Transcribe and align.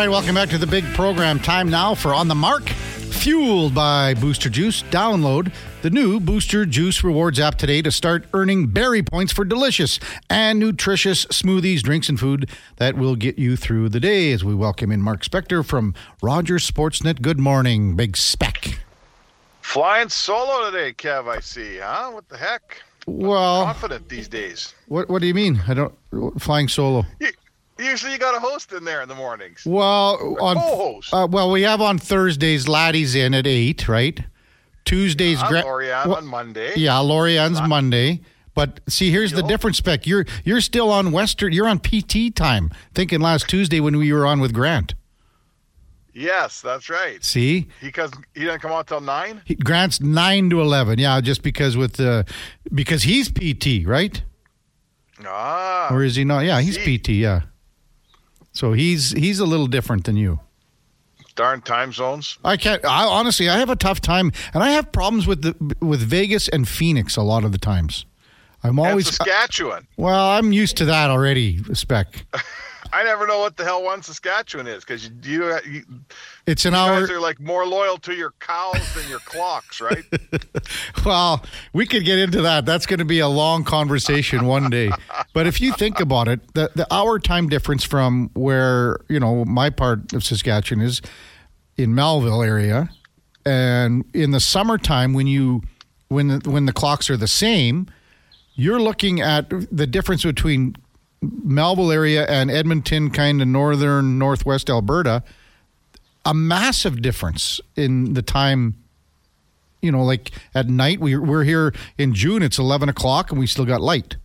right, 0.00 0.08
welcome 0.08 0.34
back 0.34 0.48
to 0.48 0.56
the 0.56 0.66
big 0.66 0.82
program. 0.94 1.38
Time 1.38 1.68
now 1.68 1.94
for 1.94 2.14
On 2.14 2.26
the 2.26 2.34
Mark, 2.34 2.62
fueled 2.70 3.74
by 3.74 4.14
Booster 4.14 4.48
Juice. 4.48 4.82
Download 4.84 5.52
the 5.82 5.90
new 5.90 6.18
Booster 6.18 6.64
Juice 6.64 7.04
Rewards 7.04 7.38
app 7.38 7.56
today 7.56 7.82
to 7.82 7.90
start 7.90 8.24
earning 8.32 8.68
berry 8.68 9.02
points 9.02 9.30
for 9.30 9.44
delicious 9.44 10.00
and 10.30 10.58
nutritious 10.58 11.26
smoothies, 11.26 11.82
drinks, 11.82 12.08
and 12.08 12.18
food 12.18 12.48
that 12.76 12.96
will 12.96 13.14
get 13.14 13.38
you 13.38 13.56
through 13.56 13.90
the 13.90 14.00
day. 14.00 14.32
As 14.32 14.42
we 14.42 14.54
welcome 14.54 14.90
in 14.90 15.02
Mark 15.02 15.20
Spector 15.22 15.62
from 15.62 15.92
Rogers 16.22 16.70
Sportsnet. 16.70 17.20
Good 17.20 17.38
morning, 17.38 17.94
Big 17.94 18.16
Spec. 18.16 18.80
Flying 19.60 20.08
solo 20.08 20.70
today, 20.70 20.94
Kev. 20.94 21.28
I 21.28 21.40
see, 21.40 21.76
huh? 21.76 22.10
What 22.10 22.26
the 22.30 22.38
heck? 22.38 22.80
Well, 23.06 23.64
Confident 23.66 24.08
these 24.08 24.28
days. 24.28 24.72
what 24.88 25.10
what 25.10 25.20
do 25.20 25.26
you 25.26 25.34
mean? 25.34 25.60
I 25.68 25.74
don't 25.74 25.94
flying 26.40 26.68
solo. 26.68 27.04
Usually, 27.80 28.12
you 28.12 28.18
got 28.18 28.36
a 28.36 28.40
host 28.40 28.72
in 28.72 28.84
there 28.84 29.00
in 29.02 29.08
the 29.08 29.14
mornings. 29.14 29.62
Well, 29.64 30.36
on 30.40 30.56
co-host. 30.56 31.14
uh, 31.14 31.26
well, 31.30 31.50
we 31.50 31.62
have 31.62 31.80
on 31.80 31.98
Thursdays. 31.98 32.68
Laddie's 32.68 33.14
in 33.14 33.32
at 33.34 33.46
eight, 33.46 33.88
right? 33.88 34.20
Tuesdays, 34.84 35.42
Gra- 35.44 35.62
Lorianne 35.62 36.06
well, 36.06 36.16
on 36.16 36.26
Monday. 36.26 36.72
Yeah, 36.76 36.94
Lorianne's 36.94 37.60
Monday. 37.66 38.20
But 38.54 38.80
see, 38.88 39.10
here's 39.10 39.32
the 39.32 39.42
difference, 39.42 39.78
Spec. 39.78 40.06
You're 40.06 40.26
you're 40.44 40.60
still 40.60 40.90
on 40.90 41.12
Western. 41.12 41.52
You're 41.52 41.68
on 41.68 41.78
PT 41.78 42.34
time. 42.34 42.70
Thinking 42.94 43.20
last 43.20 43.48
Tuesday 43.48 43.80
when 43.80 43.96
we 43.96 44.12
were 44.12 44.26
on 44.26 44.40
with 44.40 44.52
Grant. 44.52 44.94
Yes, 46.12 46.60
that's 46.60 46.90
right. 46.90 47.22
See, 47.24 47.68
Because 47.80 48.10
he 48.34 48.44
doesn't 48.44 48.60
come 48.60 48.72
out 48.72 48.88
till 48.88 49.00
nine. 49.00 49.42
he, 49.44 49.54
Grant's 49.54 50.00
nine 50.00 50.50
to 50.50 50.60
eleven. 50.60 50.98
Yeah, 50.98 51.20
just 51.20 51.42
because 51.42 51.76
with 51.76 51.94
the 51.94 52.26
because 52.74 53.04
he's 53.04 53.30
PT, 53.30 53.86
right? 53.86 54.20
Ah, 55.24 55.88
Or 55.92 56.02
is 56.02 56.16
he 56.16 56.24
not? 56.24 56.40
Yeah, 56.40 56.60
he's 56.60 56.76
See. 56.82 56.98
PT. 56.98 57.08
Yeah. 57.10 57.42
So 58.52 58.72
he's 58.72 59.12
he's 59.12 59.38
a 59.38 59.46
little 59.46 59.66
different 59.66 60.04
than 60.04 60.16
you. 60.16 60.40
darn 61.36 61.60
time 61.62 61.92
zones. 61.92 62.38
I 62.44 62.56
can't. 62.56 62.84
I 62.84 63.04
honestly, 63.04 63.48
I 63.48 63.58
have 63.58 63.70
a 63.70 63.76
tough 63.76 64.00
time, 64.00 64.32
and 64.52 64.62
I 64.62 64.70
have 64.70 64.92
problems 64.92 65.26
with 65.26 65.42
the 65.42 65.54
with 65.84 66.00
Vegas 66.00 66.48
and 66.48 66.68
Phoenix 66.68 67.16
a 67.16 67.22
lot 67.22 67.44
of 67.44 67.52
the 67.52 67.58
times. 67.58 68.04
I'm 68.62 68.78
And 68.78 68.88
always 68.90 69.08
uh, 69.08 69.12
Saskatchewan. 69.24 69.86
well. 69.96 70.30
I'm 70.30 70.52
used 70.52 70.76
to 70.78 70.84
that 70.86 71.10
already. 71.10 71.58
Spec. 71.74 72.26
I 72.92 73.04
never 73.04 73.26
know 73.26 73.38
what 73.38 73.56
the 73.56 73.64
hell 73.64 73.82
one 73.82 74.02
Saskatchewan 74.02 74.66
is 74.66 74.84
because 74.84 75.08
you, 75.08 75.12
you, 75.22 75.60
you 75.66 75.84
It's 76.46 76.64
an 76.64 76.72
guys 76.72 77.08
hour. 77.08 77.16
are 77.16 77.20
like 77.20 77.40
more 77.40 77.66
loyal 77.66 77.98
to 77.98 78.14
your 78.14 78.32
cows 78.40 78.94
than 78.94 79.08
your 79.08 79.20
clocks, 79.20 79.80
right? 79.80 80.04
Well, 81.04 81.44
we 81.72 81.86
could 81.86 82.04
get 82.04 82.18
into 82.18 82.42
that. 82.42 82.66
That's 82.66 82.84
going 82.84 82.98
to 82.98 83.04
be 83.06 83.20
a 83.20 83.28
long 83.28 83.64
conversation 83.64 84.46
one 84.46 84.68
day. 84.70 84.90
But 85.32 85.46
if 85.46 85.60
you 85.60 85.72
think 85.72 86.00
about 86.00 86.26
it, 86.28 86.54
the 86.54 86.70
the 86.74 86.92
hour 86.92 87.18
time 87.20 87.48
difference 87.48 87.84
from 87.84 88.30
where 88.34 88.98
you 89.08 89.20
know 89.20 89.44
my 89.44 89.70
part 89.70 90.12
of 90.12 90.24
Saskatchewan 90.24 90.84
is 90.84 91.00
in 91.76 91.94
Melville 91.94 92.42
area, 92.42 92.90
and 93.46 94.04
in 94.12 94.32
the 94.32 94.40
summertime 94.40 95.12
when 95.14 95.26
you 95.28 95.62
when 96.08 96.26
the, 96.28 96.50
when 96.50 96.66
the 96.66 96.72
clocks 96.72 97.08
are 97.08 97.16
the 97.16 97.28
same, 97.28 97.86
you're 98.54 98.80
looking 98.80 99.20
at 99.20 99.48
the 99.70 99.86
difference 99.86 100.24
between 100.24 100.74
Melville 101.22 101.92
area 101.92 102.26
and 102.26 102.50
Edmonton, 102.50 103.10
kind 103.10 103.42
of 103.42 103.48
northern 103.48 104.18
northwest 104.18 104.70
Alberta. 104.70 105.22
A 106.24 106.34
massive 106.34 107.00
difference 107.02 107.60
in 107.76 108.14
the 108.14 108.22
time 108.22 108.74
you 109.82 109.90
know, 109.90 110.04
like 110.04 110.30
at 110.54 110.68
night, 110.68 111.00
we, 111.00 111.16
we're 111.16 111.44
here 111.44 111.72
in 111.98 112.14
June, 112.14 112.42
it's 112.42 112.58
11 112.58 112.88
o'clock 112.88 113.30
and 113.30 113.40
we 113.40 113.46
still 113.46 113.64
got 113.64 113.80
light. 113.80 114.16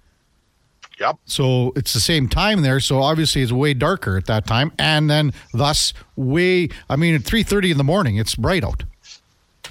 yep. 0.99 1.17
So 1.25 1.71
it's 1.75 1.93
the 1.93 1.99
same 1.99 2.27
time 2.27 2.61
there. 2.61 2.79
So 2.79 3.01
obviously 3.01 3.41
it's 3.41 3.51
way 3.51 3.73
darker 3.73 4.17
at 4.17 4.25
that 4.25 4.45
time. 4.45 4.71
And 4.77 5.09
then 5.09 5.33
thus 5.53 5.93
way, 6.15 6.69
I 6.89 6.95
mean, 6.95 7.15
at 7.15 7.21
3.30 7.21 7.71
in 7.71 7.77
the 7.77 7.83
morning, 7.83 8.17
it's 8.17 8.35
bright 8.35 8.63
out 8.63 8.83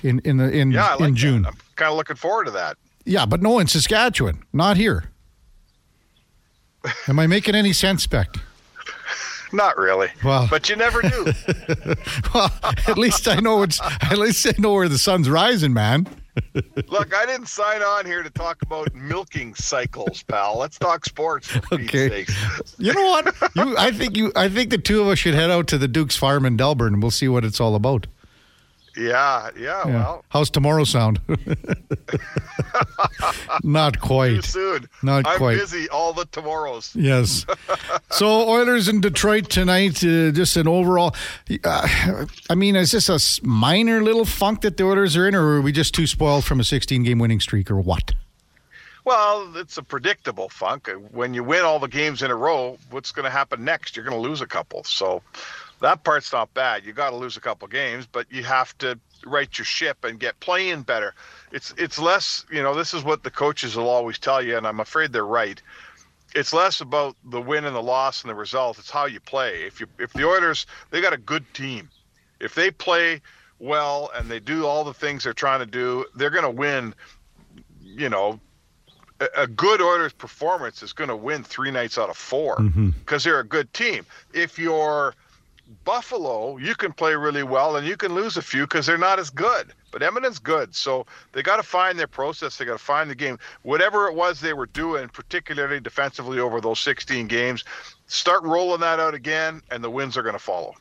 in, 0.03 0.21
in, 0.21 0.39
the, 0.39 0.51
in, 0.51 0.73
Yeah, 0.73 0.93
like 0.95 1.01
in 1.01 1.15
that. 1.15 1.19
June. 1.21 1.47
I'm 1.47 1.57
kind 1.77 1.91
of 1.91 1.97
looking 1.97 2.17
forward 2.17 2.45
to 2.47 2.51
that. 2.53 2.77
Yeah, 3.05 3.27
but 3.27 3.43
no, 3.43 3.59
in 3.59 3.67
Saskatchewan, 3.67 4.43
not 4.53 4.79
here. 4.79 5.11
Am 7.09 7.19
I 7.19 7.27
making 7.27 7.55
any 7.55 7.73
sense, 7.73 8.07
Beck? 8.07 8.29
Not 9.53 9.77
really. 9.77 10.09
Well- 10.25 10.49
but 10.51 10.69
you 10.69 10.77
never 10.77 11.01
do. 11.03 11.33
Well, 12.35 12.51
at 12.89 12.99
least 12.99 13.29
I 13.29 13.37
know 13.37 13.63
it's, 13.63 13.81
at 13.81 14.19
least 14.19 14.45
I 14.47 14.55
know 14.59 14.73
where 14.73 14.89
the 14.89 14.99
sun's 14.99 15.31
rising, 15.31 15.73
man. 15.73 16.09
Look, 16.89 17.15
I 17.15 17.25
didn't 17.27 17.47
sign 17.47 17.81
on 17.81 18.05
here 18.07 18.25
to 18.25 18.31
talk 18.31 18.61
about 18.63 18.93
milking 18.93 19.55
cycles, 19.55 20.25
pal. 20.25 20.59
Let's 20.59 20.77
talk 20.81 21.05
sports. 21.05 21.57
Okay. 21.73 22.27
You 22.79 22.93
know 22.93 23.05
what? 23.11 23.35
You, 23.55 23.77
I 23.79 23.93
think 23.93 24.17
you, 24.17 24.33
I 24.35 24.49
think 24.49 24.71
the 24.71 24.79
two 24.79 25.01
of 25.01 25.07
us 25.09 25.21
should 25.21 25.35
head 25.35 25.51
out 25.51 25.69
to 25.69 25.79
the 25.79 25.87
Duke's 25.87 26.17
Farm 26.17 26.45
in 26.45 26.57
Delburne 26.57 26.95
and 26.95 27.03
we'll 27.03 27.13
see 27.13 27.29
what 27.29 27.45
it's 27.45 27.61
all 27.61 27.77
about. 27.77 28.09
Yeah, 28.97 29.51
yeah, 29.59 29.87
Yeah. 29.87 29.95
well, 29.95 30.25
How's 30.29 30.51
tomorrow 30.51 30.85
sound? 30.85 31.21
Not 33.63 33.95
too 33.95 34.01
quite. 34.01 34.45
soon. 34.45 34.89
Not 35.03 35.27
I'm 35.27 35.37
quite. 35.39 35.59
busy 35.59 35.89
all 35.89 36.13
the 36.13 36.25
tomorrows. 36.27 36.93
Yes. 36.95 37.45
So 38.11 38.49
Oilers 38.49 38.87
in 38.87 39.01
Detroit 39.01 39.51
tonight. 39.51 39.97
Uh, 40.05 40.31
just 40.31 40.57
an 40.57 40.69
overall. 40.69 41.17
Uh, 41.65 42.27
I 42.49 42.55
mean, 42.55 42.77
is 42.77 42.93
this 42.93 43.09
a 43.09 43.19
minor 43.45 44.03
little 44.05 44.25
funk 44.25 44.61
that 44.61 44.77
the 44.77 44.85
Oilers 44.85 45.17
are 45.17 45.27
in, 45.27 45.35
or 45.35 45.57
are 45.57 45.61
we 45.61 45.73
just 45.73 45.95
too 45.95 46.07
spoiled 46.07 46.45
from 46.45 46.61
a 46.61 46.63
16-game 46.63 47.19
winning 47.19 47.41
streak, 47.41 47.73
or 47.73 47.81
what? 47.81 48.13
Well, 49.05 49.57
it's 49.57 49.77
a 49.79 49.83
predictable 49.83 50.49
funk. 50.49 50.89
When 51.11 51.35
you 51.35 51.43
win 51.43 51.63
all 51.65 51.81
the 51.81 51.89
games 51.89 52.23
in 52.23 52.31
a 52.31 52.37
row, 52.37 52.79
what's 52.91 53.11
going 53.11 53.25
to 53.25 53.31
happen 53.31 53.65
next? 53.65 53.97
You're 53.97 54.05
going 54.05 54.17
to 54.17 54.29
lose 54.29 54.41
a 54.41 54.47
couple. 54.47 54.85
So 54.85 55.21
that 55.81 56.05
part's 56.05 56.33
not 56.33 56.53
bad. 56.55 56.85
You 56.85 56.93
got 56.93 57.11
to 57.11 57.17
lose 57.17 57.37
a 57.37 57.41
couple 57.41 57.69
games, 57.69 58.07
but 58.11 58.27
you 58.31 58.43
have 58.45 58.77
to 58.79 58.99
right 59.27 59.57
your 59.57 59.65
ship 59.65 60.05
and 60.05 60.21
get 60.21 60.39
playing 60.41 60.83
better. 60.83 61.15
It's 61.53 61.75
it's 61.77 61.99
less, 61.99 62.45
you 62.51 62.63
know, 62.63 62.75
this 62.75 62.95
is 62.95 63.05
what 63.05 63.23
the 63.23 63.31
coaches 63.31 63.77
will 63.77 63.89
always 63.89 64.19
tell 64.19 64.43
you 64.43 64.57
and 64.57 64.67
I'm 64.67 64.81
afraid 64.81 65.13
they're 65.13 65.27
right. 65.27 65.61
It's 66.35 66.53
less 66.53 66.81
about 66.81 67.17
the 67.25 67.41
win 67.41 67.65
and 67.65 67.77
the 67.77 67.83
loss 67.83 68.23
and 68.23 68.31
the 68.31 68.35
result. 68.35 68.79
It's 68.79 68.91
how 68.91 69.07
you 69.07 69.21
play. 69.21 69.63
If 69.63 69.81
you 69.81 69.87
if 69.99 70.13
the 70.13 70.27
Oilers, 70.27 70.67
they 70.91 71.01
got 71.01 71.13
a 71.13 71.19
good 71.19 71.45
team. 71.55 71.91
If 72.41 72.55
they 72.55 72.71
play 72.71 73.21
well 73.59 74.11
and 74.15 74.29
they 74.29 74.41
do 74.41 74.67
all 74.67 74.85
the 74.85 74.95
things 74.95 75.25
they're 75.25 75.33
trying 75.33 75.61
to 75.61 75.67
do, 75.67 76.05
they're 76.17 76.31
going 76.31 76.45
to 76.45 76.51
win, 76.51 76.95
you 77.81 78.09
know, 78.09 78.41
a- 79.21 79.43
a 79.43 79.47
good 79.47 79.81
Oilers 79.81 80.13
performance 80.13 80.83
is 80.83 80.93
going 80.93 81.09
to 81.09 81.17
win 81.17 81.45
three 81.45 81.71
nights 81.71 81.99
out 81.99 82.11
of 82.11 82.17
four 82.17 82.57
mm-hmm. 82.57 82.91
because 82.91 83.25
they're 83.25 83.41
a 83.41 83.45
good 83.45 83.73
team. 83.73 84.05
If 84.33 84.59
you're 84.59 85.15
Buffalo, 85.85 86.57
you 86.57 86.75
can 86.75 86.93
play 86.93 87.15
really 87.15 87.43
well 87.43 87.77
and 87.77 87.87
you 87.87 87.97
can 87.97 88.15
lose 88.15 88.37
a 88.37 88.43
few 88.43 88.63
because 88.63 88.87
they're 88.87 88.99
not 88.99 89.19
as 89.19 89.31
good. 89.31 89.73
But 89.91 90.03
Edmonton's 90.03 90.39
good, 90.39 90.75
so 90.75 91.07
they 91.33 91.43
got 91.43 91.57
to 91.59 91.63
find 91.63 91.99
their 91.99 92.09
process. 92.09 92.57
They 92.57 92.65
got 92.65 92.73
to 92.73 92.85
find 92.85 93.09
the 93.09 93.15
game. 93.15 93.39
Whatever 93.63 94.09
it 94.09 94.15
was 94.15 94.41
they 94.41 94.53
were 94.53 94.67
doing, 94.67 95.09
particularly 95.09 95.79
defensively 95.79 96.41
over 96.41 96.61
those 96.61 96.81
16 96.81 97.29
games, 97.29 97.65
start 98.07 98.43
rolling 98.43 98.81
that 98.81 98.99
out 98.99 99.15
again, 99.15 99.63
and 99.71 99.85
the 99.85 99.91
wins 99.91 100.17
are 100.17 100.23
going 100.23 100.35
to 100.35 100.39
follow. 100.41 100.75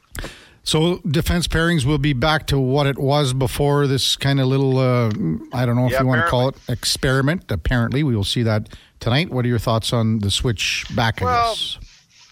So 0.63 0.99
defense 0.99 1.47
pairings 1.47 1.85
will 1.85 1.97
be 1.97 2.13
back 2.13 2.47
to 2.47 2.57
what 2.57 2.87
it 2.87 2.97
was 2.97 3.33
before 3.33 3.85
this 3.85 4.15
kind 4.15 4.39
of 4.39 4.47
little. 4.47 4.77
Uh, 4.77 5.07
I 5.53 5.65
don't 5.65 5.75
know 5.75 5.87
if 5.87 5.91
Yeah, 5.91 6.01
you 6.01 6.07
want 6.07 6.23
to 6.25 6.29
call 6.29 6.47
it 6.49 6.55
experiment. 6.69 7.51
Apparently, 7.51 8.01
we 8.01 8.15
will 8.15 8.23
see 8.23 8.43
that 8.43 8.69
tonight. 9.01 9.29
What 9.29 9.43
are 9.43 9.49
your 9.49 9.59
thoughts 9.59 9.91
on 9.91 10.19
the 10.19 10.31
switch 10.31 10.85
back? 10.95 11.19
Well, 11.21 11.51
guess. 11.51 11.77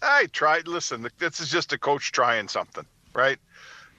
I 0.02 0.28
tried. 0.32 0.68
Listen, 0.68 1.08
this 1.18 1.40
is 1.40 1.50
just 1.50 1.74
a 1.74 1.78
coach 1.78 2.12
trying 2.12 2.48
something, 2.48 2.86
right? 3.14 3.38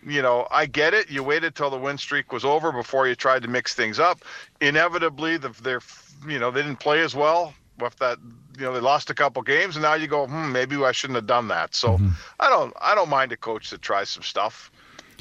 You 0.07 0.23
know, 0.23 0.47
I 0.51 0.67
get 0.67 0.95
it. 0.95 1.11
You 1.11 1.23
waited 1.23 1.55
till 1.55 1.71
the 1.71 1.79
win 1.79 1.99
streak 1.99 2.33
was 2.33 2.45
over 2.45 2.73
before 2.73 3.07
you 3.09 3.15
tried 3.15 3.43
to 3.43 3.49
mix 3.49 3.75
things 3.75 3.99
up. 3.99 4.25
Inevitably, 4.61 5.37
the, 5.39 5.51
they're, 5.63 5.81
you 6.27 6.39
know, 6.39 6.51
they 6.51 6.63
didn't 6.63 6.81
play 6.81 7.01
as 7.03 7.15
well 7.15 7.55
with 7.79 7.97
that. 7.99 8.19
You 8.59 8.65
know, 8.65 8.75
they 8.75 8.81
lost 8.81 9.11
a 9.11 9.15
couple 9.15 9.43
games, 9.43 9.77
and 9.77 9.83
now 9.83 9.95
you 9.95 10.07
go, 10.09 10.27
hmm, 10.27 10.53
maybe 10.53 10.77
I 10.83 10.93
shouldn't 10.93 11.17
have 11.17 11.27
done 11.27 11.49
that. 11.49 11.75
So, 11.75 12.03
I 12.41 12.49
don't, 12.51 12.73
I 12.81 12.95
don't 12.95 13.09
mind 13.11 13.33
a 13.33 13.37
coach 13.37 13.71
that 13.71 13.83
tries 13.83 14.11
some 14.11 14.23
stuff. 14.23 14.73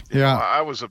You 0.10 0.19
Yeah. 0.19 0.25
know, 0.25 0.30
I 0.36 0.62
was 0.62 0.83
a, 0.83 0.89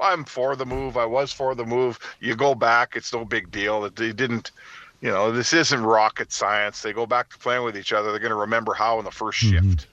I'm 0.00 0.24
for 0.24 0.56
the 0.56 0.66
move. 0.66 0.96
I 0.96 1.06
was 1.06 1.32
for 1.32 1.54
the 1.54 1.64
move. 1.66 1.98
You 2.20 2.36
go 2.36 2.54
back, 2.54 2.96
it's 2.96 3.12
no 3.12 3.24
big 3.24 3.50
deal. 3.50 3.82
That 3.82 3.96
they 3.96 4.12
didn't 4.12 4.52
you 5.00 5.10
know, 5.10 5.30
this 5.32 5.52
isn't 5.52 5.82
rocket 5.82 6.32
science. 6.32 6.82
They 6.82 6.92
go 6.92 7.06
back 7.06 7.30
to 7.30 7.38
playing 7.38 7.64
with 7.64 7.76
each 7.76 7.92
other. 7.92 8.10
They're 8.10 8.20
going 8.20 8.30
to 8.30 8.36
remember 8.36 8.74
how 8.74 8.98
in 8.98 9.04
the 9.04 9.10
1st 9.10 9.52
mm-hmm. 9.52 9.70
shift. 9.70 9.86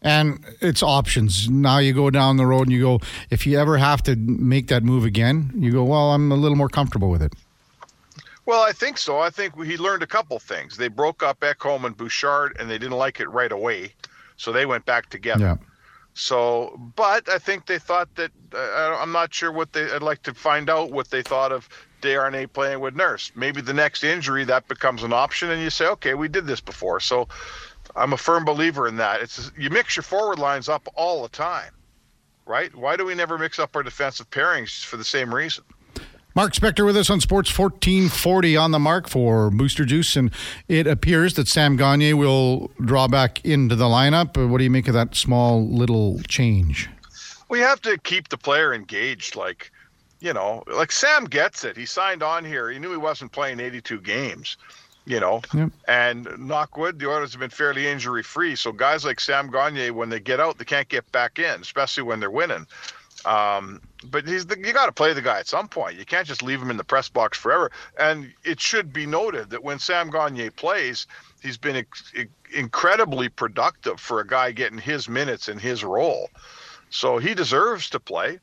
And 0.00 0.44
it's 0.60 0.82
options. 0.82 1.48
Now 1.48 1.78
you 1.78 1.92
go 1.92 2.08
down 2.10 2.36
the 2.36 2.46
road 2.46 2.62
and 2.62 2.72
you 2.72 2.80
go, 2.80 3.00
if 3.30 3.46
you 3.46 3.58
ever 3.58 3.76
have 3.76 4.02
to 4.04 4.14
make 4.16 4.68
that 4.68 4.84
move 4.84 5.04
again, 5.04 5.52
you 5.56 5.72
go, 5.72 5.82
well, 5.82 6.12
I'm 6.12 6.30
a 6.30 6.36
little 6.36 6.56
more 6.56 6.68
comfortable 6.68 7.10
with 7.10 7.22
it. 7.22 7.32
Well, 8.46 8.62
I 8.62 8.72
think 8.72 8.96
so. 8.96 9.18
I 9.18 9.28
think 9.28 9.62
he 9.62 9.76
learned 9.76 10.02
a 10.02 10.06
couple 10.06 10.38
things. 10.38 10.76
They 10.76 10.88
broke 10.88 11.22
up 11.22 11.40
Ekholm 11.40 11.84
and 11.84 11.96
Bouchard, 11.96 12.56
and 12.58 12.70
they 12.70 12.78
didn't 12.78 12.96
like 12.96 13.20
it 13.20 13.28
right 13.28 13.52
away, 13.52 13.92
so 14.38 14.52
they 14.52 14.64
went 14.64 14.86
back 14.86 15.10
together. 15.10 15.44
Yeah. 15.44 15.56
So, 16.18 16.78
but 16.96 17.28
I 17.28 17.38
think 17.38 17.66
they 17.66 17.78
thought 17.78 18.14
that 18.16 18.32
uh, 18.54 18.98
I'm 19.00 19.12
not 19.12 19.34
sure 19.34 19.52
what 19.52 19.74
they. 19.74 19.90
I'd 19.92 20.02
like 20.02 20.22
to 20.24 20.34
find 20.34 20.70
out 20.70 20.92
what 20.92 21.10
they 21.10 21.22
thought 21.22 21.52
of 21.52 21.68
Desharnais 22.02 22.52
playing 22.52 22.80
with 22.80 22.96
Nurse. 22.96 23.32
Maybe 23.36 23.62
the 23.62 23.74
next 23.74 24.04
injury 24.04 24.44
that 24.46 24.68
becomes 24.68 25.04
an 25.04 25.12
option, 25.14 25.50
and 25.50 25.62
you 25.62 25.70
say, 25.70 25.86
okay, 25.88 26.14
we 26.14 26.28
did 26.28 26.46
this 26.46 26.60
before. 26.60 27.00
So, 27.00 27.28
I'm 27.96 28.12
a 28.14 28.18
firm 28.18 28.44
believer 28.44 28.88
in 28.88 28.96
that. 28.98 29.22
It's 29.22 29.52
you 29.58 29.70
mix 29.70 29.96
your 29.96 30.04
forward 30.04 30.38
lines 30.40 30.68
up 30.68 30.88
all 30.96 31.22
the 31.22 31.30
time. 31.30 31.72
right? 32.46 32.74
Why 32.74 32.96
do 32.96 33.06
we 33.06 33.14
never 33.14 33.38
mix 33.38 33.58
up 33.58 33.76
our 33.76 33.82
defensive 33.84 34.30
pairings 34.30 34.84
for 34.84 34.96
the 34.98 35.04
same 35.04 35.34
reason? 35.34 35.64
Mark 36.34 36.52
Spector 36.52 36.84
with 36.84 36.96
us 36.96 37.10
on 37.10 37.20
Sports 37.20 37.56
1440 37.56 38.56
on 38.56 38.70
the 38.70 38.78
mark 38.78 39.08
for 39.08 39.50
Booster 39.50 39.84
Juice. 39.84 40.14
And 40.14 40.30
it 40.68 40.86
appears 40.86 41.34
that 41.34 41.48
Sam 41.48 41.76
Gagner 41.76 42.16
will 42.16 42.70
draw 42.84 43.08
back 43.08 43.44
into 43.44 43.74
the 43.74 43.86
lineup. 43.86 44.40
Uh, 44.40 44.46
what 44.46 44.58
do 44.58 44.64
you 44.64 44.70
make 44.70 44.86
of 44.88 44.94
that 44.94 45.14
small 45.16 45.66
little 45.66 46.20
change? 46.28 46.88
We 47.48 47.60
have 47.60 47.80
to 47.82 47.98
keep 47.98 48.28
the 48.28 48.36
player 48.36 48.72
engaged. 48.72 49.34
Like, 49.34 49.72
you 50.20 50.32
know, 50.32 50.62
like 50.66 50.92
Sam 50.92 51.24
gets 51.24 51.64
it. 51.64 51.76
He 51.76 51.86
signed 51.86 52.22
on 52.22 52.44
here. 52.44 52.70
He 52.70 52.78
knew 52.78 52.90
he 52.90 52.98
wasn't 52.98 53.32
playing 53.32 53.58
82 53.58 54.00
games 54.00 54.56
you 55.08 55.18
know. 55.18 55.40
Yep. 55.54 55.70
And 55.88 56.26
knockwood, 56.26 56.98
the 56.98 57.08
Oilers 57.08 57.32
have 57.32 57.40
been 57.40 57.50
fairly 57.50 57.88
injury 57.88 58.22
free. 58.22 58.54
So 58.54 58.70
guys 58.70 59.04
like 59.04 59.18
Sam 59.18 59.50
Gagner, 59.50 59.92
when 59.92 60.10
they 60.10 60.20
get 60.20 60.38
out, 60.38 60.58
they 60.58 60.64
can't 60.64 60.88
get 60.88 61.10
back 61.10 61.38
in, 61.38 61.60
especially 61.62 62.02
when 62.02 62.20
they're 62.20 62.30
winning. 62.30 62.66
Um, 63.28 63.80
but 64.04 64.26
he's 64.26 64.46
the, 64.46 64.56
you 64.58 64.72
got 64.72 64.86
to 64.86 64.92
play 64.92 65.12
the 65.12 65.20
guy 65.20 65.38
at 65.38 65.46
some 65.46 65.68
point. 65.68 65.98
You 65.98 66.04
can't 66.04 66.26
just 66.26 66.42
leave 66.42 66.62
him 66.62 66.70
in 66.70 66.76
the 66.76 66.84
press 66.84 67.08
box 67.08 67.36
forever. 67.36 67.70
And 67.98 68.32
it 68.44 68.60
should 68.60 68.92
be 68.92 69.06
noted 69.06 69.50
that 69.50 69.62
when 69.62 69.78
Sam 69.78 70.10
Gagner 70.10 70.50
plays, 70.50 71.06
he's 71.42 71.58
been 71.58 71.76
ex- 71.76 72.12
incredibly 72.54 73.28
productive 73.28 74.00
for 74.00 74.20
a 74.20 74.26
guy 74.26 74.52
getting 74.52 74.78
his 74.78 75.08
minutes 75.08 75.48
in 75.48 75.58
his 75.58 75.84
role. 75.84 76.30
So 76.90 77.18
he 77.18 77.34
deserves 77.34 77.90
to 77.90 78.00
play 78.00 78.38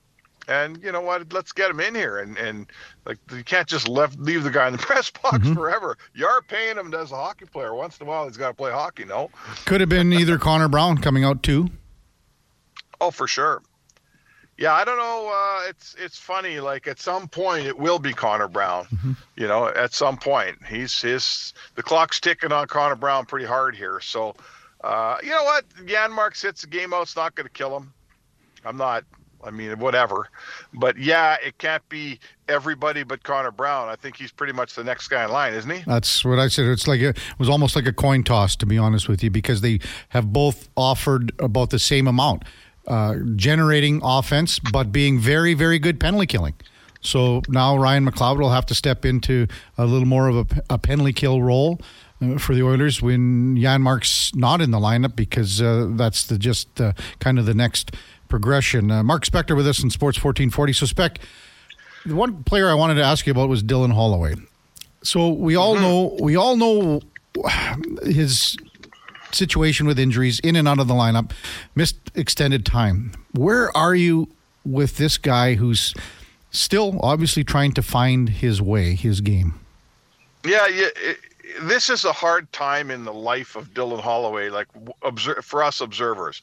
and 0.47 0.81
you 0.83 0.91
know 0.91 1.01
what? 1.01 1.31
Let's 1.33 1.51
get 1.51 1.69
him 1.69 1.79
in 1.79 1.95
here. 1.95 2.19
And 2.19 2.37
and 2.37 2.67
like 3.05 3.17
you 3.31 3.43
can't 3.43 3.67
just 3.67 3.87
left 3.87 4.19
leave 4.19 4.43
the 4.43 4.51
guy 4.51 4.67
in 4.67 4.73
the 4.73 4.79
press 4.79 5.09
box 5.09 5.39
mm-hmm. 5.39 5.53
forever. 5.53 5.97
You 6.13 6.27
are 6.27 6.41
paying 6.41 6.77
him 6.77 6.93
as 6.93 7.11
a 7.11 7.15
hockey 7.15 7.45
player. 7.45 7.73
Once 7.73 7.99
in 7.99 8.07
a 8.07 8.09
while, 8.09 8.27
he's 8.27 8.37
got 8.37 8.49
to 8.49 8.53
play 8.53 8.71
hockey. 8.71 9.05
No, 9.05 9.29
could 9.65 9.81
have 9.81 9.89
been 9.89 10.13
either 10.13 10.37
Connor 10.37 10.67
Brown 10.67 10.97
coming 10.97 11.23
out 11.23 11.43
too. 11.43 11.69
Oh, 13.01 13.11
for 13.11 13.27
sure. 13.27 13.61
Yeah, 14.57 14.73
I 14.73 14.85
don't 14.85 14.97
know. 14.97 15.31
Uh, 15.33 15.69
it's 15.69 15.95
it's 15.99 16.17
funny. 16.17 16.59
Like 16.59 16.87
at 16.87 16.99
some 16.99 17.27
point, 17.27 17.65
it 17.65 17.77
will 17.77 17.99
be 17.99 18.13
Connor 18.13 18.47
Brown. 18.47 18.85
Mm-hmm. 18.85 19.11
You 19.35 19.47
know, 19.47 19.67
at 19.67 19.93
some 19.93 20.17
point, 20.17 20.57
he's 20.65 21.01
his 21.01 21.53
the 21.75 21.83
clock's 21.83 22.19
ticking 22.19 22.51
on 22.51 22.67
Connor 22.67 22.95
Brown 22.95 23.25
pretty 23.25 23.45
hard 23.45 23.75
here. 23.75 23.99
So, 23.99 24.33
uh, 24.83 25.17
you 25.21 25.29
know 25.29 25.43
what? 25.43 25.67
Janmark 25.85 26.35
sits 26.35 26.61
the 26.61 26.67
game 26.67 26.93
out. 26.93 27.03
It's 27.03 27.15
not 27.15 27.35
going 27.35 27.47
to 27.47 27.53
kill 27.53 27.75
him. 27.75 27.93
I'm 28.63 28.77
not 28.77 29.03
I 29.45 29.51
mean, 29.51 29.77
whatever. 29.79 30.29
But 30.73 30.97
yeah, 30.97 31.37
it 31.43 31.57
can't 31.57 31.87
be 31.87 32.19
everybody 32.49 33.03
but 33.03 33.23
Connor 33.23 33.51
Brown. 33.51 33.87
I 33.87 33.95
think 33.95 34.17
he's 34.17 34.31
pretty 34.31 34.53
much 34.53 34.75
the 34.75 34.83
next 34.83 35.07
guy 35.07 35.23
in 35.23 35.31
line, 35.31 35.53
isn't 35.53 35.69
he? 35.69 35.83
That's 35.85 36.25
what 36.25 36.39
I 36.39 36.47
said. 36.47 36.65
It's 36.65 36.87
like 36.87 37.01
a, 37.01 37.09
it 37.09 37.19
was 37.37 37.49
almost 37.49 37.75
like 37.75 37.85
a 37.85 37.93
coin 37.93 38.23
toss, 38.23 38.55
to 38.57 38.65
be 38.65 38.77
honest 38.77 39.07
with 39.07 39.23
you, 39.23 39.29
because 39.29 39.61
they 39.61 39.79
have 40.09 40.33
both 40.33 40.69
offered 40.75 41.31
about 41.39 41.69
the 41.69 41.79
same 41.79 42.07
amount, 42.07 42.43
uh, 42.87 43.15
generating 43.35 44.01
offense, 44.03 44.59
but 44.59 44.91
being 44.91 45.19
very, 45.19 45.53
very 45.53 45.79
good 45.79 45.99
penalty 45.99 46.27
killing. 46.27 46.53
So 47.01 47.41
now 47.47 47.77
Ryan 47.77 48.09
McLeod 48.09 48.39
will 48.39 48.49
have 48.49 48.65
to 48.67 48.75
step 48.75 49.05
into 49.05 49.47
a 49.77 49.85
little 49.85 50.07
more 50.07 50.27
of 50.27 50.35
a, 50.37 50.63
a 50.71 50.77
penalty 50.77 51.13
kill 51.13 51.41
role 51.41 51.79
uh, 52.21 52.37
for 52.37 52.55
the 52.55 52.63
Oilers 52.63 53.01
when 53.01 53.55
Janmark's 53.57 54.33
not 54.35 54.61
in 54.61 54.71
the 54.71 54.79
lineup 54.79 55.15
because 55.15 55.61
uh, 55.61 55.87
that's 55.91 56.25
the 56.25 56.37
just 56.37 56.81
uh, 56.81 56.93
kind 57.19 57.37
of 57.37 57.45
the 57.45 57.53
next 57.53 57.95
progression. 58.27 58.89
Uh, 58.89 59.03
Mark 59.03 59.23
Spector 59.23 59.55
with 59.55 59.67
us 59.67 59.83
in 59.83 59.89
Sports 59.89 60.17
1440. 60.17 60.73
So, 60.73 60.85
Spec, 60.87 61.19
the 62.05 62.15
one 62.15 62.43
player 62.43 62.69
I 62.69 62.73
wanted 62.73 62.95
to 62.95 63.03
ask 63.03 63.27
you 63.27 63.31
about 63.31 63.49
was 63.49 63.63
Dylan 63.63 63.93
Holloway. 63.93 64.35
So 65.03 65.29
we 65.29 65.55
all 65.55 65.75
mm-hmm. 65.75 65.83
know 65.83 66.17
we 66.19 66.35
all 66.35 66.57
know 66.57 67.01
his 68.03 68.57
situation 69.35 69.85
with 69.87 69.99
injuries, 69.99 70.39
in 70.39 70.55
and 70.55 70.67
out 70.67 70.79
of 70.79 70.87
the 70.87 70.93
lineup, 70.93 71.31
missed 71.75 71.97
extended 72.15 72.65
time. 72.65 73.11
Where 73.33 73.75
are 73.75 73.95
you 73.95 74.29
with 74.65 74.97
this 74.97 75.17
guy 75.17 75.55
who's 75.55 75.93
still 76.51 76.99
obviously 77.03 77.43
trying 77.43 77.73
to 77.73 77.81
find 77.81 78.29
his 78.29 78.61
way, 78.61 78.95
his 78.95 79.21
game? 79.21 79.59
Yeah, 80.45 80.67
yeah. 80.67 80.87
It, 80.95 81.17
this 81.61 81.89
is 81.89 82.05
a 82.05 82.11
hard 82.11 82.51
time 82.51 82.91
in 82.91 83.05
the 83.05 83.13
life 83.13 83.55
of 83.55 83.73
Dylan 83.73 84.01
Holloway, 84.01 84.49
like 84.49 84.67
observe, 85.03 85.45
for 85.45 85.63
us 85.63 85.81
observers 85.81 86.41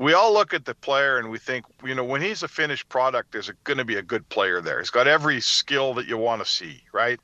we 0.00 0.14
all 0.14 0.32
look 0.32 0.54
at 0.54 0.64
the 0.64 0.74
player 0.74 1.18
and 1.18 1.30
we 1.30 1.36
think, 1.36 1.66
you 1.84 1.94
know, 1.94 2.02
when 2.02 2.22
he's 2.22 2.42
a 2.42 2.48
finished 2.48 2.88
product, 2.88 3.32
there's 3.32 3.50
going 3.64 3.76
to 3.76 3.84
be 3.84 3.96
a 3.96 4.02
good 4.02 4.26
player 4.30 4.62
there. 4.62 4.78
He's 4.78 4.88
got 4.88 5.06
every 5.06 5.42
skill 5.42 5.92
that 5.92 6.06
you 6.06 6.16
want 6.16 6.42
to 6.42 6.50
see, 6.50 6.82
right? 6.92 7.20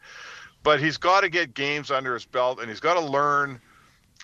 But 0.62 0.78
he's 0.78 0.98
got 0.98 1.22
to 1.22 1.30
get 1.30 1.54
games 1.54 1.90
under 1.90 2.12
his 2.12 2.26
belt 2.26 2.60
and 2.60 2.68
he's 2.68 2.80
got 2.80 2.94
to 2.94 3.00
learn 3.00 3.62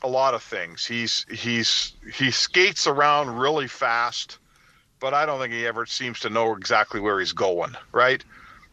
a 0.03 0.09
lot 0.09 0.35
of 0.35 0.43
things. 0.43 0.85
He's 0.85 1.27
he's 1.31 1.95
he 2.13 2.31
skates 2.31 2.87
around 2.87 3.39
really 3.39 3.69
fast, 3.69 4.39
but 5.01 5.15
I 5.15 5.27
don't 5.27 5.41
think 5.41 5.53
he 5.53 5.67
ever 5.67 5.87
seems 5.87 6.21
to 6.21 6.31
know 6.31 6.55
exactly 6.55 7.01
where 7.01 7.19
he's 7.19 7.33
going, 7.33 7.75
right? 7.93 8.25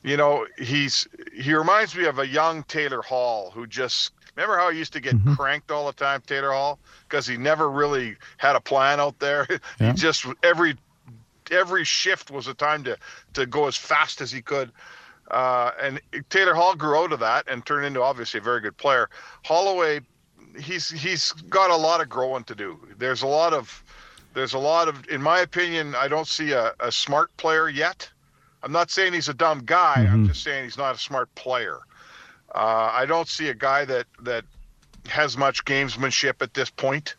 You 0.03 0.17
know, 0.17 0.47
he's 0.57 1.07
he 1.33 1.53
reminds 1.53 1.95
me 1.95 2.05
of 2.05 2.19
a 2.19 2.27
young 2.27 2.63
Taylor 2.63 3.01
Hall 3.01 3.51
who 3.51 3.67
just 3.67 4.13
Remember 4.39 4.57
how 4.57 4.69
he 4.69 4.77
used 4.77 4.93
to 4.93 5.01
get 5.01 5.15
mm-hmm. 5.15 5.33
cranked 5.33 5.69
all 5.69 5.87
the 5.87 5.91
time, 5.91 6.21
Taylor 6.25 6.53
Hall, 6.53 6.79
because 7.09 7.27
he 7.27 7.35
never 7.35 7.69
really 7.69 8.15
had 8.37 8.55
a 8.55 8.61
plan 8.61 9.01
out 9.01 9.19
there. 9.19 9.45
Yeah. 9.79 9.91
he 9.91 9.97
just 9.97 10.25
every 10.43 10.77
every 11.51 11.83
shift 11.83 12.31
was 12.31 12.47
a 12.47 12.53
time 12.53 12.85
to 12.85 12.97
to 13.33 13.45
go 13.45 13.67
as 13.67 13.75
fast 13.75 14.21
as 14.21 14.31
he 14.31 14.41
could. 14.41 14.71
Uh, 15.29 15.71
and 15.81 16.01
Taylor 16.29 16.53
Hall 16.53 16.73
grew 16.73 16.97
out 16.97 17.11
of 17.11 17.19
that 17.19 17.49
and 17.49 17.65
turned 17.65 17.85
into 17.85 18.01
obviously 18.01 18.39
a 18.39 18.43
very 18.43 18.61
good 18.61 18.77
player. 18.77 19.09
Holloway, 19.43 19.99
he's 20.57 20.89
he's 20.89 21.31
got 21.49 21.69
a 21.69 21.75
lot 21.75 22.01
of 22.01 22.09
growing 22.09 22.43
to 22.45 22.55
do. 22.55 22.79
There's 22.97 23.21
a 23.21 23.27
lot 23.27 23.53
of 23.53 23.83
there's 24.33 24.53
a 24.53 24.59
lot 24.59 24.87
of, 24.87 25.07
in 25.09 25.21
my 25.21 25.39
opinion, 25.39 25.95
I 25.95 26.07
don't 26.07 26.27
see 26.27 26.51
a, 26.51 26.73
a 26.79 26.91
smart 26.91 27.35
player 27.37 27.67
yet. 27.67 28.09
I'm 28.61 28.71
not 28.71 28.91
saying 28.91 29.13
he's 29.13 29.29
a 29.29 29.33
dumb 29.33 29.63
guy. 29.65 29.95
Mm-hmm. 29.97 30.13
I'm 30.13 30.27
just 30.27 30.43
saying 30.43 30.65
he's 30.65 30.77
not 30.77 30.95
a 30.95 30.99
smart 30.99 31.33
player. 31.35 31.79
Uh, 32.53 32.89
I 32.93 33.05
don't 33.05 33.27
see 33.27 33.49
a 33.49 33.53
guy 33.53 33.85
that 33.85 34.05
that 34.21 34.45
has 35.07 35.37
much 35.37 35.65
gamesmanship 35.65 36.41
at 36.41 36.53
this 36.53 36.69
point. 36.69 37.15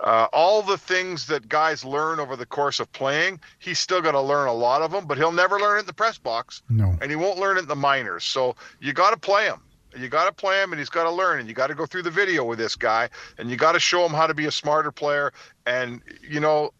Uh, 0.00 0.28
all 0.32 0.62
the 0.62 0.78
things 0.78 1.26
that 1.26 1.48
guys 1.48 1.84
learn 1.84 2.20
over 2.20 2.36
the 2.36 2.46
course 2.46 2.78
of 2.78 2.90
playing, 2.92 3.40
he's 3.58 3.80
still 3.80 4.00
going 4.00 4.14
to 4.14 4.20
learn 4.20 4.46
a 4.46 4.52
lot 4.52 4.80
of 4.80 4.92
them, 4.92 5.06
but 5.06 5.18
he'll 5.18 5.32
never 5.32 5.58
learn 5.58 5.78
it 5.78 5.80
in 5.80 5.86
the 5.86 5.92
press 5.92 6.18
box. 6.18 6.62
No. 6.70 6.96
And 7.02 7.10
he 7.10 7.16
won't 7.16 7.38
learn 7.38 7.56
it 7.56 7.62
in 7.62 7.68
the 7.68 7.76
minors. 7.76 8.24
So 8.24 8.54
you 8.80 8.92
got 8.92 9.10
to 9.10 9.16
play 9.16 9.46
him. 9.46 9.60
You 9.96 10.08
got 10.08 10.26
to 10.26 10.32
play 10.32 10.62
him, 10.62 10.72
and 10.72 10.78
he's 10.78 10.90
got 10.90 11.04
to 11.04 11.10
learn. 11.10 11.40
And 11.40 11.48
you 11.48 11.54
got 11.54 11.68
to 11.68 11.74
go 11.74 11.86
through 11.86 12.02
the 12.02 12.10
video 12.10 12.44
with 12.44 12.58
this 12.58 12.76
guy, 12.76 13.08
and 13.38 13.50
you 13.50 13.56
got 13.56 13.72
to 13.72 13.80
show 13.80 14.04
him 14.04 14.12
how 14.12 14.26
to 14.26 14.34
be 14.34 14.46
a 14.46 14.50
smarter 14.50 14.92
player. 14.92 15.32
And 15.66 16.02
you 16.28 16.40
know, 16.40 16.72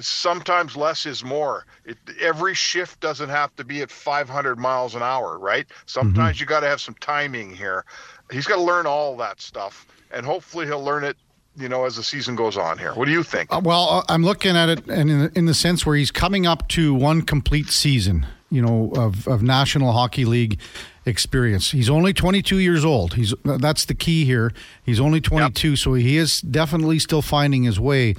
sometimes 0.00 0.76
less 0.76 1.06
is 1.06 1.24
more. 1.24 1.66
It, 1.84 1.98
every 2.20 2.54
shift 2.54 3.00
doesn't 3.00 3.28
have 3.28 3.54
to 3.56 3.64
be 3.64 3.82
at 3.82 3.90
500 3.90 4.58
miles 4.58 4.94
an 4.94 5.02
hour, 5.02 5.38
right? 5.38 5.66
Sometimes 5.86 6.36
mm-hmm. 6.36 6.42
you 6.42 6.46
got 6.46 6.60
to 6.60 6.68
have 6.68 6.80
some 6.80 6.94
timing 7.00 7.54
here. 7.54 7.84
He's 8.30 8.46
got 8.46 8.56
to 8.56 8.62
learn 8.62 8.86
all 8.86 9.16
that 9.18 9.40
stuff, 9.40 9.86
and 10.10 10.26
hopefully 10.26 10.66
he'll 10.66 10.84
learn 10.84 11.04
it. 11.04 11.16
You 11.58 11.70
know, 11.70 11.86
as 11.86 11.96
the 11.96 12.02
season 12.02 12.36
goes 12.36 12.58
on 12.58 12.76
here, 12.76 12.92
what 12.92 13.06
do 13.06 13.12
you 13.12 13.22
think? 13.22 13.50
Uh, 13.50 13.62
well, 13.64 13.88
uh, 13.88 14.02
I'm 14.10 14.22
looking 14.22 14.56
at 14.56 14.68
it, 14.68 14.86
and 14.88 15.10
in 15.10 15.18
the, 15.20 15.32
in 15.34 15.46
the 15.46 15.54
sense 15.54 15.86
where 15.86 15.96
he's 15.96 16.10
coming 16.10 16.46
up 16.46 16.68
to 16.68 16.92
one 16.92 17.22
complete 17.22 17.68
season, 17.68 18.26
you 18.50 18.60
know, 18.60 18.92
of, 18.94 19.26
of 19.26 19.42
National 19.42 19.92
Hockey 19.92 20.26
League 20.26 20.60
experience. 21.06 21.70
He's 21.70 21.88
only 21.88 22.12
22 22.12 22.58
years 22.58 22.84
old. 22.84 23.14
He's 23.14 23.32
that's 23.44 23.84
the 23.86 23.94
key 23.94 24.24
here. 24.24 24.52
He's 24.84 25.00
only 25.00 25.20
22, 25.20 25.70
yep. 25.70 25.78
so 25.78 25.94
he 25.94 26.16
is 26.16 26.40
definitely 26.40 26.98
still 26.98 27.22
finding 27.22 27.62
his 27.62 27.80
way 27.80 28.14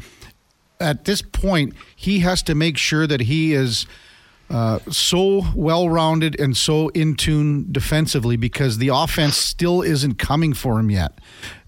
at 0.80 1.06
this 1.06 1.22
point, 1.22 1.74
he 1.96 2.20
has 2.20 2.42
to 2.44 2.56
make 2.56 2.78
sure 2.78 3.08
that 3.08 3.22
he 3.22 3.54
is 3.54 3.86
uh, 4.50 4.80
so 4.90 5.46
well 5.56 5.90
rounded 5.90 6.40
and 6.40 6.56
so 6.56 6.90
in 6.90 7.16
tune 7.16 7.72
defensively 7.72 8.38
because 8.38 8.78
the 8.78 8.90
offense 8.90 9.36
still 9.36 9.82
isn't 9.82 10.18
coming 10.18 10.54
for 10.54 10.80
him 10.80 10.90
yet. 10.90 11.20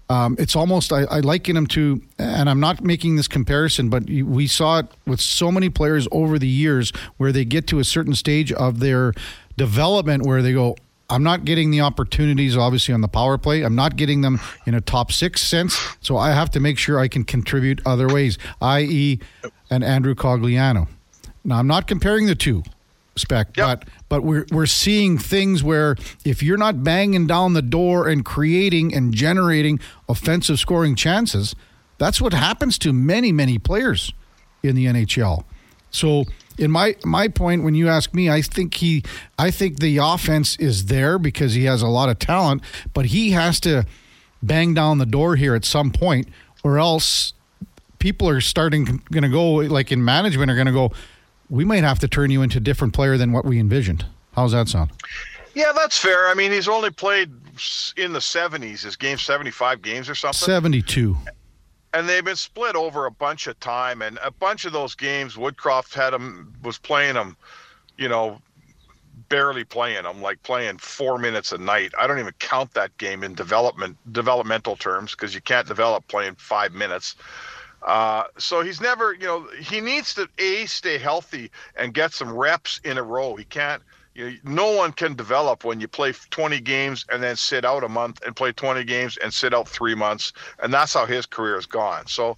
Um, 0.08 0.34
it's 0.40 0.56
almost 0.56 0.92
I, 0.92 1.02
I, 1.04 1.20
liken 1.20 1.56
him 1.56 1.68
to, 1.68 2.02
and 2.18 2.50
I'm 2.50 2.58
not 2.58 2.82
making 2.82 3.14
this 3.14 3.28
comparison, 3.28 3.90
but 3.90 4.06
we 4.06 4.48
saw 4.48 4.80
it 4.80 4.86
with 5.06 5.20
so 5.20 5.52
many 5.52 5.68
players 5.68 6.08
over 6.10 6.36
the 6.36 6.48
years 6.48 6.92
where 7.16 7.30
they 7.30 7.44
get 7.44 7.68
to 7.68 7.78
a 7.78 7.84
certain 7.84 8.16
stage 8.16 8.50
of 8.50 8.80
their 8.80 9.12
development 9.56 10.26
where 10.26 10.42
they 10.42 10.52
go, 10.52 10.74
I'm 11.10 11.22
not 11.22 11.44
getting 11.44 11.70
the 11.70 11.80
opportunities, 11.80 12.56
obviously, 12.56 12.94
on 12.94 13.00
the 13.00 13.08
power 13.08 13.36
play. 13.36 13.62
I'm 13.62 13.74
not 13.74 13.96
getting 13.96 14.20
them 14.20 14.40
in 14.66 14.74
a 14.74 14.80
top 14.80 15.12
six 15.12 15.42
sense. 15.42 15.78
So 16.00 16.16
I 16.16 16.30
have 16.30 16.50
to 16.52 16.60
make 16.60 16.78
sure 16.78 16.98
I 16.98 17.08
can 17.08 17.24
contribute 17.24 17.80
other 17.84 18.08
ways, 18.08 18.38
i.e., 18.62 19.18
an 19.70 19.82
Andrew 19.82 20.14
Cogliano. 20.14 20.88
Now, 21.44 21.58
I'm 21.58 21.66
not 21.66 21.86
comparing 21.86 22.26
the 22.26 22.34
two, 22.34 22.62
Spec, 23.16 23.56
yep. 23.56 23.66
but 23.66 23.88
but 24.08 24.22
we're 24.22 24.46
we're 24.50 24.66
seeing 24.66 25.18
things 25.18 25.62
where 25.62 25.96
if 26.24 26.42
you're 26.42 26.58
not 26.58 26.84
banging 26.84 27.26
down 27.26 27.54
the 27.54 27.62
door 27.62 28.08
and 28.08 28.24
creating 28.24 28.94
and 28.94 29.14
generating 29.14 29.80
offensive 30.08 30.58
scoring 30.58 30.94
chances, 30.94 31.54
that's 31.98 32.20
what 32.20 32.32
happens 32.32 32.78
to 32.78 32.92
many 32.92 33.32
many 33.32 33.58
players 33.58 34.12
in 34.62 34.74
the 34.74 34.86
NHL. 34.86 35.44
So 35.90 36.24
in 36.58 36.70
my 36.70 36.94
my 37.04 37.28
point 37.28 37.62
when 37.62 37.74
you 37.74 37.88
ask 37.88 38.12
me 38.12 38.28
i 38.28 38.42
think 38.42 38.74
he 38.74 39.02
i 39.38 39.50
think 39.50 39.78
the 39.80 39.98
offense 39.98 40.56
is 40.56 40.86
there 40.86 41.18
because 41.18 41.54
he 41.54 41.64
has 41.64 41.80
a 41.82 41.88
lot 41.88 42.08
of 42.08 42.18
talent 42.18 42.62
but 42.92 43.06
he 43.06 43.30
has 43.30 43.60
to 43.60 43.86
bang 44.42 44.74
down 44.74 44.98
the 44.98 45.06
door 45.06 45.36
here 45.36 45.54
at 45.54 45.64
some 45.64 45.90
point 45.90 46.28
or 46.64 46.78
else 46.78 47.32
people 47.98 48.28
are 48.28 48.40
starting 48.40 49.02
going 49.10 49.22
to 49.22 49.28
go 49.28 49.54
like 49.54 49.92
in 49.92 50.04
management 50.04 50.50
are 50.50 50.54
going 50.54 50.66
to 50.66 50.72
go 50.72 50.90
we 51.50 51.64
might 51.64 51.82
have 51.82 51.98
to 51.98 52.08
turn 52.08 52.30
you 52.30 52.42
into 52.42 52.58
a 52.58 52.60
different 52.60 52.94
player 52.94 53.18
than 53.18 53.32
what 53.32 53.44
we 53.44 53.58
envisioned. 53.58 54.06
How's 54.34 54.52
that 54.52 54.68
sound? 54.68 54.92
Yeah, 55.52 55.72
that's 55.74 55.98
fair. 55.98 56.28
I 56.28 56.34
mean, 56.34 56.52
he's 56.52 56.68
only 56.68 56.90
played 56.90 57.30
in 57.96 58.12
the 58.12 58.20
70s, 58.20 58.84
his 58.84 58.96
game 58.96 59.18
75 59.18 59.82
games 59.82 60.08
or 60.08 60.14
something. 60.14 60.46
72. 60.46 61.16
And 61.92 62.08
they've 62.08 62.24
been 62.24 62.36
split 62.36 62.76
over 62.76 63.06
a 63.06 63.10
bunch 63.10 63.46
of 63.46 63.58
time, 63.58 64.00
and 64.00 64.18
a 64.22 64.30
bunch 64.30 64.64
of 64.64 64.72
those 64.72 64.94
games, 64.94 65.34
Woodcroft 65.34 65.92
had 65.92 66.14
him 66.14 66.54
was 66.62 66.78
playing 66.78 67.14
them, 67.14 67.36
you 67.96 68.08
know, 68.08 68.40
barely 69.28 69.64
playing 69.64 70.04
them, 70.04 70.22
like 70.22 70.42
playing 70.42 70.78
four 70.78 71.18
minutes 71.18 71.52
a 71.52 71.58
night. 71.58 71.92
I 71.98 72.06
don't 72.06 72.18
even 72.18 72.34
count 72.38 72.74
that 72.74 72.96
game 72.98 73.24
in 73.24 73.34
development 73.34 73.96
developmental 74.12 74.76
terms 74.76 75.12
because 75.12 75.34
you 75.34 75.40
can't 75.40 75.66
develop 75.66 76.06
playing 76.08 76.36
five 76.36 76.72
minutes. 76.72 77.16
Uh, 77.82 78.24
so 78.38 78.62
he's 78.62 78.80
never, 78.80 79.14
you 79.14 79.26
know, 79.26 79.48
he 79.58 79.80
needs 79.80 80.14
to 80.14 80.28
a 80.38 80.66
stay 80.66 80.98
healthy 80.98 81.50
and 81.76 81.94
get 81.94 82.12
some 82.12 82.30
reps 82.30 82.80
in 82.84 82.98
a 82.98 83.02
row. 83.02 83.36
He 83.36 83.44
can't. 83.44 83.82
You 84.14 84.38
no 84.44 84.72
one 84.72 84.92
can 84.92 85.14
develop 85.14 85.64
when 85.64 85.80
you 85.80 85.88
play 85.88 86.12
20 86.12 86.60
games 86.60 87.04
and 87.10 87.22
then 87.22 87.36
sit 87.36 87.64
out 87.64 87.84
a 87.84 87.88
month 87.88 88.20
and 88.26 88.34
play 88.34 88.52
20 88.52 88.84
games 88.84 89.16
and 89.18 89.32
sit 89.32 89.54
out 89.54 89.68
three 89.68 89.94
months, 89.94 90.32
and 90.62 90.72
that's 90.72 90.94
how 90.94 91.06
his 91.06 91.26
career 91.26 91.54
has 91.54 91.66
gone. 91.66 92.06
So, 92.06 92.36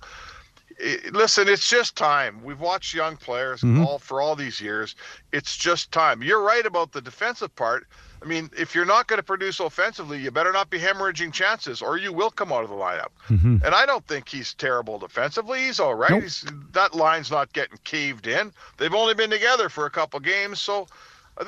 listen, 1.12 1.48
it's 1.48 1.68
just 1.68 1.96
time. 1.96 2.42
We've 2.42 2.60
watched 2.60 2.94
young 2.94 3.16
players 3.16 3.62
mm-hmm. 3.62 3.84
all 3.84 3.98
for 3.98 4.20
all 4.20 4.36
these 4.36 4.60
years. 4.60 4.94
It's 5.32 5.56
just 5.56 5.92
time. 5.92 6.22
You're 6.22 6.42
right 6.42 6.66
about 6.66 6.92
the 6.92 7.00
defensive 7.00 7.54
part. 7.56 7.86
I 8.22 8.24
mean, 8.24 8.50
if 8.56 8.74
you're 8.74 8.84
not 8.84 9.08
going 9.08 9.18
to 9.18 9.22
produce 9.22 9.58
offensively, 9.58 10.20
you 10.20 10.30
better 10.30 10.52
not 10.52 10.70
be 10.70 10.78
hemorrhaging 10.78 11.32
chances, 11.32 11.82
or 11.82 11.96
you 11.96 12.12
will 12.12 12.30
come 12.30 12.52
out 12.52 12.62
of 12.62 12.70
the 12.70 12.76
lineup. 12.76 13.08
Mm-hmm. 13.28 13.56
And 13.64 13.74
I 13.74 13.84
don't 13.84 14.06
think 14.06 14.28
he's 14.28 14.54
terrible 14.54 14.98
defensively. 14.98 15.64
He's 15.64 15.80
all 15.80 15.96
right. 15.96 16.10
Nope. 16.10 16.22
He's, 16.22 16.44
that 16.70 16.94
line's 16.94 17.32
not 17.32 17.52
getting 17.52 17.78
caved 17.82 18.28
in. 18.28 18.52
They've 18.76 18.94
only 18.94 19.14
been 19.14 19.30
together 19.30 19.68
for 19.68 19.86
a 19.86 19.90
couple 19.90 20.20
games, 20.20 20.60
so 20.60 20.86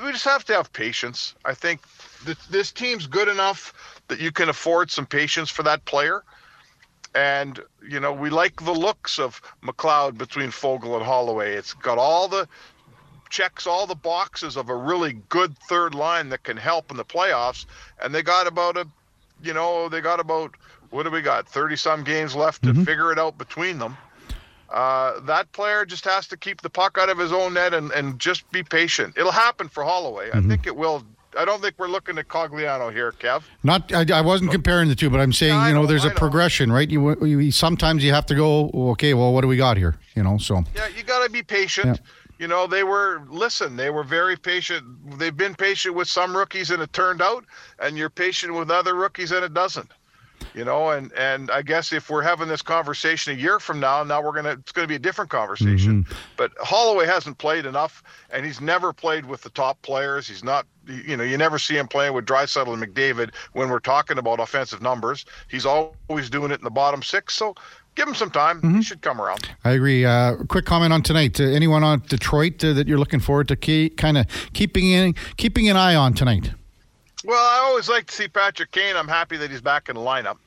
we 0.03 0.11
just 0.11 0.25
have 0.25 0.43
to 0.45 0.53
have 0.53 0.73
patience. 0.73 1.35
I 1.45 1.53
think 1.53 1.81
th- 2.25 2.47
this 2.49 2.71
team's 2.71 3.07
good 3.07 3.27
enough 3.27 3.73
that 4.07 4.19
you 4.19 4.31
can 4.31 4.49
afford 4.49 4.91
some 4.91 5.05
patience 5.05 5.49
for 5.49 5.63
that 5.63 5.85
player. 5.85 6.23
And 7.13 7.59
you 7.87 7.99
know, 7.99 8.11
we 8.11 8.29
like 8.29 8.63
the 8.63 8.73
looks 8.73 9.19
of 9.19 9.41
McLeod 9.63 10.17
between 10.17 10.49
Foegele 10.49 10.95
and 10.95 11.05
Holloway. 11.05 11.53
It's 11.53 11.73
got 11.73 11.97
all 11.97 12.27
the 12.27 12.47
checks 13.29 13.67
all 13.67 13.87
the 13.87 13.95
boxes 13.95 14.55
of 14.55 14.69
a 14.69 14.75
really 14.75 15.13
good 15.29 15.57
third 15.67 15.95
line 15.95 16.29
that 16.29 16.43
can 16.43 16.55
help 16.55 16.91
in 16.91 16.97
the 16.97 17.05
playoffs. 17.05 17.65
And 18.01 18.13
they 18.13 18.21
got 18.21 18.47
about 18.47 18.77
a, 18.77 18.87
you 19.41 19.53
know, 19.53 19.89
they 19.89 20.01
got 20.01 20.19
about 20.19 20.55
what 20.89 21.03
do 21.03 21.11
we 21.11 21.21
got? 21.21 21.47
Thirty 21.47 21.75
some 21.75 22.03
games 22.03 22.35
left 22.35 22.61
mm-hmm. 22.61 22.79
to 22.79 22.85
figure 22.85 23.11
it 23.11 23.19
out 23.19 23.37
between 23.37 23.79
them. 23.79 23.97
Uh, 24.69 25.19
that 25.21 25.51
player 25.51 25.85
just 25.85 26.05
has 26.05 26.27
to 26.27 26.37
keep 26.37 26.61
the 26.61 26.69
puck 26.69 26.97
out 26.99 27.09
of 27.09 27.17
his 27.17 27.31
own 27.31 27.53
net 27.53 27.73
and, 27.73 27.91
and 27.91 28.19
just 28.19 28.49
be 28.51 28.63
patient. 28.63 29.13
It'll 29.17 29.31
happen 29.31 29.67
for 29.67 29.83
Holloway. 29.83 30.29
Mm-hmm. 30.29 30.37
I 30.37 30.41
think 30.41 30.67
it 30.67 30.75
will. 30.75 31.03
I 31.37 31.43
don't 31.43 31.61
think 31.61 31.75
we're 31.77 31.89
looking 31.89 32.17
at 32.17 32.29
Cogliano 32.29 32.93
here, 32.93 33.11
Kev. 33.11 33.43
Not, 33.61 33.93
I, 33.93 34.05
I 34.19 34.21
wasn't 34.21 34.51
comparing 34.51 34.87
the 34.87 34.95
two, 34.95 35.09
but 35.09 35.19
I'm 35.19 35.33
saying, 35.33 35.53
yeah, 35.53 35.67
you 35.67 35.73
know, 35.73 35.81
know, 35.81 35.87
there's 35.87 36.05
I 36.05 36.07
a 36.07 36.11
know. 36.11 36.15
progression, 36.15 36.71
right? 36.71 36.89
You, 36.89 37.25
you, 37.25 37.51
sometimes 37.51 38.05
you 38.05 38.13
have 38.13 38.25
to 38.27 38.35
go, 38.35 38.69
okay, 38.91 39.13
well, 39.13 39.33
what 39.33 39.41
do 39.41 39.49
we 39.49 39.57
got 39.57 39.75
here? 39.75 39.95
You 40.15 40.23
know, 40.23 40.37
so 40.37 40.63
yeah, 40.73 40.87
you 40.95 41.03
got 41.03 41.25
to 41.25 41.29
be 41.29 41.43
patient. 41.43 41.87
Yeah 41.87 42.11
you 42.37 42.47
know, 42.47 42.67
they 42.67 42.83
were 42.83 43.21
listen, 43.29 43.75
they 43.75 43.89
were 43.89 44.03
very 44.03 44.35
patient. 44.35 45.19
They've 45.19 45.35
been 45.35 45.55
patient 45.55 45.95
with 45.95 46.07
some 46.07 46.35
rookies 46.35 46.69
and 46.71 46.81
it 46.81 46.91
turned 46.91 47.21
out, 47.21 47.45
and 47.79 47.97
you're 47.97 48.09
patient 48.09 48.53
with 48.53 48.69
other 48.69 48.95
rookies 48.95 49.31
and 49.31 49.43
it 49.43 49.53
doesn't. 49.53 49.91
You 50.55 50.63
know, 50.63 50.91
and 50.91 51.11
and 51.13 51.51
I 51.51 51.61
guess 51.61 51.91
if 51.91 52.09
we're 52.09 52.21
having 52.21 52.47
this 52.47 52.61
conversation 52.61 53.33
a 53.33 53.35
year 53.35 53.59
from 53.59 53.81
now, 53.81 54.01
now 54.05 54.21
we're 54.21 54.31
gonna 54.31 54.51
it's 54.51 54.71
gonna 54.71 54.87
be 54.87 54.95
a 54.95 54.99
different 54.99 55.29
conversation. 55.29 56.05
Mm-hmm. 56.05 56.13
But 56.37 56.53
Holloway 56.61 57.05
hasn't 57.07 57.37
played 57.39 57.65
enough, 57.65 58.01
and 58.29 58.45
he's 58.45 58.61
never 58.61 58.93
played 58.93 59.25
with 59.25 59.41
the 59.41 59.49
top 59.49 59.81
players. 59.81 60.29
He's 60.29 60.45
not, 60.45 60.65
you 60.87 61.17
know, 61.17 61.25
you 61.25 61.37
never 61.37 61.59
see 61.59 61.77
him 61.77 61.89
playing 61.89 62.13
with 62.13 62.25
Draisaitl 62.25 62.73
and 62.73 62.81
McDavid 62.81 63.31
when 63.51 63.67
we're 63.67 63.79
talking 63.81 64.17
about 64.17 64.39
offensive 64.39 64.81
numbers. 64.81 65.25
He's 65.49 65.65
always 65.65 66.29
doing 66.29 66.51
it 66.51 66.59
in 66.59 66.63
the 66.63 66.69
bottom 66.69 67.03
six. 67.03 67.33
So 67.35 67.53
give 67.95 68.07
him 68.07 68.15
some 68.15 68.31
time. 68.31 68.61
Mm-hmm. 68.61 68.77
He 68.77 68.81
should 68.83 69.01
come 69.01 69.19
around. 69.19 69.49
I 69.65 69.71
agree. 69.71 70.05
Uh, 70.05 70.37
quick 70.47 70.63
comment 70.63 70.93
on 70.93 71.01
tonight. 71.01 71.37
Uh, 71.37 71.43
anyone 71.43 71.83
on 71.83 71.99
Detroit 72.07 72.63
uh, 72.63 72.71
that 72.71 72.87
you're 72.87 72.97
looking 72.97 73.19
forward 73.19 73.49
to 73.49 73.57
keep, 73.57 73.97
kind 73.97 74.17
of 74.17 74.25
keeping 74.53 74.89
in, 74.89 75.15
keeping 75.35 75.67
an 75.67 75.75
eye 75.75 75.95
on 75.95 76.13
tonight? 76.13 76.51
Well, 77.25 77.43
I 77.43 77.67
always 77.67 77.89
like 77.89 78.05
to 78.05 78.13
see 78.13 78.27
Patrick 78.29 78.71
Kane. 78.71 78.95
I'm 78.95 79.07
happy 79.07 79.35
that 79.37 79.49
he's 79.49 79.59
back 79.61 79.89
in 79.89 79.95
the 79.95 80.01
lineup. 80.01 80.37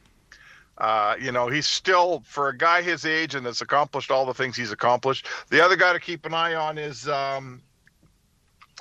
Uh, 0.78 1.16
you 1.20 1.32
know, 1.32 1.48
he's 1.48 1.66
still 1.66 2.22
for 2.24 2.48
a 2.48 2.56
guy 2.56 2.82
his 2.82 3.04
age 3.04 3.34
and 3.34 3.44
has 3.46 3.60
accomplished 3.60 4.10
all 4.10 4.24
the 4.24 4.34
things 4.34 4.56
he's 4.56 4.72
accomplished. 4.72 5.26
The 5.50 5.62
other 5.62 5.76
guy 5.76 5.92
to 5.92 6.00
keep 6.00 6.24
an 6.24 6.34
eye 6.34 6.54
on 6.54 6.78
is 6.78 7.08
um, 7.08 7.60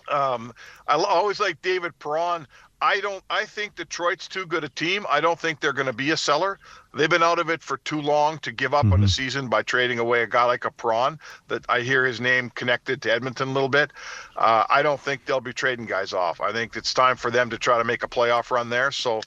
um, 0.09 0.53
I 0.87 0.95
always 0.95 1.39
like 1.39 1.61
David 1.61 1.97
Perron. 1.99 2.47
I 2.79 2.99
don't. 2.99 3.23
I 3.31 3.45
think 3.45 3.75
Detroit's 3.75 4.27
too 4.27 4.45
good 4.45 4.63
a 4.63 4.69
team. 4.69 5.07
I 5.09 5.19
don't 5.19 5.39
think 5.39 5.59
they're 5.59 5.73
going 5.73 5.87
to 5.87 5.93
be 5.93 6.11
a 6.11 6.17
seller. 6.17 6.59
They've 6.93 7.09
been 7.09 7.23
out 7.23 7.39
of 7.39 7.49
it 7.49 7.63
for 7.63 7.77
too 7.77 7.99
long 7.99 8.37
to 8.39 8.51
give 8.51 8.75
up 8.75 8.83
mm-hmm. 8.83 8.93
on 8.93 9.01
the 9.01 9.07
season 9.07 9.47
by 9.49 9.63
trading 9.63 9.97
away 9.97 10.21
a 10.21 10.27
guy 10.27 10.43
like 10.43 10.63
a 10.63 10.69
Perron. 10.69 11.19
That 11.47 11.65
I 11.69 11.81
hear 11.81 12.05
his 12.05 12.21
name 12.21 12.51
connected 12.51 13.01
to 13.01 13.11
Edmonton 13.11 13.49
a 13.49 13.51
little 13.51 13.69
bit. 13.69 13.91
Uh, 14.35 14.65
I 14.69 14.83
don't 14.83 14.99
think 14.99 15.25
they'll 15.25 15.41
be 15.41 15.53
trading 15.53 15.87
guys 15.87 16.13
off. 16.13 16.39
I 16.39 16.51
think 16.51 16.75
it's 16.75 16.93
time 16.93 17.17
for 17.17 17.31
them 17.31 17.49
to 17.49 17.57
try 17.57 17.79
to 17.79 17.83
make 17.83 18.03
a 18.03 18.07
playoff 18.07 18.51
run 18.51 18.69
there. 18.69 18.91
So 18.91 19.21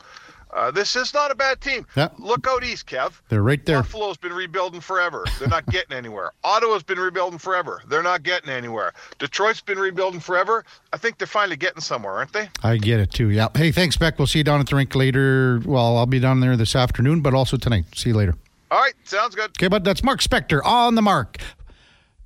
uh, 0.52 0.70
this 0.70 0.96
is 0.96 1.14
not 1.14 1.30
a 1.30 1.34
bad 1.34 1.60
team. 1.60 1.86
Look 2.18 2.46
out 2.48 2.64
east, 2.64 2.86
Kev. 2.86 3.20
They're 3.28 3.42
right 3.42 3.64
there. 3.64 3.82
Buffalo's 3.82 4.16
been 4.16 4.32
rebuilding 4.32 4.80
forever. 4.80 5.24
They're 5.38 5.48
not 5.48 5.66
getting 5.66 5.96
anywhere. 5.96 6.32
Ottawa's 6.44 6.82
been 6.82 6.98
rebuilding 6.98 7.38
forever. 7.38 7.82
They're 7.88 8.02
not 8.02 8.22
getting 8.22 8.50
anywhere. 8.50 8.92
Detroit's 9.18 9.60
been 9.60 9.78
rebuilding 9.78 10.20
forever. 10.20 10.64
I 10.92 10.96
think 10.96 11.18
they're 11.18 11.26
finally 11.26 11.56
getting 11.56 11.80
somewhere, 11.80 12.14
aren't 12.14 12.32
they? 12.32 12.48
I 12.62 12.76
get 12.76 13.00
it 13.00 13.12
too. 13.12 13.30
Yeah. 13.30 13.48
Hey, 13.54 13.72
thanks, 13.72 13.96
Beck. 13.96 14.18
We'll 14.18 14.26
see 14.26 14.38
you 14.38 14.44
down 14.44 14.60
at 14.60 14.68
the 14.68 14.76
rink 14.76 14.94
later. 14.94 15.60
Well, 15.64 15.96
I'll 15.96 16.06
be 16.06 16.20
down 16.20 16.40
there 16.40 16.56
this 16.56 16.74
afternoon, 16.74 17.20
but 17.20 17.34
also 17.34 17.56
tonight. 17.56 17.84
See 17.94 18.10
you 18.10 18.16
later. 18.16 18.34
All 18.70 18.80
right, 18.80 18.94
sounds 19.02 19.34
good. 19.34 19.50
Okay, 19.50 19.66
but 19.66 19.82
that's 19.82 20.04
Mark 20.04 20.20
Spector 20.20 20.64
on 20.64 20.94
the 20.94 21.02
mark. 21.02 21.38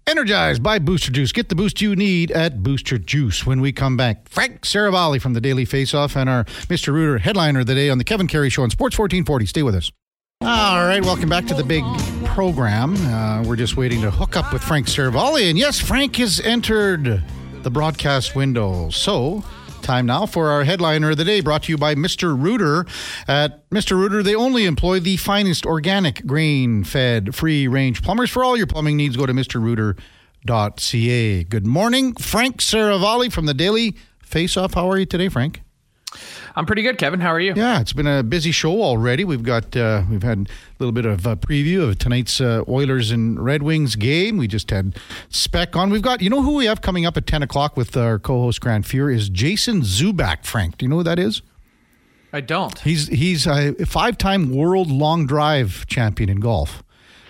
Energized 0.06 0.62
by 0.62 0.78
Booster 0.78 1.10
Juice. 1.10 1.32
Get 1.32 1.48
the 1.48 1.54
boost 1.54 1.80
you 1.80 1.96
need 1.96 2.30
at 2.30 2.62
Booster 2.62 2.98
Juice. 2.98 3.46
When 3.46 3.62
we 3.62 3.72
come 3.72 3.96
back, 3.96 4.28
Frank 4.28 4.60
Seravalli 4.60 5.18
from 5.18 5.32
the 5.32 5.40
Daily 5.40 5.64
Faceoff 5.64 6.14
and 6.14 6.28
our 6.28 6.44
Mr. 6.44 6.92
Rooter 6.92 7.18
headliner 7.18 7.60
of 7.60 7.66
the 7.66 7.74
day 7.74 7.88
on 7.88 7.96
the 7.96 8.04
Kevin 8.04 8.26
Karius 8.26 8.52
Show 8.52 8.64
on 8.64 8.70
Sports 8.70 8.98
1440. 8.98 9.46
Stay 9.46 9.62
with 9.62 9.74
us. 9.74 9.90
All 10.42 10.86
right, 10.86 11.02
welcome 11.02 11.30
back 11.30 11.46
to 11.46 11.54
the 11.54 11.64
big 11.64 11.84
program. 12.26 12.96
Uh, 13.06 13.44
we're 13.44 13.56
just 13.56 13.78
waiting 13.78 14.02
to 14.02 14.10
hook 14.10 14.36
up 14.36 14.52
with 14.52 14.62
Frank 14.62 14.88
Seravalli. 14.88 15.48
And 15.48 15.58
yes, 15.58 15.80
Frank 15.80 16.16
has 16.16 16.38
entered 16.40 17.22
the 17.62 17.70
broadcast 17.70 18.36
window. 18.36 18.90
So 18.90 19.42
Time 19.84 20.06
now 20.06 20.24
for 20.24 20.48
our 20.48 20.64
headliner 20.64 21.10
of 21.10 21.18
the 21.18 21.24
day, 21.24 21.42
brought 21.42 21.64
to 21.64 21.72
you 21.72 21.76
by 21.76 21.94
Mr. 21.94 22.34
Rooter. 22.34 22.86
At 23.28 23.68
Mr. 23.68 23.98
Rooter, 23.98 24.22
they 24.22 24.34
only 24.34 24.64
employ 24.64 24.98
the 24.98 25.18
finest 25.18 25.66
organic, 25.66 26.26
grain 26.26 26.84
fed, 26.84 27.34
free 27.34 27.68
range 27.68 28.02
plumbers. 28.02 28.30
For 28.30 28.42
all 28.42 28.56
your 28.56 28.66
plumbing 28.66 28.96
needs, 28.96 29.14
go 29.14 29.26
to 29.26 29.34
MrRooter.ca. 29.34 31.44
Good 31.44 31.66
morning, 31.66 32.14
Frank 32.14 32.62
Seravalli 32.62 33.30
from 33.30 33.44
the 33.44 33.52
Daily 33.52 33.94
Face 34.20 34.56
Off. 34.56 34.72
How 34.72 34.90
are 34.90 34.96
you 34.96 35.04
today, 35.04 35.28
Frank? 35.28 35.60
I'm 36.56 36.66
pretty 36.66 36.82
good, 36.82 36.98
Kevin. 36.98 37.18
How 37.20 37.30
are 37.30 37.40
you? 37.40 37.52
Yeah, 37.56 37.80
it's 37.80 37.92
been 37.92 38.06
a 38.06 38.22
busy 38.22 38.52
show 38.52 38.80
already. 38.80 39.24
We've 39.24 39.42
got 39.42 39.76
uh, 39.76 40.04
we've 40.08 40.22
had 40.22 40.38
a 40.38 40.46
little 40.78 40.92
bit 40.92 41.04
of 41.04 41.26
a 41.26 41.36
preview 41.36 41.88
of 41.88 41.98
tonight's 41.98 42.40
uh, 42.40 42.62
Oilers 42.68 43.10
and 43.10 43.44
Red 43.44 43.64
Wings 43.64 43.96
game. 43.96 44.36
We 44.36 44.46
just 44.46 44.70
had 44.70 44.96
spec 45.28 45.74
on. 45.74 45.90
We've 45.90 46.00
got 46.00 46.22
you 46.22 46.30
know 46.30 46.42
who 46.42 46.54
we 46.54 46.66
have 46.66 46.80
coming 46.80 47.06
up 47.06 47.16
at 47.16 47.26
ten 47.26 47.42
o'clock 47.42 47.76
with 47.76 47.96
our 47.96 48.20
co-host 48.20 48.60
Grant 48.60 48.84
Fuhr 48.84 49.12
is 49.12 49.28
Jason 49.28 49.80
Zuback. 49.82 50.44
Frank, 50.44 50.78
do 50.78 50.84
you 50.84 50.90
know 50.90 50.98
who 50.98 51.02
that 51.02 51.18
is? 51.18 51.42
I 52.32 52.40
don't. 52.40 52.78
He's 52.80 53.08
he's 53.08 53.46
a 53.48 53.74
five-time 53.84 54.54
world 54.54 54.90
long 54.90 55.26
drive 55.26 55.86
champion 55.86 56.28
in 56.28 56.38
golf. 56.38 56.83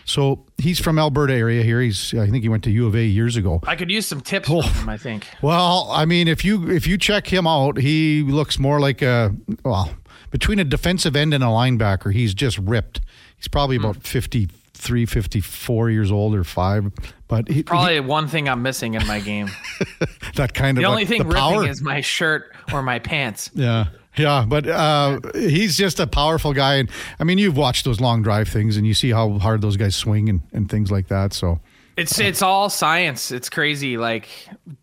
So 0.04 0.44
he's 0.58 0.78
from 0.78 0.98
Alberta 0.98 1.34
area 1.34 1.62
here. 1.62 1.80
He's 1.80 2.14
I 2.14 2.28
think 2.28 2.42
he 2.42 2.48
went 2.48 2.64
to 2.64 2.70
U 2.70 2.86
of 2.86 2.94
A 2.94 3.04
years 3.04 3.36
ago. 3.36 3.60
I 3.66 3.76
could 3.76 3.90
use 3.90 4.06
some 4.06 4.20
tips 4.20 4.48
oh. 4.50 4.62
from 4.62 4.82
him. 4.82 4.88
I 4.88 4.96
think. 4.96 5.26
Well, 5.42 5.88
I 5.90 6.06
mean, 6.06 6.26
if 6.26 6.44
you 6.44 6.70
if 6.70 6.86
you 6.86 6.96
check 6.96 7.26
him 7.26 7.46
out, 7.46 7.76
he 7.76 8.22
looks 8.22 8.58
more 8.58 8.80
like 8.80 9.02
a 9.02 9.34
well 9.62 9.90
between 10.30 10.58
a 10.58 10.64
defensive 10.64 11.14
end 11.14 11.34
and 11.34 11.44
a 11.44 11.48
linebacker. 11.48 12.12
He's 12.12 12.34
just 12.34 12.58
ripped. 12.58 13.00
He's 13.36 13.48
probably 13.48 13.78
mm. 13.78 13.84
about 13.84 14.02
53, 14.02 15.06
54 15.06 15.90
years 15.90 16.10
old 16.10 16.34
or 16.34 16.44
five. 16.44 16.90
But 17.28 17.48
he, 17.48 17.62
probably 17.62 17.94
he, 17.94 18.00
one 18.00 18.26
thing 18.26 18.48
I'm 18.48 18.62
missing 18.62 18.94
in 18.94 19.06
my 19.06 19.20
game. 19.20 19.50
that 20.36 20.54
kind 20.54 20.76
the 20.76 20.82
of 20.82 20.84
the 20.84 20.90
only 20.90 21.04
thing 21.04 21.22
the 21.22 21.28
ripping 21.28 21.68
is 21.68 21.82
my 21.82 22.00
shirt 22.00 22.54
or 22.72 22.82
my 22.82 22.98
pants. 22.98 23.50
Yeah. 23.54 23.86
Yeah, 24.16 24.44
but 24.46 24.66
uh, 24.66 25.20
he's 25.34 25.76
just 25.76 25.98
a 25.98 26.06
powerful 26.06 26.52
guy, 26.52 26.76
and 26.76 26.90
I 27.18 27.24
mean, 27.24 27.38
you've 27.38 27.56
watched 27.56 27.84
those 27.84 28.00
long 28.00 28.22
drive 28.22 28.48
things, 28.48 28.76
and 28.76 28.86
you 28.86 28.94
see 28.94 29.10
how 29.10 29.38
hard 29.38 29.60
those 29.60 29.76
guys 29.76 29.96
swing 29.96 30.28
and, 30.28 30.40
and 30.52 30.70
things 30.70 30.90
like 30.90 31.08
that. 31.08 31.32
So 31.32 31.60
it's 31.96 32.18
it's 32.18 32.42
all 32.42 32.68
science. 32.70 33.30
It's 33.30 33.48
crazy. 33.48 33.96
Like 33.96 34.28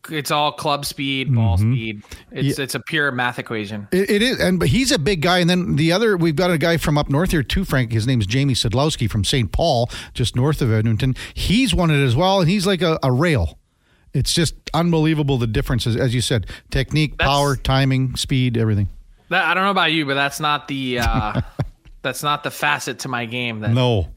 it's 0.09 0.31
all 0.31 0.51
club 0.51 0.85
speed, 0.85 1.33
ball 1.33 1.57
mm-hmm. 1.57 1.73
speed. 1.73 2.03
It's 2.31 2.57
yeah. 2.57 2.63
it's 2.63 2.75
a 2.75 2.79
pure 2.79 3.11
math 3.11 3.37
equation. 3.37 3.87
It, 3.91 4.09
it 4.09 4.21
is, 4.21 4.39
and 4.39 4.59
but 4.59 4.69
he's 4.69 4.91
a 4.91 4.99
big 4.99 5.21
guy. 5.21 5.39
And 5.39 5.49
then 5.49 5.75
the 5.75 5.91
other, 5.91 6.15
we've 6.15 6.35
got 6.35 6.51
a 6.51 6.57
guy 6.57 6.77
from 6.77 6.97
up 6.97 7.09
north 7.09 7.31
here 7.31 7.43
too, 7.43 7.65
Frank. 7.65 7.91
His 7.91 8.07
name 8.07 8.21
is 8.21 8.27
Jamie 8.27 8.53
Sadlowski 8.53 9.09
from 9.09 9.23
St. 9.23 9.51
Paul, 9.51 9.89
just 10.13 10.35
north 10.35 10.61
of 10.61 10.71
Edmonton. 10.71 11.15
He's 11.33 11.75
won 11.75 11.91
it 11.91 12.01
as 12.01 12.15
well, 12.15 12.39
and 12.39 12.49
he's 12.49 12.65
like 12.65 12.81
a, 12.81 12.97
a 13.03 13.11
rail 13.11 13.59
It's 14.13 14.33
just 14.33 14.55
unbelievable 14.73 15.37
the 15.37 15.47
differences, 15.47 15.97
as 15.97 16.15
you 16.15 16.21
said, 16.21 16.47
technique, 16.69 17.17
That's- 17.17 17.27
power, 17.27 17.55
timing, 17.57 18.15
speed, 18.15 18.57
everything. 18.57 18.87
That, 19.31 19.45
I 19.45 19.53
don't 19.53 19.63
know 19.63 19.71
about 19.71 19.91
you, 19.91 20.05
but 20.05 20.13
that's 20.13 20.39
not 20.39 20.67
the 20.67 20.99
uh, 20.99 21.41
that's 22.03 22.21
not 22.23 22.43
the 22.43 22.51
facet 22.51 22.99
to 22.99 23.07
my 23.09 23.25
game 23.25 23.61
that 23.61 23.71
No. 23.71 24.07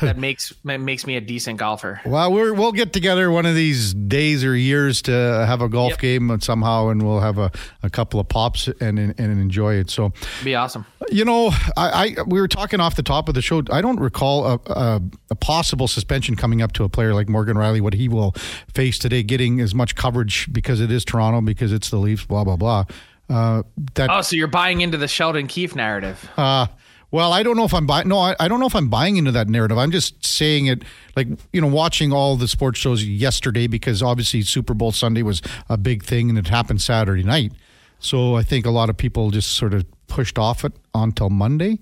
that 0.00 0.16
makes 0.16 0.54
that 0.64 0.80
makes 0.80 1.06
me 1.06 1.16
a 1.16 1.20
decent 1.20 1.58
golfer. 1.58 2.00
Well, 2.06 2.32
we're, 2.32 2.54
we'll 2.54 2.72
get 2.72 2.94
together 2.94 3.30
one 3.30 3.44
of 3.44 3.54
these 3.54 3.92
days 3.92 4.42
or 4.42 4.56
years 4.56 5.02
to 5.02 5.12
have 5.12 5.60
a 5.60 5.68
golf 5.68 5.90
Yep. 5.90 5.98
game 5.98 6.40
somehow, 6.40 6.88
and 6.88 7.02
we'll 7.02 7.20
have 7.20 7.36
a, 7.36 7.50
a 7.82 7.90
couple 7.90 8.18
of 8.18 8.26
pops 8.26 8.66
and 8.80 8.98
and 8.98 9.20
enjoy 9.20 9.74
it. 9.74 9.90
So, 9.90 10.14
Be 10.42 10.54
awesome. 10.54 10.86
you 11.10 11.26
know, 11.26 11.48
I, 11.76 12.14
I 12.18 12.22
we 12.26 12.40
were 12.40 12.48
talking 12.48 12.80
off 12.80 12.96
the 12.96 13.02
top 13.02 13.28
of 13.28 13.34
the 13.34 13.42
show. 13.42 13.62
I 13.70 13.82
don't 13.82 14.00
recall 14.00 14.46
a, 14.46 14.54
a, 14.72 15.02
a 15.32 15.34
possible 15.34 15.86
suspension 15.86 16.34
coming 16.34 16.62
up 16.62 16.72
to 16.72 16.84
a 16.84 16.88
player 16.88 17.12
like 17.12 17.28
Morgan 17.28 17.58
Rielly, 17.58 17.82
what 17.82 17.92
he 17.92 18.08
will 18.08 18.32
face 18.72 18.98
today, 18.98 19.22
getting 19.22 19.60
as 19.60 19.74
much 19.74 19.94
coverage 19.96 20.50
because 20.50 20.80
it 20.80 20.90
is 20.90 21.04
Toronto, 21.04 21.42
because 21.42 21.72
it's 21.74 21.90
the 21.90 21.98
Leafs, 21.98 22.24
blah 22.24 22.44
blah 22.44 22.56
blah. 22.56 22.84
Uh, 23.28 23.62
that 23.94 24.10
Oh, 24.10 24.20
so 24.20 24.36
you're 24.36 24.46
buying 24.46 24.80
into 24.80 24.98
the 24.98 25.08
Sheldon 25.08 25.46
Keefe 25.46 25.74
narrative? 25.74 26.28
uh, 26.36 26.66
well, 27.10 27.32
I 27.32 27.44
don't 27.44 27.56
know 27.56 27.64
if 27.64 27.72
I'm 27.72 27.86
buying. 27.86 28.08
No, 28.08 28.18
I, 28.18 28.34
I 28.40 28.48
don't 28.48 28.58
know 28.58 28.66
if 28.66 28.74
I'm 28.74 28.88
buying 28.88 29.16
into 29.16 29.30
that 29.32 29.48
narrative. 29.48 29.78
I'm 29.78 29.92
just 29.92 30.26
saying 30.26 30.66
it, 30.66 30.82
like 31.14 31.28
you 31.52 31.60
know, 31.60 31.68
watching 31.68 32.12
all 32.12 32.36
the 32.36 32.48
sports 32.48 32.80
shows 32.80 33.04
yesterday 33.04 33.68
because 33.68 34.02
obviously 34.02 34.42
Super 34.42 34.74
Bowl 34.74 34.90
Sunday 34.90 35.22
was 35.22 35.40
a 35.68 35.76
big 35.76 36.02
thing 36.02 36.28
and 36.28 36.36
it 36.36 36.48
happened 36.48 36.82
Saturday 36.82 37.22
night. 37.22 37.52
So 38.00 38.34
I 38.34 38.42
think 38.42 38.66
a 38.66 38.70
lot 38.70 38.90
of 38.90 38.96
people 38.96 39.30
just 39.30 39.50
sort 39.50 39.74
of 39.74 39.86
pushed 40.08 40.38
off 40.40 40.64
it 40.64 40.72
until 40.92 41.30
Monday. 41.30 41.78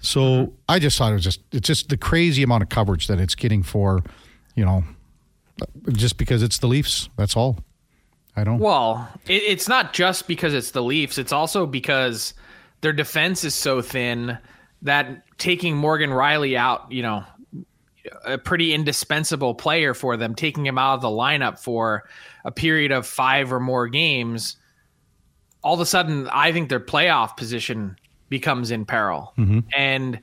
So 0.00 0.52
I 0.68 0.80
just 0.80 0.98
thought 0.98 1.12
it 1.12 1.14
was 1.14 1.24
just 1.24 1.40
it's 1.52 1.66
just 1.66 1.88
the 1.88 1.96
crazy 1.96 2.42
amount 2.42 2.64
of 2.64 2.68
coverage 2.68 3.06
that 3.06 3.20
it's 3.20 3.36
getting 3.36 3.62
for, 3.62 4.02
you 4.56 4.64
know, 4.64 4.82
just 5.92 6.16
because 6.16 6.42
it's 6.42 6.58
the 6.58 6.66
Leafs. 6.66 7.08
That's 7.16 7.36
all. 7.36 7.60
I 8.36 8.44
don't. 8.44 8.58
Well, 8.58 9.08
it, 9.26 9.42
it's 9.42 9.68
not 9.68 9.92
just 9.92 10.26
because 10.26 10.54
it's 10.54 10.70
the 10.70 10.82
Leafs. 10.82 11.18
It's 11.18 11.32
also 11.32 11.66
because 11.66 12.34
their 12.80 12.92
defense 12.92 13.44
is 13.44 13.54
so 13.54 13.82
thin 13.82 14.38
that 14.82 15.22
taking 15.38 15.76
Morgan 15.76 16.10
Rielly 16.10 16.56
out, 16.56 16.90
you 16.90 17.02
know, 17.02 17.24
a 18.24 18.38
pretty 18.38 18.72
indispensable 18.72 19.54
player 19.54 19.94
for 19.94 20.16
them, 20.16 20.34
taking 20.34 20.66
him 20.66 20.78
out 20.78 20.94
of 20.94 21.02
the 21.02 21.08
lineup 21.08 21.58
for 21.58 22.08
a 22.44 22.50
period 22.50 22.90
of 22.90 23.06
five 23.06 23.52
or 23.52 23.60
more 23.60 23.86
games, 23.86 24.56
all 25.62 25.74
of 25.74 25.80
a 25.80 25.86
sudden, 25.86 26.28
I 26.28 26.52
think 26.52 26.68
their 26.68 26.80
playoff 26.80 27.36
position 27.36 27.96
becomes 28.28 28.70
in 28.70 28.84
peril. 28.84 29.32
Mm-hmm. 29.38 29.60
And 29.76 30.20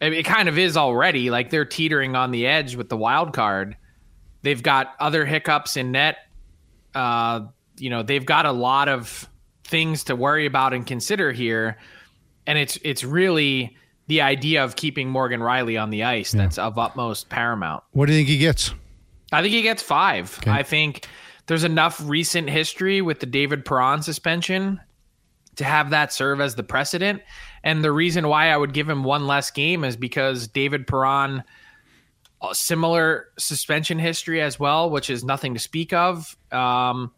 it 0.00 0.12
it 0.12 0.24
kind 0.24 0.48
of 0.48 0.58
is 0.58 0.76
already. 0.76 1.30
Like 1.30 1.50
they're 1.50 1.64
teetering 1.64 2.16
on 2.16 2.32
the 2.32 2.46
edge 2.46 2.74
with 2.74 2.88
the 2.88 2.96
wild 2.96 3.32
card. 3.32 3.76
They've 4.42 4.62
got 4.62 4.94
other 4.98 5.24
hiccups 5.24 5.76
in 5.76 5.92
net 5.92 6.16
uh, 6.94 7.40
you 7.76 7.90
know 7.90 8.02
they've 8.02 8.24
got 8.26 8.46
a 8.46 8.52
lot 8.52 8.88
of 8.88 9.28
things 9.64 10.04
to 10.04 10.16
worry 10.16 10.46
about 10.46 10.72
and 10.72 10.86
consider 10.86 11.32
here, 11.32 11.78
and 12.46 12.58
it's 12.58 12.78
it's 12.82 13.04
really 13.04 13.76
the 14.08 14.20
idea 14.20 14.64
of 14.64 14.76
keeping 14.76 15.08
Morgan 15.08 15.40
Rielly 15.40 15.80
on 15.80 15.90
the 15.90 16.04
ice 16.04 16.32
that's 16.32 16.58
of 16.58 16.78
utmost 16.78 17.28
paramount. 17.28 17.82
what 17.92 18.06
do 18.06 18.12
you 18.12 18.18
think 18.18 18.28
he 18.28 18.38
gets? 18.38 18.74
I 19.32 19.40
think 19.40 19.54
he 19.54 19.62
gets 19.62 19.82
five. 19.82 20.38
I 20.46 20.62
think 20.62 21.06
there's 21.46 21.64
enough 21.64 22.00
recent 22.04 22.50
history 22.50 23.00
with 23.00 23.20
the 23.20 23.26
David 23.26 23.64
Perron 23.64 24.02
suspension 24.02 24.80
to 25.56 25.64
have 25.64 25.90
that 25.90 26.12
serve 26.12 26.40
as 26.40 26.54
the 26.54 26.62
precedent. 26.62 27.22
And 27.62 27.84
the 27.84 27.92
reason 27.92 28.28
why 28.28 28.48
I 28.50 28.56
would 28.56 28.72
give 28.72 28.88
him 28.88 29.04
one 29.04 29.26
less 29.26 29.50
game 29.50 29.84
is 29.84 29.96
because 29.96 30.48
David 30.48 30.86
Perron, 30.86 31.42
a 32.42 32.54
similar 32.54 33.28
suspension 33.38 33.98
history 33.98 34.40
as 34.42 34.58
well, 34.58 34.90
which 34.90 35.10
is 35.10 35.24
nothing 35.24 35.54
to 35.54 35.60
speak 35.60 35.92
of. 35.92 36.36
Um, 36.50 37.12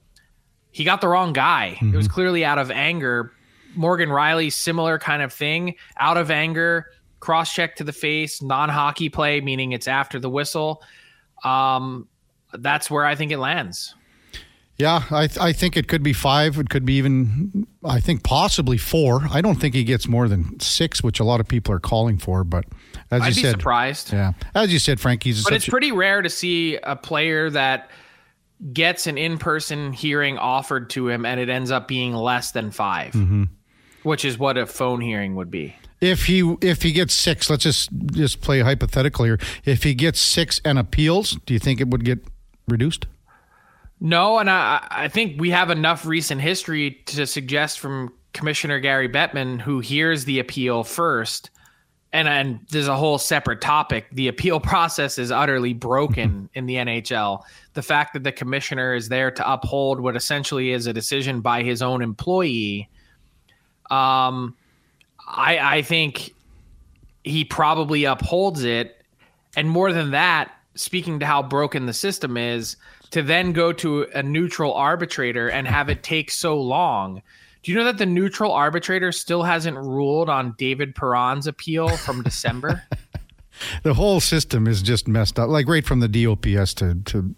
he 0.70 0.84
got 0.84 1.00
the 1.00 1.08
wrong 1.08 1.32
guy. 1.32 1.78
It 1.80 1.94
was 1.94 2.08
clearly 2.08 2.44
out 2.44 2.58
of 2.58 2.70
anger. 2.70 3.32
Morgan 3.76 4.08
Rielly, 4.08 4.52
similar 4.52 4.98
kind 4.98 5.22
of 5.22 5.32
thing, 5.32 5.76
out 5.98 6.16
of 6.16 6.30
anger, 6.30 6.86
cross 7.20 7.52
check 7.52 7.76
to 7.76 7.84
the 7.84 7.92
face, 7.92 8.42
non 8.42 8.68
hockey 8.68 9.08
play, 9.08 9.40
meaning 9.40 9.72
it's 9.72 9.88
after 9.88 10.18
the 10.18 10.30
whistle. 10.30 10.82
Um, 11.42 12.08
that's 12.52 12.90
where 12.90 13.04
I 13.04 13.14
think 13.14 13.32
it 13.32 13.38
lands. 13.38 13.94
Yeah, 14.76 15.04
I, 15.10 15.28
I 15.40 15.52
think 15.52 15.76
it 15.76 15.86
could 15.86 16.02
be 16.02 16.12
five. 16.12 16.58
It 16.58 16.68
could 16.68 16.84
be 16.84 16.94
even, 16.94 17.66
I 17.84 18.00
think 18.00 18.24
possibly 18.24 18.76
four. 18.76 19.22
I 19.30 19.40
don't 19.40 19.56
think 19.56 19.74
he 19.74 19.84
gets 19.84 20.08
more 20.08 20.28
than 20.28 20.58
six, 20.58 21.02
which 21.02 21.20
a 21.20 21.24
lot 21.24 21.38
of 21.38 21.46
people 21.46 21.72
are 21.72 21.80
calling 21.80 22.18
for. 22.18 22.42
But 22.42 22.64
as 23.14 23.22
I'd 23.22 23.28
you 23.28 23.34
be 23.34 23.40
said, 23.42 23.50
surprised. 23.52 24.12
yeah, 24.12 24.32
as 24.54 24.72
you 24.72 24.78
said, 24.78 25.00
Frank, 25.00 25.22
he's 25.22 25.42
But 25.44 25.52
it's 25.54 25.66
a- 25.68 25.70
pretty 25.70 25.92
rare 25.92 26.22
to 26.22 26.30
see 26.30 26.76
a 26.82 26.96
player 26.96 27.50
that 27.50 27.90
gets 28.72 29.06
an 29.06 29.18
in-person 29.18 29.92
hearing 29.92 30.38
offered 30.38 30.88
to 30.90 31.08
him 31.08 31.26
and 31.26 31.38
it 31.40 31.48
ends 31.48 31.70
up 31.70 31.88
being 31.88 32.14
less 32.14 32.52
than 32.52 32.70
5 32.70 33.12
Mm-hmm. 33.12 33.44
which 34.04 34.24
is 34.24 34.38
what 34.38 34.56
a 34.56 34.64
phone 34.66 35.00
hearing 35.00 35.34
would 35.34 35.50
be. 35.50 35.74
if 36.00 36.26
he 36.26 36.40
if 36.60 36.82
he 36.82 36.92
gets 36.92 37.14
six. 37.14 37.48
Let's 37.50 37.62
just 37.64 37.90
just 38.12 38.40
play 38.42 38.60
hypothetical 38.60 39.24
here. 39.24 39.38
If 39.64 39.82
he 39.82 39.94
gets 39.94 40.20
six 40.20 40.60
and 40.64 40.78
appeals, 40.78 41.38
do 41.46 41.52
you 41.54 41.58
think 41.60 41.80
it 41.80 41.88
would 41.88 42.04
get 42.04 42.24
reduced? 42.68 43.06
No, 44.00 44.38
and 44.38 44.50
I, 44.50 44.86
I 44.90 45.08
think 45.08 45.40
we 45.40 45.50
have 45.50 45.70
enough 45.70 46.04
recent 46.04 46.40
history 46.40 47.02
to 47.06 47.26
suggest 47.26 47.78
from 47.80 48.12
Commissioner 48.34 48.80
Gary 48.80 49.08
Bettman, 49.08 49.60
who 49.60 49.80
hears 49.80 50.24
the 50.26 50.40
appeal 50.40 50.84
first, 50.84 51.50
and 52.14 52.28
and 52.28 52.60
there's 52.70 52.86
a 52.86 52.96
whole 52.96 53.18
separate 53.18 53.60
topic. 53.60 54.06
The 54.12 54.28
appeal 54.28 54.60
process 54.72 55.18
is 55.18 55.30
utterly 55.30 55.74
broken 55.74 56.48
in 56.54 56.64
the 56.66 56.76
NHL. 56.76 57.42
The 57.74 57.82
fact 57.82 58.14
that 58.14 58.22
the 58.22 58.32
commissioner 58.32 58.94
is 58.94 59.08
there 59.08 59.30
to 59.32 59.52
uphold 59.52 60.00
what 60.00 60.16
essentially 60.16 60.70
is 60.70 60.86
a 60.86 60.92
decision 60.92 61.40
by 61.40 61.62
his 61.62 61.82
own 61.82 62.00
employee, 62.00 62.88
um, 63.90 64.56
I 65.26 65.58
I 65.58 65.82
think 65.82 66.32
he 67.24 67.44
probably 67.44 68.04
upholds 68.04 68.62
it, 68.62 69.02
and 69.56 69.68
more 69.68 69.92
than 69.92 70.12
that, 70.12 70.52
speaking 70.76 71.18
to 71.18 71.26
how 71.26 71.42
broken 71.42 71.86
the 71.86 71.92
system 71.92 72.36
is, 72.36 72.76
to 73.10 73.22
then 73.22 73.52
go 73.52 73.72
to 73.72 74.04
a 74.14 74.22
neutral 74.22 74.72
arbitrator 74.72 75.48
and 75.48 75.66
have 75.66 75.88
it 75.88 76.04
take 76.04 76.30
so 76.30 76.60
long. 76.60 77.22
Do 77.64 77.72
you 77.72 77.78
know 77.78 77.84
that 77.84 77.98
the 77.98 78.06
neutral 78.06 78.52
arbitrator 78.52 79.10
still 79.10 79.42
hasn't 79.42 79.76
ruled 79.78 80.28
on 80.28 80.54
David 80.58 80.94
Perron's 80.94 81.46
appeal 81.46 81.88
from 81.96 82.22
December? 82.22 82.82
The 83.84 83.94
whole 83.94 84.18
system 84.18 84.66
is 84.66 84.82
just 84.82 85.06
messed 85.06 85.38
up. 85.38 85.48
Like 85.48 85.68
right 85.68 85.84
from 85.84 86.00
the 86.00 86.08
DOPS 86.08 86.74
to 86.74 86.96
to 87.04 87.34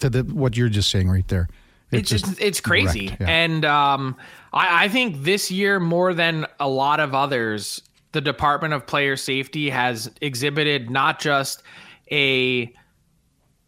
to 0.00 0.10
the 0.10 0.22
what 0.22 0.54
you're 0.54 0.68
just 0.68 0.90
saying 0.90 1.08
right 1.08 1.26
there. 1.28 1.48
it's 1.90 2.12
it's, 2.12 2.38
it's 2.38 2.60
crazy 2.60 3.08
wrecked, 3.08 3.22
yeah. 3.22 3.28
and 3.28 3.64
um, 3.64 4.16
I, 4.52 4.84
I 4.84 4.88
think 4.88 5.22
this 5.22 5.50
year 5.50 5.80
more 5.80 6.12
than 6.12 6.46
a 6.60 6.68
lot 6.68 7.00
of 7.00 7.14
others 7.14 7.80
the 8.12 8.20
department 8.20 8.74
of 8.74 8.86
player 8.86 9.16
safety 9.16 9.70
has 9.70 10.10
exhibited 10.20 10.90
not 10.90 11.20
just 11.20 11.62
a 12.10 12.72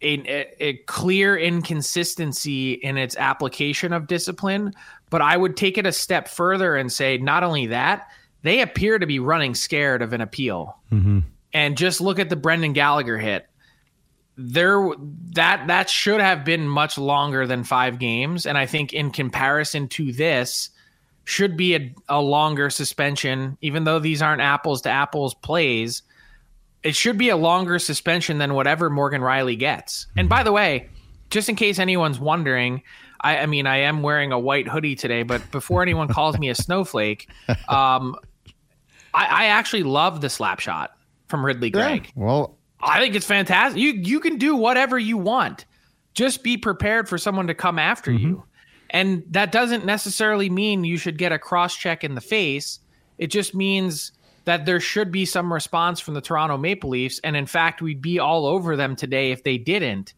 a, 0.02 0.46
a 0.64 0.74
clear 0.86 1.36
inconsistency 1.36 2.74
in 2.74 2.96
its 2.96 3.16
application 3.16 3.92
of 3.92 4.06
discipline 4.06 4.72
but 5.10 5.20
i 5.20 5.36
would 5.36 5.56
take 5.56 5.76
it 5.76 5.86
a 5.86 5.92
step 5.92 6.28
further 6.28 6.76
and 6.76 6.92
say 6.92 7.18
not 7.18 7.42
only 7.42 7.66
that 7.66 8.08
they 8.42 8.60
appear 8.60 8.98
to 8.98 9.06
be 9.06 9.18
running 9.18 9.54
scared 9.54 10.02
of 10.02 10.12
an 10.12 10.20
appeal. 10.20 10.76
Mm-hmm. 10.92 11.20
And 11.52 11.76
just 11.76 12.00
look 12.00 12.18
at 12.18 12.28
the 12.28 12.36
brendan 12.36 12.72
gallagher 12.72 13.18
hit. 13.18 13.48
There 14.36 14.90
that 15.34 15.66
that 15.66 15.90
should 15.90 16.20
have 16.20 16.44
been 16.44 16.68
much 16.68 16.96
longer 16.96 17.46
than 17.46 17.64
five 17.64 17.98
games. 17.98 18.46
And 18.46 18.56
i 18.56 18.66
think 18.66 18.92
in 18.92 19.10
comparison 19.10 19.88
to 19.88 20.12
this 20.12 20.70
should 21.24 21.56
be 21.56 21.74
a, 21.74 21.94
a 22.08 22.20
longer 22.20 22.70
suspension 22.70 23.58
even 23.60 23.84
though 23.84 23.98
these 23.98 24.22
aren't 24.22 24.40
apples 24.40 24.82
to 24.82 24.88
apples 24.88 25.34
plays 25.34 26.02
it 26.82 26.94
should 26.94 27.18
be 27.18 27.28
a 27.28 27.36
longer 27.36 27.78
suspension 27.78 28.38
than 28.38 28.54
whatever 28.54 28.88
morgan 28.90 29.20
rielly 29.20 29.58
gets 29.58 30.06
and 30.16 30.28
by 30.28 30.42
the 30.42 30.52
way 30.52 30.88
just 31.30 31.48
in 31.48 31.56
case 31.56 31.78
anyone's 31.78 32.18
wondering 32.18 32.82
I, 33.20 33.38
I 33.38 33.46
mean 33.46 33.66
i 33.66 33.78
am 33.78 34.02
wearing 34.02 34.32
a 34.32 34.38
white 34.38 34.68
hoodie 34.68 34.94
today 34.94 35.22
but 35.22 35.50
before 35.50 35.82
anyone 35.82 36.08
calls 36.08 36.38
me 36.38 36.48
a 36.48 36.54
snowflake 36.64 37.28
um, 37.68 38.14
I, 39.14 39.26
I 39.26 39.44
actually 39.46 39.82
love 39.82 40.20
the 40.20 40.30
slap 40.30 40.60
shot 40.60 40.92
from 41.26 41.44
ridly 41.44 41.70
greig 41.70 42.12
Well, 42.14 42.58
I 42.80 43.00
think 43.00 43.14
it's 43.16 43.26
fantastic. 43.26 43.80
You 43.80 43.90
you 43.92 44.20
can 44.20 44.38
do 44.38 44.54
whatever 44.54 44.98
you 44.98 45.16
want. 45.18 45.64
Just 46.14 46.42
be 46.42 46.56
prepared 46.56 47.08
for 47.08 47.18
someone 47.18 47.46
to 47.48 47.54
come 47.54 47.78
after 47.78 48.12
you. 48.12 48.44
And 48.90 49.24
that 49.30 49.52
doesn't 49.52 49.84
necessarily 49.84 50.48
mean 50.48 50.84
you 50.84 50.96
should 50.96 51.18
get 51.18 51.32
a 51.32 51.38
cross 51.38 51.76
check 51.76 52.04
in 52.04 52.14
the 52.14 52.20
face. 52.20 52.80
It 53.18 53.28
just 53.28 53.54
means 53.54 54.12
that 54.48 54.64
there 54.64 54.80
should 54.80 55.12
be 55.12 55.24
some 55.24 55.52
response 55.52 56.00
from 56.00 56.14
the 56.14 56.20
Toronto 56.20 56.56
Maple 56.56 56.90
Leafs 56.90 57.20
and 57.22 57.36
in 57.36 57.46
fact 57.46 57.82
we'd 57.82 58.02
be 58.02 58.18
all 58.18 58.46
over 58.46 58.76
them 58.76 58.96
today 58.96 59.30
if 59.30 59.44
they 59.44 59.58
didn't. 59.58 60.14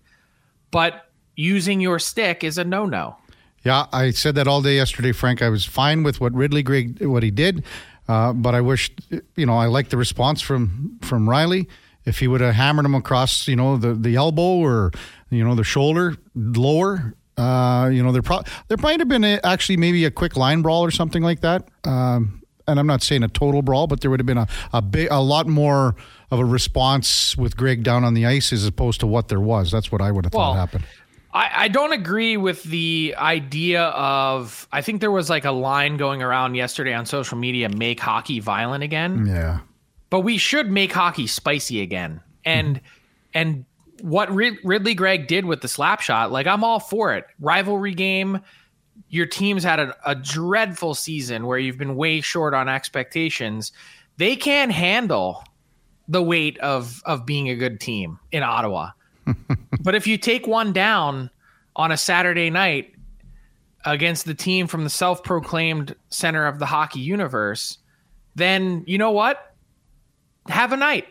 But 0.70 1.10
using 1.34 1.80
your 1.80 1.98
stick 1.98 2.44
is 2.44 2.56
a 2.56 2.64
no-no. 2.64 3.16
Yeah, 3.64 3.86
I 3.92 4.12
said 4.12 4.36
that 4.36 4.46
all 4.46 4.62
day 4.62 4.76
yesterday, 4.76 5.12
Frank. 5.12 5.42
I 5.42 5.48
was 5.48 5.64
fine 5.64 6.02
with 6.02 6.20
what 6.20 6.32
Ridly 6.32 6.62
Greig 6.62 7.04
what 7.04 7.22
he 7.22 7.30
did, 7.30 7.64
uh, 8.08 8.32
but 8.32 8.54
I 8.54 8.60
wish 8.60 8.90
you 9.36 9.46
know 9.46 9.56
I 9.58 9.66
liked 9.66 9.90
the 9.90 9.96
response 9.98 10.40
from 10.40 10.98
from 11.02 11.26
Rielly. 11.26 11.66
If 12.04 12.20
he 12.20 12.28
would 12.28 12.40
have 12.40 12.54
hammered 12.54 12.86
him 12.86 12.94
across, 12.94 13.46
you 13.48 13.56
know, 13.56 13.76
the 13.76 13.92
the 13.94 14.16
elbow 14.16 14.58
or 14.64 14.92
you 15.28 15.44
know 15.44 15.54
the 15.54 15.64
shoulder 15.64 16.16
lower, 16.34 17.14
Uh, 17.36 17.88
you 17.92 18.02
know, 18.02 18.12
there 18.12 18.22
pro- 18.22 18.42
there 18.68 18.76
might 18.78 19.00
have 19.00 19.08
been 19.08 19.24
a, 19.24 19.40
actually 19.44 19.76
maybe 19.76 20.04
a 20.04 20.10
quick 20.10 20.36
line 20.36 20.62
brawl 20.62 20.82
or 20.82 20.90
something 20.90 21.22
like 21.22 21.40
that. 21.40 21.68
Um, 21.84 22.39
and 22.70 22.80
I'm 22.80 22.86
not 22.86 23.02
saying 23.02 23.22
a 23.22 23.28
total 23.28 23.62
brawl, 23.62 23.86
but 23.86 24.00
there 24.00 24.10
would 24.10 24.20
have 24.20 24.26
been 24.26 24.38
a 24.38 24.48
a 24.72 24.80
big, 24.80 25.08
a 25.10 25.20
lot 25.20 25.46
more 25.46 25.94
of 26.30 26.38
a 26.38 26.44
response 26.44 27.36
with 27.36 27.56
Greig 27.56 27.82
down 27.82 28.04
on 28.04 28.14
the 28.14 28.24
ice 28.26 28.52
as 28.52 28.64
opposed 28.64 29.00
to 29.00 29.06
what 29.06 29.28
there 29.28 29.40
was. 29.40 29.70
That's 29.70 29.90
what 29.92 30.00
I 30.00 30.10
would 30.10 30.24
have 30.24 30.32
Well, 30.34 30.52
thought 30.52 30.58
happened. 30.58 30.84
I, 31.32 31.50
I 31.54 31.68
don't 31.68 31.92
agree 31.92 32.36
with 32.36 32.62
the 32.64 33.14
idea 33.18 33.82
of. 33.84 34.66
I 34.72 34.82
think 34.82 35.00
there 35.00 35.10
was 35.10 35.30
like 35.30 35.44
a 35.44 35.52
line 35.52 35.96
going 35.96 36.22
around 36.22 36.54
yesterday 36.54 36.92
on 36.94 37.06
social 37.06 37.38
media 37.38 37.68
make 37.68 38.00
hockey 38.00 38.40
violent 38.40 38.82
again. 38.82 39.26
Yeah. 39.26 39.60
But 40.08 40.20
we 40.20 40.38
should 40.38 40.70
make 40.70 40.92
hockey 40.92 41.26
spicy 41.28 41.82
again. 41.82 42.20
And 42.44 42.80
and 43.32 43.64
what 44.00 44.32
Rid- 44.34 44.58
Ridly 44.64 44.94
Greig 44.94 45.28
did 45.28 45.44
with 45.44 45.60
the 45.60 45.68
slap 45.68 46.00
shot, 46.00 46.32
like 46.32 46.46
I'm 46.48 46.64
all 46.64 46.80
for 46.80 47.14
it. 47.14 47.26
Rivalry 47.38 47.94
game. 47.94 48.40
Your 49.08 49.26
team's 49.26 49.64
had 49.64 49.80
a, 49.80 49.96
a 50.04 50.14
dreadful 50.14 50.94
season 50.94 51.46
where 51.46 51.58
you've 51.58 51.78
been 51.78 51.96
way 51.96 52.20
short 52.20 52.54
on 52.54 52.68
expectations. 52.68 53.72
They 54.16 54.36
can't 54.36 54.72
handle 54.72 55.44
the 56.08 56.22
weight 56.22 56.58
of 56.58 57.02
of 57.06 57.24
being 57.24 57.48
a 57.48 57.56
good 57.56 57.80
team 57.80 58.18
in 58.32 58.42
Ottawa. 58.42 58.90
but 59.82 59.94
if 59.94 60.06
you 60.06 60.18
take 60.18 60.46
one 60.46 60.72
down 60.72 61.30
on 61.76 61.92
a 61.92 61.96
Saturday 61.96 62.50
night 62.50 62.94
against 63.84 64.26
the 64.26 64.34
team 64.34 64.66
from 64.66 64.84
the 64.84 64.90
self-proclaimed 64.90 65.94
center 66.10 66.46
of 66.46 66.58
the 66.58 66.66
hockey 66.66 67.00
universe, 67.00 67.78
then 68.34 68.84
you 68.86 68.98
know 68.98 69.12
what? 69.12 69.54
Have 70.48 70.72
a 70.72 70.76
night. 70.76 71.06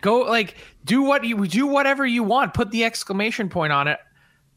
Go 0.00 0.20
like 0.20 0.56
do 0.84 1.02
what 1.02 1.24
you 1.24 1.46
do 1.46 1.66
whatever 1.66 2.04
you 2.04 2.22
want. 2.22 2.52
Put 2.52 2.70
the 2.70 2.84
exclamation 2.84 3.48
point 3.48 3.72
on 3.72 3.88
it, 3.88 3.98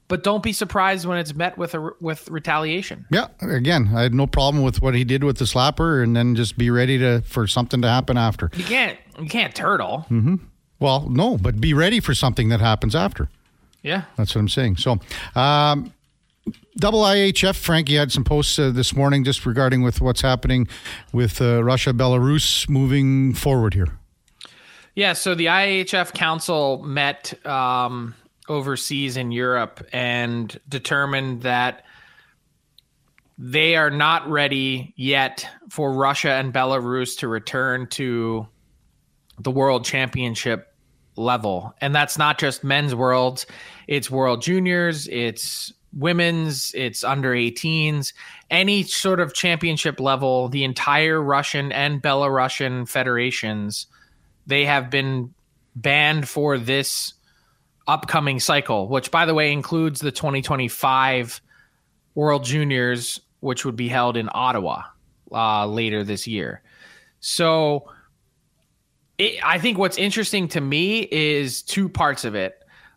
but 0.07 0.23
don't 0.23 0.43
be 0.43 0.53
surprised 0.53 1.05
when 1.05 1.17
it's 1.17 1.35
met 1.35 1.57
with 1.57 1.73
a 1.73 1.91
with 1.99 2.29
retaliation. 2.29 3.05
Yeah. 3.11 3.27
Again, 3.41 3.91
I 3.95 4.03
had 4.03 4.13
no 4.13 4.27
problem 4.27 4.63
with 4.63 4.81
what 4.81 4.95
he 4.95 5.03
did 5.03 5.23
with 5.23 5.37
the 5.37 5.45
slapper, 5.45 6.03
and 6.03 6.15
then 6.15 6.35
just 6.35 6.57
be 6.57 6.69
ready 6.69 6.97
to 6.99 7.21
for 7.21 7.47
something 7.47 7.81
to 7.81 7.89
happen 7.89 8.17
after. 8.17 8.49
You 8.55 8.63
can't 8.63 8.97
you 9.19 9.27
can't 9.27 9.53
turtle. 9.53 10.05
Well, 10.79 11.09
no, 11.09 11.37
but 11.37 11.59
be 11.59 11.73
ready 11.73 11.99
for 11.99 12.13
something 12.13 12.49
that 12.49 12.59
happens 12.59 12.95
after. 12.95 13.29
Yeah. 13.81 14.03
That's 14.15 14.35
what 14.35 14.41
I'm 14.41 14.49
saying. 14.49 14.77
So, 14.77 14.99
um, 15.35 15.93
double 16.77 17.01
IHF, 17.01 17.55
Frank, 17.55 17.89
you 17.89 17.97
had 17.97 18.11
some 18.11 18.23
posts 18.23 18.59
uh, 18.59 18.69
this 18.71 18.95
morning 18.95 19.23
just 19.23 19.45
regarding 19.45 19.81
with 19.81 20.01
what's 20.01 20.21
happening 20.21 20.67
with 21.13 21.41
uh, 21.41 21.63
Russia, 21.63 21.93
Belarus 21.93 22.69
moving 22.69 23.33
forward 23.33 23.73
here. 23.73 23.97
Yeah, 24.93 25.13
so 25.13 25.35
the 25.35 25.45
IHF 25.45 26.13
Council 26.13 26.83
met 26.83 27.33
um, 27.45 28.15
overseas 28.47 29.17
in 29.17 29.31
Europe 29.31 29.85
and 29.91 30.59
determined 30.67 31.41
that 31.43 31.83
they 33.37 33.75
are 33.75 33.91
not 33.91 34.29
ready 34.29 34.93
yet 34.95 35.47
for 35.69 35.93
Russia 35.93 36.31
and 36.31 36.53
Belarus 36.53 37.17
to 37.19 37.27
return 37.27 37.87
to 37.87 38.47
the 39.39 39.51
World 39.51 39.85
Championship 39.85 40.73
level. 41.15 41.73
And 41.79 41.93
that's 41.93 42.17
not 42.17 42.39
just 42.39 42.63
men's 42.63 42.95
worlds, 42.95 43.45
it's 43.87 44.09
World 44.09 44.41
Juniors, 44.41 45.07
it's 45.07 45.71
women's, 45.93 46.71
it's 46.75 47.03
under 47.03 47.31
18s, 47.31 48.13
any 48.49 48.83
sort 48.83 49.19
of 49.19 49.33
championship 49.33 49.99
level, 49.99 50.49
the 50.49 50.63
entire 50.63 51.21
Russian 51.21 51.71
and 51.71 52.01
Belarusian 52.01 52.87
federations 52.87 53.87
they 54.47 54.65
have 54.65 54.89
been 54.89 55.33
banned 55.75 56.27
for 56.27 56.57
this 56.57 57.13
upcoming 57.87 58.39
cycle, 58.39 58.87
which, 58.87 59.11
by 59.11 59.25
the 59.25 59.33
way, 59.33 59.51
includes 59.51 59.99
the 59.99 60.11
2025 60.11 61.41
World 62.15 62.43
Juniors, 62.43 63.19
which 63.39 63.65
would 63.65 63.75
be 63.75 63.87
held 63.87 64.17
in 64.17 64.29
Ottawa 64.33 64.83
uh, 65.31 65.65
later 65.65 66.03
this 66.03 66.27
year. 66.27 66.61
So, 67.19 67.89
it, 69.17 69.39
I 69.43 69.59
think 69.59 69.77
what's 69.77 69.97
interesting 69.97 70.47
to 70.49 70.61
me 70.61 71.07
is 71.11 71.61
two 71.61 71.89
parts 71.89 72.25
of 72.25 72.35
it. 72.35 72.55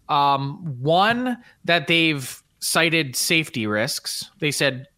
Um, 0.08 0.76
one, 0.80 1.38
that 1.64 1.86
they've 1.86 2.42
cited 2.58 3.16
safety 3.16 3.66
risks. 3.66 4.30
They 4.38 4.50
said, 4.50 4.88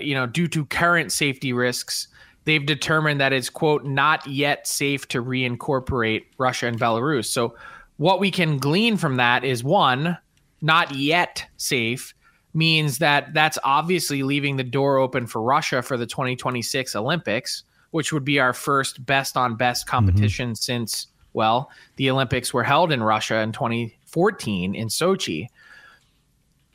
you 0.00 0.14
know, 0.14 0.26
due 0.26 0.48
to 0.48 0.66
current 0.66 1.12
safety 1.12 1.52
risks, 1.52 2.08
they've 2.44 2.64
determined 2.64 3.20
that 3.20 3.32
it's 3.32 3.50
quote 3.50 3.84
not 3.84 4.26
yet 4.26 4.66
safe 4.66 5.06
to 5.08 5.22
reincorporate 5.22 6.24
Russia 6.38 6.66
and 6.66 6.78
Belarus. 6.78 7.26
So 7.26 7.54
what 7.96 8.20
we 8.20 8.30
can 8.30 8.58
glean 8.58 8.96
from 8.96 9.16
that 9.16 9.44
is 9.44 9.62
one, 9.62 10.18
not 10.60 10.94
yet 10.94 11.46
safe 11.56 12.14
means 12.54 12.98
that 12.98 13.32
that's 13.32 13.58
obviously 13.64 14.22
leaving 14.22 14.56
the 14.56 14.64
door 14.64 14.98
open 14.98 15.26
for 15.26 15.40
Russia 15.40 15.82
for 15.82 15.96
the 15.96 16.06
2026 16.06 16.94
Olympics, 16.94 17.64
which 17.92 18.12
would 18.12 18.24
be 18.24 18.38
our 18.38 18.52
first 18.52 19.04
best 19.06 19.36
on 19.36 19.56
best 19.56 19.86
mm-hmm. 19.86 19.96
competition 19.96 20.54
since 20.54 21.08
well, 21.34 21.70
the 21.96 22.10
Olympics 22.10 22.52
were 22.52 22.62
held 22.62 22.92
in 22.92 23.02
Russia 23.02 23.40
in 23.40 23.52
2014 23.52 24.74
in 24.74 24.88
Sochi. 24.88 25.48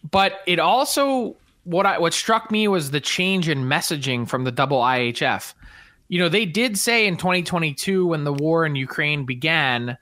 But 0.10 0.39
it 0.47 0.60
also 0.60 1.36
what 1.63 1.86
I 1.86 1.99
what 1.99 2.13
struck 2.13 2.49
me 2.49 2.67
was 2.67 2.91
the 2.91 3.01
change 3.01 3.49
in 3.49 3.65
messaging 3.65 4.27
from 4.27 4.45
the 4.45 4.51
double 4.51 4.80
IHF. 4.80 5.53
You 6.08 6.19
know, 6.19 6.30
they 6.30 6.45
did 6.45 6.77
say 6.77 7.06
in 7.06 7.17
2022 7.17 8.08
when 8.08 8.23
the 8.23 8.34
war 8.34 8.65
in 8.65 8.75
Ukraine 8.75 9.25
began, 9.25 9.97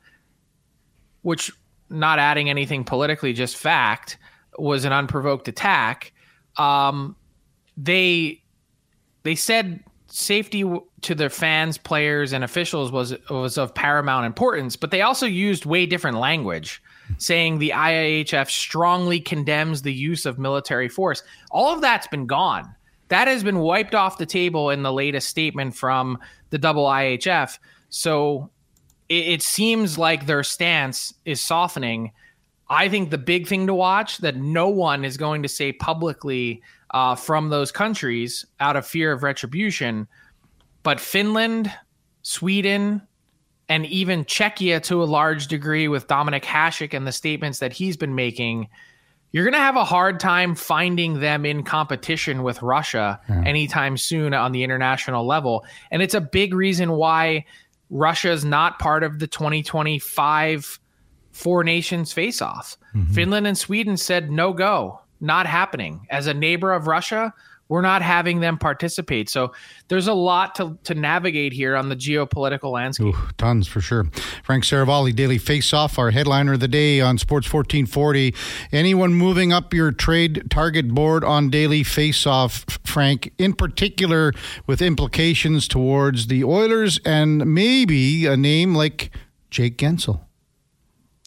which 1.25 1.51
not 1.89 2.19
adding 2.19 2.51
anything 2.51 2.83
politically, 2.83 3.33
just 3.33 3.57
fact, 3.57 4.19
was 4.59 4.85
an 4.85 4.93
unprovoked 4.93 5.47
attack. 5.47 6.13
Um, 6.55 7.15
they 7.75 8.43
they 9.23 9.33
said 9.33 9.83
safety 10.05 10.63
to 11.01 11.15
their 11.15 11.31
fans, 11.31 11.79
players, 11.79 12.31
and 12.31 12.43
officials 12.43 12.91
was 12.91 13.15
was 13.31 13.57
of 13.57 13.73
paramount 13.73 14.27
importance, 14.27 14.75
but 14.75 14.91
they 14.91 15.01
also 15.01 15.25
used 15.25 15.65
way 15.65 15.87
different 15.87 16.19
language, 16.19 16.79
saying 17.17 17.57
the 17.57 17.71
IIHF 17.71 18.47
strongly 18.47 19.19
condemns 19.19 19.81
the 19.81 19.93
use 19.93 20.27
of 20.27 20.37
military 20.37 20.87
force. 20.87 21.23
All 21.49 21.73
of 21.73 21.81
that's 21.81 22.05
been 22.05 22.27
gone. 22.27 22.75
That 23.07 23.27
has 23.27 23.43
been 23.43 23.59
wiped 23.59 23.95
off 23.95 24.19
the 24.19 24.27
table 24.27 24.69
in 24.69 24.83
the 24.83 24.93
latest 24.93 25.27
statement 25.27 25.75
from 25.75 26.19
the 26.51 26.59
double 26.59 26.85
IHF. 26.85 27.57
So 27.89 28.51
it, 29.09 29.27
it 29.27 29.41
seems 29.41 29.97
like 29.97 30.25
their 30.25 30.43
stance 30.43 31.13
is 31.25 31.41
softening. 31.41 32.11
I 32.69 32.89
think 32.89 33.09
the 33.09 33.17
big 33.17 33.47
thing 33.47 33.67
to 33.67 33.73
watch 33.73 34.17
that 34.19 34.37
no 34.37 34.69
one 34.69 35.05
is 35.05 35.17
going 35.17 35.43
to 35.43 35.49
say 35.49 35.71
publicly 35.71 36.61
uh, 36.91 37.15
from 37.15 37.49
those 37.49 37.71
countries 37.71 38.45
out 38.59 38.75
of 38.75 38.87
fear 38.87 39.11
of 39.11 39.23
retribution, 39.23 40.07
but 40.83 40.99
Finland, 40.99 41.71
Sweden, 42.21 43.01
and 43.67 43.85
even 43.87 44.25
Czechia 44.25 44.81
to 44.83 45.03
a 45.03 45.05
large 45.05 45.47
degree 45.47 45.87
with 45.87 46.07
Dominik 46.07 46.43
Hasek 46.43 46.93
and 46.93 47.05
the 47.05 47.11
statements 47.11 47.59
that 47.59 47.73
he's 47.73 47.97
been 47.97 48.15
making, 48.15 48.69
you're 49.31 49.43
going 49.43 49.53
to 49.53 49.59
have 49.59 49.75
a 49.75 49.83
hard 49.83 50.19
time 50.19 50.55
finding 50.55 51.19
them 51.19 51.45
in 51.45 51.63
competition 51.63 52.43
with 52.43 52.61
Russia 52.61 53.19
anytime 53.45 53.97
soon 53.97 54.33
on 54.33 54.51
the 54.51 54.63
international 54.63 55.25
level. 55.25 55.65
And 55.91 56.01
it's 56.01 56.13
a 56.13 56.21
big 56.21 56.53
reason 56.53 56.93
why 56.93 57.45
Russia 57.89 58.31
is 58.31 58.43
not 58.43 58.79
part 58.79 59.03
of 59.03 59.19
the 59.19 59.27
2025 59.27 60.79
four 61.31 61.63
nations 61.63 62.13
face 62.13 62.41
off. 62.41 62.77
Mm-hmm. 62.95 63.13
Finland 63.13 63.47
and 63.47 63.57
Sweden 63.57 63.97
said 63.97 64.31
no 64.31 64.53
go, 64.53 65.01
not 65.19 65.47
happening. 65.47 66.07
As 66.09 66.27
a 66.27 66.33
neighbor 66.33 66.71
of 66.71 66.87
Russia, 66.87 67.33
we're 67.67 67.81
not 67.81 68.01
having 68.01 68.39
them 68.39 68.57
participate. 68.57 69.29
So 69.29 69.53
there's 69.87 70.07
a 70.07 70.13
lot 70.13 70.55
to, 70.55 70.77
to 70.83 70.93
navigate 70.93 71.53
here 71.53 71.75
on 71.75 71.89
the 71.89 71.95
geopolitical 71.95 72.71
landscape. 72.71 73.07
Ooh, 73.07 73.27
tons 73.37 73.67
for 73.67 73.81
sure. 73.81 74.05
Frank 74.43 74.63
Seravalli, 74.63 75.15
Daily 75.15 75.37
Face 75.37 75.73
Off, 75.73 75.97
our 75.97 76.11
headliner 76.11 76.53
of 76.53 76.59
the 76.59 76.67
day 76.67 77.01
on 77.01 77.17
Sports 77.17 77.51
1440. 77.51 78.35
Anyone 78.71 79.13
moving 79.13 79.51
up 79.51 79.73
your 79.73 79.91
trade 79.91 80.43
target 80.49 80.89
board 80.89 81.23
on 81.23 81.49
Daily 81.49 81.83
Face 81.83 82.27
Off, 82.27 82.65
Frank, 82.83 83.31
in 83.37 83.53
particular 83.53 84.31
with 84.67 84.81
implications 84.81 85.67
towards 85.67 86.27
the 86.27 86.43
Oilers 86.43 86.99
and 87.05 87.53
maybe 87.53 88.25
a 88.27 88.37
name 88.37 88.75
like 88.75 89.11
Jake 89.49 89.77
Guentzel? 89.77 90.21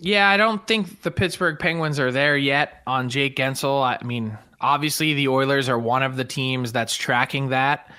Yeah, 0.00 0.28
I 0.28 0.36
don't 0.36 0.64
think 0.64 1.02
the 1.02 1.10
Pittsburgh 1.10 1.58
Penguins 1.58 1.98
are 1.98 2.12
there 2.12 2.36
yet 2.36 2.82
on 2.86 3.08
Jake 3.08 3.34
Guentzel. 3.34 3.82
I 3.82 4.04
mean, 4.04 4.38
obviously 4.60 5.14
the 5.14 5.28
Oilers 5.28 5.68
are 5.68 5.78
one 5.78 6.02
of 6.02 6.16
the 6.16 6.24
teams 6.24 6.72
that's 6.72 6.96
tracking 6.96 7.48
that. 7.48 7.90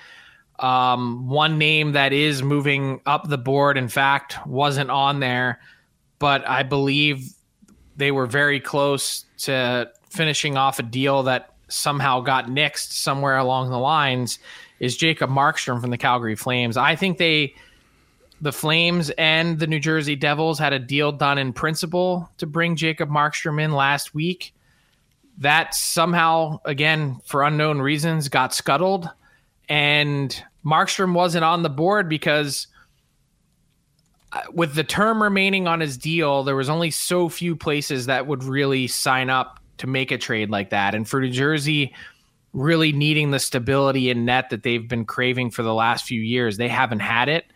Um, 0.58 1.28
one 1.28 1.56
name 1.56 1.92
that 1.92 2.12
is 2.12 2.42
moving 2.42 3.00
up 3.06 3.28
the 3.28 3.38
board, 3.38 3.78
in 3.78 3.88
fact, 3.88 4.46
wasn't 4.46 4.90
on 4.90 5.20
there, 5.20 5.60
but 6.18 6.46
I 6.46 6.62
believe 6.62 7.32
they 7.96 8.10
were 8.10 8.26
very 8.26 8.60
close 8.60 9.24
to 9.38 9.90
finishing 10.10 10.56
off 10.56 10.78
a 10.78 10.82
deal 10.82 11.22
that 11.22 11.54
somehow 11.68 12.20
got 12.20 12.46
nixed 12.46 12.92
somewhere 12.92 13.38
along 13.38 13.70
the 13.70 13.78
lines. 13.78 14.38
Is 14.80 14.96
Jacob 14.96 15.30
Markstrom 15.30 15.80
from 15.80 15.90
the 15.90 15.98
Calgary 15.98 16.36
Flames? 16.36 16.76
I 16.76 16.96
think 16.96 17.18
they 17.18 17.54
the 18.40 18.52
Flames 18.52 19.10
and 19.18 19.58
the 19.58 19.66
New 19.66 19.78
Jersey 19.78 20.16
Devils 20.16 20.58
had 20.58 20.72
a 20.72 20.78
deal 20.78 21.12
done 21.12 21.36
in 21.36 21.52
principle 21.52 22.30
to 22.38 22.46
bring 22.46 22.74
Jacob 22.74 23.10
Markstrom 23.10 23.62
in 23.62 23.72
last 23.72 24.14
week. 24.14 24.54
That 25.38 25.74
somehow, 25.74 26.60
again, 26.64 27.20
for 27.24 27.42
unknown 27.42 27.80
reasons, 27.80 28.28
got 28.28 28.54
scuttled. 28.54 29.08
And 29.68 30.42
Markstrom 30.64 31.14
wasn't 31.14 31.44
on 31.44 31.62
the 31.62 31.70
board 31.70 32.08
because 32.08 32.66
uh, 34.32 34.42
with 34.52 34.74
the 34.74 34.84
term 34.84 35.22
remaining 35.22 35.66
on 35.66 35.80
his 35.80 35.96
deal, 35.96 36.44
there 36.44 36.56
was 36.56 36.68
only 36.68 36.90
so 36.90 37.28
few 37.28 37.56
places 37.56 38.06
that 38.06 38.26
would 38.26 38.44
really 38.44 38.86
sign 38.86 39.30
up 39.30 39.60
to 39.78 39.86
make 39.86 40.10
a 40.10 40.18
trade 40.18 40.50
like 40.50 40.70
that. 40.70 40.94
And 40.94 41.08
for 41.08 41.20
New 41.20 41.30
Jersey, 41.30 41.94
really 42.52 42.92
needing 42.92 43.30
the 43.30 43.38
stability 43.38 44.10
in 44.10 44.24
net 44.24 44.50
that 44.50 44.62
they've 44.62 44.86
been 44.86 45.04
craving 45.04 45.50
for 45.50 45.62
the 45.62 45.74
last 45.74 46.04
few 46.04 46.20
years, 46.20 46.56
they 46.56 46.68
haven't 46.68 47.00
had 47.00 47.28
it. 47.28 47.46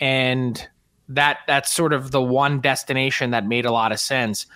And 0.00 0.66
that 1.08 1.38
that's 1.46 1.72
sort 1.72 1.92
of 1.92 2.10
the 2.10 2.22
one 2.22 2.60
destination 2.60 3.30
that 3.30 3.46
made 3.46 3.64
a 3.64 3.72
lot 3.72 3.92
of 3.92 4.00
sense. 4.00 4.46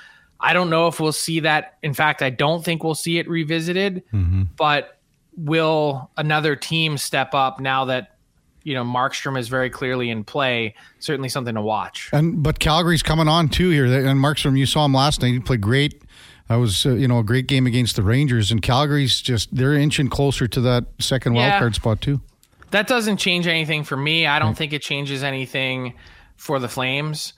I 0.40 0.53
don't 0.53 0.70
know 0.70 0.87
if 0.87 1.00
we'll 1.00 1.12
see 1.12 1.40
that. 1.40 1.79
In 1.83 1.94
fact, 1.94 2.22
I 2.22 2.31
don't 2.31 2.64
think 2.64 2.83
we'll 2.83 2.94
see 2.94 3.18
it 3.18 3.29
revisited. 3.29 4.03
Mm-hmm. 4.12 4.44
But 4.57 4.98
will 5.37 6.11
another 6.16 6.57
team 6.57 6.96
step 6.96 7.35
up 7.35 7.61
now 7.61 7.85
that 7.87 8.16
you 8.62 8.74
know 8.74 8.85
Markstrom 8.85 9.38
is 9.38 9.48
very 9.48 9.70
clearly 9.70 10.11
in 10.11 10.24
play? 10.24 10.74
Certainly 10.98 11.29
something 11.29 11.55
to 11.55 11.62
watch. 11.62 12.11
And 12.12 12.42
but 12.42 12.59
Calgary's 12.59 13.03
coming 13.03 13.29
on 13.29 13.48
too 13.48 13.70
here. 13.70 13.87
And 13.87 14.18
Markstrom, 14.18 14.59
you 14.59 14.66
saw 14.66 14.85
him 14.85 14.94
last 14.94 15.22
night. 15.22 15.33
He 15.33 15.40
played 15.40 15.61
great. 15.61 16.03
That 16.48 16.57
was 16.57 16.85
uh, 16.85 16.94
you 16.94 17.07
know 17.07 17.18
a 17.18 17.24
great 17.24 17.46
game 17.46 17.66
against 17.66 17.96
the 17.96 18.03
Rangers. 18.03 18.50
And 18.50 18.62
Calgary's 18.62 19.20
just 19.20 19.55
they're 19.55 19.74
inching 19.74 20.09
closer 20.09 20.48
to 20.48 20.61
that 20.62 20.87
second 20.98 21.35
yeah. 21.35 21.50
wild 21.50 21.61
card 21.61 21.74
spot 21.74 22.00
too. 22.00 22.20
That 22.70 22.87
doesn't 22.87 23.18
change 23.18 23.46
anything 23.46 23.85
for 23.85 23.96
me. 23.96 24.26
I 24.26 24.38
don't 24.38 24.48
right. 24.48 24.57
think 24.57 24.72
it 24.72 24.83
changes 24.83 25.22
anything 25.22 25.94
for 26.37 26.59
the 26.59 26.68
Flames. 26.68 27.35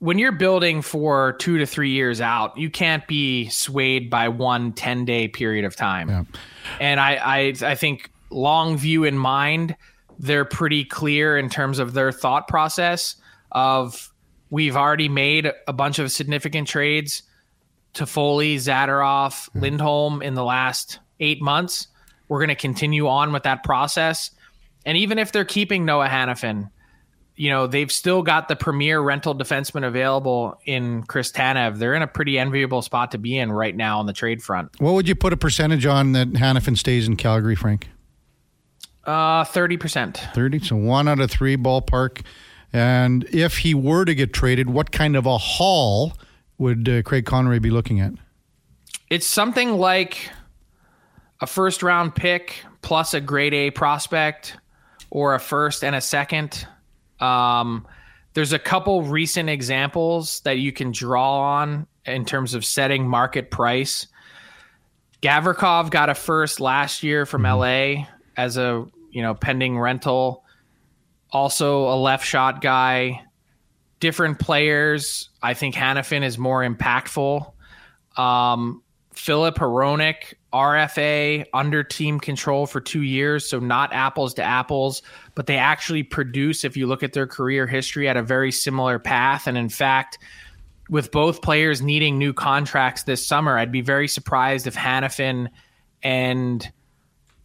When 0.00 0.18
you're 0.18 0.32
building 0.32 0.82
for 0.82 1.32
two 1.34 1.58
to 1.58 1.66
three 1.66 1.90
years 1.90 2.20
out, 2.20 2.56
you 2.56 2.70
can't 2.70 3.06
be 3.08 3.48
swayed 3.48 4.10
by 4.10 4.28
one 4.28 4.72
10 4.72 5.04
day 5.04 5.28
period 5.28 5.64
of 5.64 5.74
time. 5.74 6.08
Yeah. 6.08 6.24
And 6.80 7.00
I, 7.00 7.14
I, 7.16 7.54
I 7.62 7.74
think 7.74 8.10
long 8.30 8.76
view 8.76 9.04
in 9.04 9.18
mind, 9.18 9.76
they're 10.18 10.44
pretty 10.44 10.84
clear 10.84 11.36
in 11.36 11.48
terms 11.48 11.78
of 11.78 11.94
their 11.94 12.12
thought 12.12 12.48
process 12.48 13.16
of 13.52 14.12
we've 14.50 14.76
already 14.76 15.08
made 15.08 15.52
a 15.66 15.72
bunch 15.72 15.98
of 15.98 16.10
significant 16.12 16.68
trades 16.68 17.22
Toffoli, 17.94 18.56
Zadorov, 18.56 19.32
mm-hmm. 19.32 19.60
Lindholm 19.60 20.22
in 20.22 20.34
the 20.34 20.44
last 20.44 21.00
eight 21.20 21.42
months. 21.42 21.88
We're 22.28 22.38
going 22.38 22.48
to 22.48 22.54
continue 22.54 23.08
on 23.08 23.32
with 23.32 23.42
that 23.44 23.64
process. 23.64 24.30
And 24.84 24.96
even 24.96 25.18
if 25.18 25.32
they're 25.32 25.44
keeping 25.44 25.84
Noah 25.84 26.08
Hanifin, 26.08 26.70
you 27.38 27.50
know, 27.50 27.68
they've 27.68 27.90
still 27.90 28.22
got 28.22 28.48
the 28.48 28.56
premier 28.56 29.00
rental 29.00 29.32
defenseman 29.32 29.86
available 29.86 30.60
in 30.66 31.04
Chris 31.04 31.30
Tanev. 31.30 31.78
They're 31.78 31.94
in 31.94 32.02
a 32.02 32.06
pretty 32.08 32.36
enviable 32.36 32.82
spot 32.82 33.12
to 33.12 33.18
be 33.18 33.38
in 33.38 33.52
right 33.52 33.74
now 33.76 34.00
on 34.00 34.06
the 34.06 34.12
trade 34.12 34.42
front. 34.42 34.80
What 34.80 34.94
would 34.94 35.06
you 35.06 35.14
put 35.14 35.32
a 35.32 35.36
percentage 35.36 35.86
on 35.86 36.12
that 36.12 36.32
Hanifin 36.32 36.76
stays 36.76 37.06
in 37.06 37.14
Calgary, 37.14 37.54
Frank? 37.54 37.88
Uh, 39.04 39.44
30%. 39.44 40.16
30, 40.34 40.58
so 40.58 40.74
one 40.74 41.06
out 41.06 41.20
of 41.20 41.30
three 41.30 41.56
ballpark. 41.56 42.22
And 42.72 43.24
if 43.32 43.58
he 43.58 43.72
were 43.72 44.04
to 44.04 44.16
get 44.16 44.32
traded, 44.32 44.68
what 44.68 44.90
kind 44.90 45.14
of 45.14 45.24
a 45.24 45.38
haul 45.38 46.14
would 46.58 46.88
uh, 46.88 47.02
Craig 47.02 47.24
Conroy 47.24 47.60
be 47.60 47.70
looking 47.70 48.00
at? 48.00 48.14
It's 49.10 49.28
something 49.28 49.74
like 49.74 50.28
a 51.40 51.46
first 51.46 51.84
round 51.84 52.16
pick 52.16 52.64
plus 52.82 53.14
a 53.14 53.20
grade 53.20 53.54
A 53.54 53.70
prospect 53.70 54.56
or 55.10 55.36
a 55.36 55.40
first 55.40 55.84
and 55.84 55.94
a 55.94 56.00
second 56.00 56.66
um, 57.20 57.86
there's 58.34 58.52
a 58.52 58.58
couple 58.58 59.02
recent 59.02 59.48
examples 59.48 60.40
that 60.40 60.58
you 60.58 60.72
can 60.72 60.92
draw 60.92 61.40
on 61.40 61.86
in 62.04 62.24
terms 62.24 62.54
of 62.54 62.64
setting 62.64 63.08
market 63.08 63.50
price. 63.50 64.06
Gavrikov 65.22 65.90
got 65.90 66.08
a 66.08 66.14
first 66.14 66.60
last 66.60 67.02
year 67.02 67.26
from 67.26 67.42
mm-hmm. 67.42 68.00
LA 68.00 68.06
as 68.36 68.56
a 68.56 68.86
you 69.10 69.22
know 69.22 69.34
pending 69.34 69.78
rental. 69.78 70.44
Also 71.30 71.88
a 71.88 71.96
left 71.96 72.24
shot 72.24 72.60
guy. 72.60 73.22
Different 74.00 74.38
players. 74.38 75.28
I 75.42 75.54
think 75.54 75.74
Hanifin 75.74 76.22
is 76.22 76.38
more 76.38 76.62
impactful. 76.62 77.52
Um, 78.16 78.82
Filip 79.12 79.56
Hronek 79.56 80.34
RFA 80.52 81.44
under 81.52 81.82
team 81.82 82.20
control 82.20 82.66
for 82.66 82.80
two 82.80 83.02
years, 83.02 83.48
so 83.48 83.58
not 83.58 83.92
apples 83.92 84.34
to 84.34 84.42
apples, 84.42 85.02
but 85.38 85.46
they 85.46 85.56
actually 85.56 86.02
produce, 86.02 86.64
if 86.64 86.76
you 86.76 86.88
look 86.88 87.04
at 87.04 87.12
their 87.12 87.24
career 87.24 87.64
history, 87.64 88.08
at 88.08 88.16
a 88.16 88.22
very 88.24 88.50
similar 88.50 88.98
path. 88.98 89.46
And 89.46 89.56
in 89.56 89.68
fact, 89.68 90.18
with 90.90 91.12
both 91.12 91.42
players 91.42 91.80
needing 91.80 92.18
new 92.18 92.32
contracts 92.32 93.04
this 93.04 93.24
summer, 93.24 93.56
I'd 93.56 93.70
be 93.70 93.80
very 93.80 94.08
surprised 94.08 94.66
if 94.66 94.74
Hanifin 94.74 95.46
and 96.02 96.68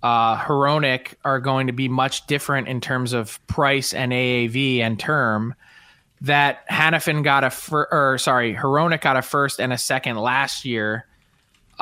uh, 0.02 0.38
Hronek 0.40 1.14
are 1.24 1.40
going 1.40 1.68
to 1.68 1.74
be 1.74 1.88
much 1.88 2.26
different 2.26 2.68
in 2.68 2.82
terms 2.82 3.14
of 3.14 3.40
price 3.46 3.94
and 3.94 4.12
AAV 4.12 4.80
and 4.80 5.00
term. 5.00 5.54
That 6.22 6.68
Hanifin 6.70 7.24
got 7.24 7.44
a 7.44 7.52
fir- 7.52 7.90
or 7.92 8.18
sorry, 8.18 8.56
Hronek 8.56 9.02
got 9.02 9.18
a 9.18 9.22
first 9.22 9.60
and 9.60 9.72
a 9.72 9.78
second 9.78 10.18
last 10.18 10.66
year 10.66 11.06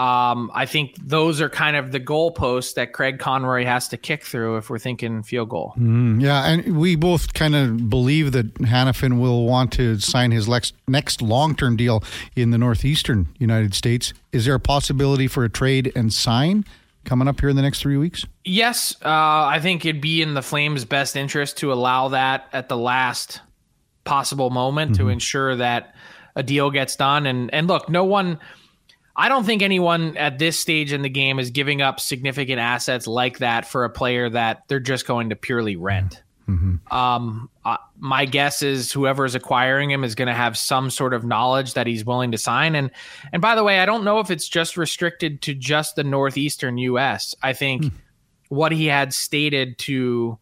um, 0.02 0.50
I 0.56 0.66
think 0.66 0.96
those 0.98 1.42
are 1.42 1.50
kind 1.50 1.76
of 1.78 1.92
the 1.92 2.00
goalposts 2.00 2.74
that 2.74 2.92
Craig 2.92 3.20
Conroy 3.20 3.66
has 3.66 3.88
to 3.90 3.98
kick 3.98 4.24
through 4.24 4.58
if 4.58 4.68
we're 4.68 4.80
thinking 4.80 5.22
field 5.22 5.50
goal. 5.50 5.76
Mm, 5.78 6.20
yeah, 6.20 6.48
and 6.48 6.76
we 6.76 6.96
both 6.96 7.36
kind 7.36 7.56
of 7.56 7.88
believe 7.88 8.32
that 8.32 8.52
Hanifin 8.56 9.22
will 9.22 9.46
want 9.46 9.72
to 9.74 10.00
sign 10.00 10.32
his 10.32 10.50
next, 10.50 10.74
next 10.88 11.22
long 11.22 11.56
term 11.56 11.76
deal 11.76 12.04
in 12.36 12.50
the 12.50 12.58
northeastern 12.58 13.28
United 13.38 13.76
States. 13.76 14.12
Is 14.32 14.46
there 14.46 14.56
a 14.56 14.60
possibility 14.60 15.28
for 15.28 15.44
a 15.44 15.50
trade 15.50 15.92
and 15.96 16.12
sign 16.12 16.66
coming 17.06 17.28
up 17.28 17.40
here 17.40 17.50
in 17.50 17.56
the 17.56 17.62
next 17.62 17.82
three 17.82 17.98
weeks? 17.98 18.26
Yes, 18.44 18.96
uh, 19.06 19.08
I 19.08 19.60
think 19.62 19.86
it'd 19.86 20.02
be 20.02 20.24
in 20.24 20.34
the 20.34 20.42
Flames' 20.42 20.84
best 20.84 21.16
interest 21.16 21.58
to 21.58 21.72
allow 21.72 22.08
that 22.08 22.48
at 22.54 22.70
the 22.70 22.78
last 22.78 23.40
possible 24.04 24.50
moment 24.50 24.94
mm-hmm. 24.94 25.04
to 25.04 25.10
ensure 25.10 25.56
that 25.58 25.94
a 26.36 26.42
deal 26.42 26.72
gets 26.72 26.96
done. 26.96 27.28
And 27.28 27.54
and 27.54 27.68
look, 27.68 27.88
no 27.88 28.04
one 28.04 28.40
I 29.15 29.30
don't 29.30 29.43
think 29.43 29.62
anyone 29.62 30.15
at 30.17 30.39
this 30.39 30.58
stage 30.58 30.93
in 30.93 31.02
the 31.02 31.10
game 31.10 31.39
is 31.39 31.52
giving 31.52 31.82
up 31.82 32.00
significant 32.00 32.60
assets 32.60 33.08
like 33.08 33.39
that 33.39 33.67
for 33.67 33.84
a 33.84 33.89
player 33.89 34.30
that 34.30 34.63
they're 34.67 34.80
just 34.80 35.06
going 35.06 35.30
to 35.30 35.36
purely 35.36 35.76
rent. 35.76 36.24
Mm-hmm. 36.47 36.93
Um, 36.93 37.50
uh, 37.63 37.78
my 37.97 38.26
guess 38.26 38.62
is 38.62 38.91
whoever 38.91 39.26
is 39.26 39.36
acquiring 39.36 39.91
him 39.91 40.04
is 40.04 40.15
going 40.15 40.28
to 40.28 40.34
have 40.34 40.58
some 40.58 40.89
sort 40.89 41.13
of 41.13 41.24
knowledge 41.24 41.76
that 41.76 41.88
he's 41.88 42.06
willing 42.06 42.32
to 42.32 42.38
sign. 42.38 42.76
And 42.76 42.91
and 43.32 43.41
by 43.41 43.56
the 43.56 43.63
way, 43.63 43.80
I 43.80 43.86
don't 43.86 44.04
know 44.04 44.19
if 44.19 44.32
it's 44.32 44.50
just 44.50 44.76
restricted 44.76 45.41
to 45.43 45.54
just 45.54 45.95
the 45.95 46.04
northeastern 46.04 46.78
U.S. 46.78 47.36
I 47.41 47.54
think 47.54 47.84
mm. 47.84 47.91
what 48.50 48.71
he 48.71 48.88
had 48.88 49.13
stated 49.13 49.78
to 49.80 50.38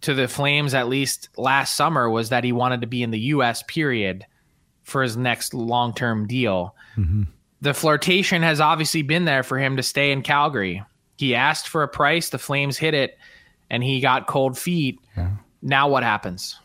to 0.00 0.14
the 0.14 0.26
Flames 0.26 0.74
at 0.74 0.88
least 0.88 1.28
last 1.36 1.76
summer 1.76 2.10
was 2.10 2.30
that 2.30 2.42
he 2.42 2.52
wanted 2.52 2.80
to 2.80 2.88
be 2.88 3.02
in 3.02 3.12
the 3.12 3.20
U.S. 3.20 3.62
period 3.62 4.26
for 4.82 5.02
his 5.02 5.16
next 5.16 5.54
long 5.54 5.94
term 5.94 6.26
deal. 6.26 6.74
Mm-hmm 6.96 7.22
the 7.62 7.72
flirtation 7.72 8.42
has 8.42 8.60
obviously 8.60 9.02
been 9.02 9.24
there 9.24 9.44
for 9.44 9.56
him 9.56 9.76
to 9.76 9.82
stay 9.84 10.10
in 10.10 10.22
Calgary. 10.22 10.82
He 11.16 11.36
asked 11.36 11.68
for 11.68 11.84
a 11.84 11.88
price, 11.88 12.28
the 12.28 12.38
Flames 12.38 12.76
hit 12.76 12.92
it, 12.92 13.16
and 13.70 13.84
he 13.84 14.00
got 14.00 14.26
cold 14.26 14.58
feet. 14.58 14.98
Yeah. 15.16 15.30
Now 15.62 15.88
what 15.88 16.02
happens? 16.02 16.58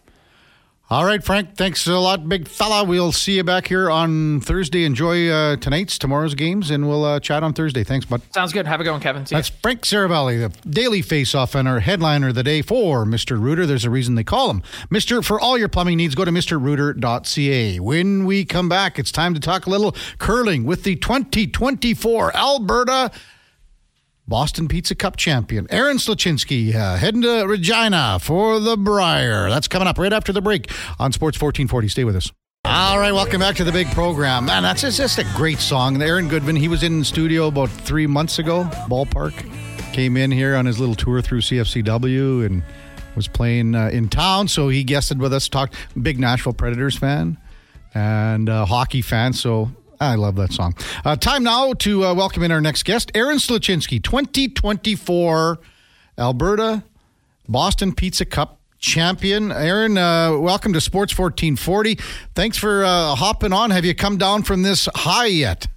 All 0.90 1.04
right, 1.04 1.22
Frank. 1.22 1.58
Thanks 1.58 1.86
a 1.86 1.98
lot, 1.98 2.30
big 2.30 2.48
fella. 2.48 2.86
We'll 2.86 3.12
see 3.12 3.36
you 3.36 3.44
back 3.44 3.68
here 3.68 3.90
on 3.90 4.40
Thursday. 4.40 4.86
Enjoy 4.86 5.28
uh, 5.28 5.58
tonight's, 5.58 6.00
tomorrow's 6.00 6.34
games, 6.34 6.72
and 6.72 6.88
we'll 6.88 7.04
uh, 7.04 7.20
chat 7.20 7.44
on 7.44 7.52
Thursday. 7.52 7.84
Thanks, 7.84 8.06
bud. 8.06 8.22
Sounds 8.34 8.54
good. 8.54 8.66
Have 8.66 8.80
a 8.80 8.86
good 8.86 8.92
one, 8.92 9.02
Kevin. 9.02 9.26
See 9.26 9.36
That's 9.36 9.50
you. 9.50 9.56
Frank 9.62 9.82
Seravalli, 9.82 10.50
the 10.50 10.70
daily 10.70 11.02
face-off 11.02 11.56
and 11.56 11.68
our 11.68 11.82
headliner 11.82 12.30
of 12.30 12.36
the 12.36 12.44
day 12.44 12.62
for 12.62 13.04
Mr. 13.04 13.38
Rooter. 13.38 13.66
There's 13.66 13.84
a 13.84 13.90
reason 13.90 14.16
they 14.16 14.24
call 14.24 14.50
him 14.50 14.62
Mr. 14.90 15.22
For 15.22 15.38
all 15.38 15.58
your 15.58 15.68
plumbing 15.68 15.98
needs, 15.98 16.16
go 16.16 16.24
to 16.24 16.32
mrrooter.ca. 16.32 17.80
When 17.82 18.24
we 18.24 18.46
come 18.46 18.70
back, 18.70 18.98
it's 18.98 19.12
time 19.12 19.34
to 19.34 19.42
talk 19.42 19.66
a 19.66 19.70
little 19.70 19.94
curling 20.20 20.64
with 20.64 20.84
the 20.84 20.96
2024 20.96 22.34
Alberta 22.34 23.12
Boston 24.30 24.68
Pizza 24.68 24.94
Cup 24.94 25.16
champion, 25.16 25.68
Aaron 25.70 25.96
Sluchinski, 25.96 26.76
uh, 26.76 26.98
heading 26.98 27.22
to 27.22 27.46
Regina 27.46 28.20
for 28.22 28.60
the 28.60 28.76
Brier. 28.76 29.50
That's 29.50 29.70
coming 29.70 29.88
up 29.88 29.98
right 29.98 30.12
after 30.12 30.34
the 30.34 30.42
break 30.42 30.70
on 31.00 31.14
Sports 31.14 31.40
1440. 31.40 31.88
Stay 31.88 32.04
with 32.04 32.18
us. 32.18 32.30
All 32.66 33.00
right, 33.00 33.14
welcome 33.14 33.40
back 33.40 33.56
to 33.56 33.64
the 33.64 33.72
big 33.72 33.88
program. 33.92 34.46
Man, 34.46 34.64
that's 34.64 34.82
just, 34.82 34.98
just 34.98 35.18
a 35.18 35.24
great 35.38 35.60
song. 35.60 36.02
Aaron 36.02 36.30
Goodvin, 36.30 36.58
he 36.58 36.68
was 36.68 36.84
in 36.84 37.00
the 37.00 37.06
studio 37.06 37.48
about 37.48 37.70
three 37.70 38.06
months 38.06 38.38
ago, 38.38 38.66
ballpark. 38.90 39.34
Came 39.94 40.18
in 40.18 40.30
here 40.32 40.58
on 40.58 40.66
his 40.66 40.78
little 40.78 40.96
tour 40.96 41.22
through 41.22 41.40
CFCW 41.40 42.46
and 42.46 42.64
was 43.16 43.30
playing 43.30 43.76
uh, 43.76 43.88
in 43.94 44.10
town. 44.10 44.50
So 44.50 44.68
he 44.68 44.84
guested 44.84 45.22
with 45.22 45.32
us, 45.32 45.48
talked, 45.48 45.76
big 46.02 46.20
Nashville 46.20 46.52
Predators 46.52 46.98
fan 46.98 47.38
and 47.94 48.50
uh, 48.50 48.66
hockey 48.66 49.02
fan. 49.02 49.32
So 49.32 49.72
I 50.00 50.16
love 50.16 50.36
that 50.36 50.54
song. 50.54 50.76
Uh, 51.04 51.16
time 51.16 51.44
now 51.44 51.74
to 51.74 52.06
uh, 52.06 52.14
welcome 52.14 52.44
in 52.44 52.52
our 52.52 52.62
next 52.62 52.84
guest, 52.84 53.12
Aaron 53.16 53.38
Sluchinski, 53.38 54.04
2024 54.04 55.60
Alberta 56.18 56.84
Boston 57.48 57.94
Pizza 57.94 58.26
Cup 58.26 58.60
champion. 58.80 59.52
Aaron, 59.52 59.98
uh, 59.98 60.38
welcome 60.38 60.74
to 60.74 60.82
Sports 60.82 61.18
1440. 61.18 61.96
Thanks 62.36 62.58
for 62.58 62.84
uh, 62.84 63.16
hopping 63.16 63.54
on. 63.54 63.72
Have 63.72 63.86
you 63.86 63.96
come 63.96 64.18
down 64.18 64.44
from 64.44 64.62
this 64.64 64.88
high 64.94 65.26
yet? 65.28 65.68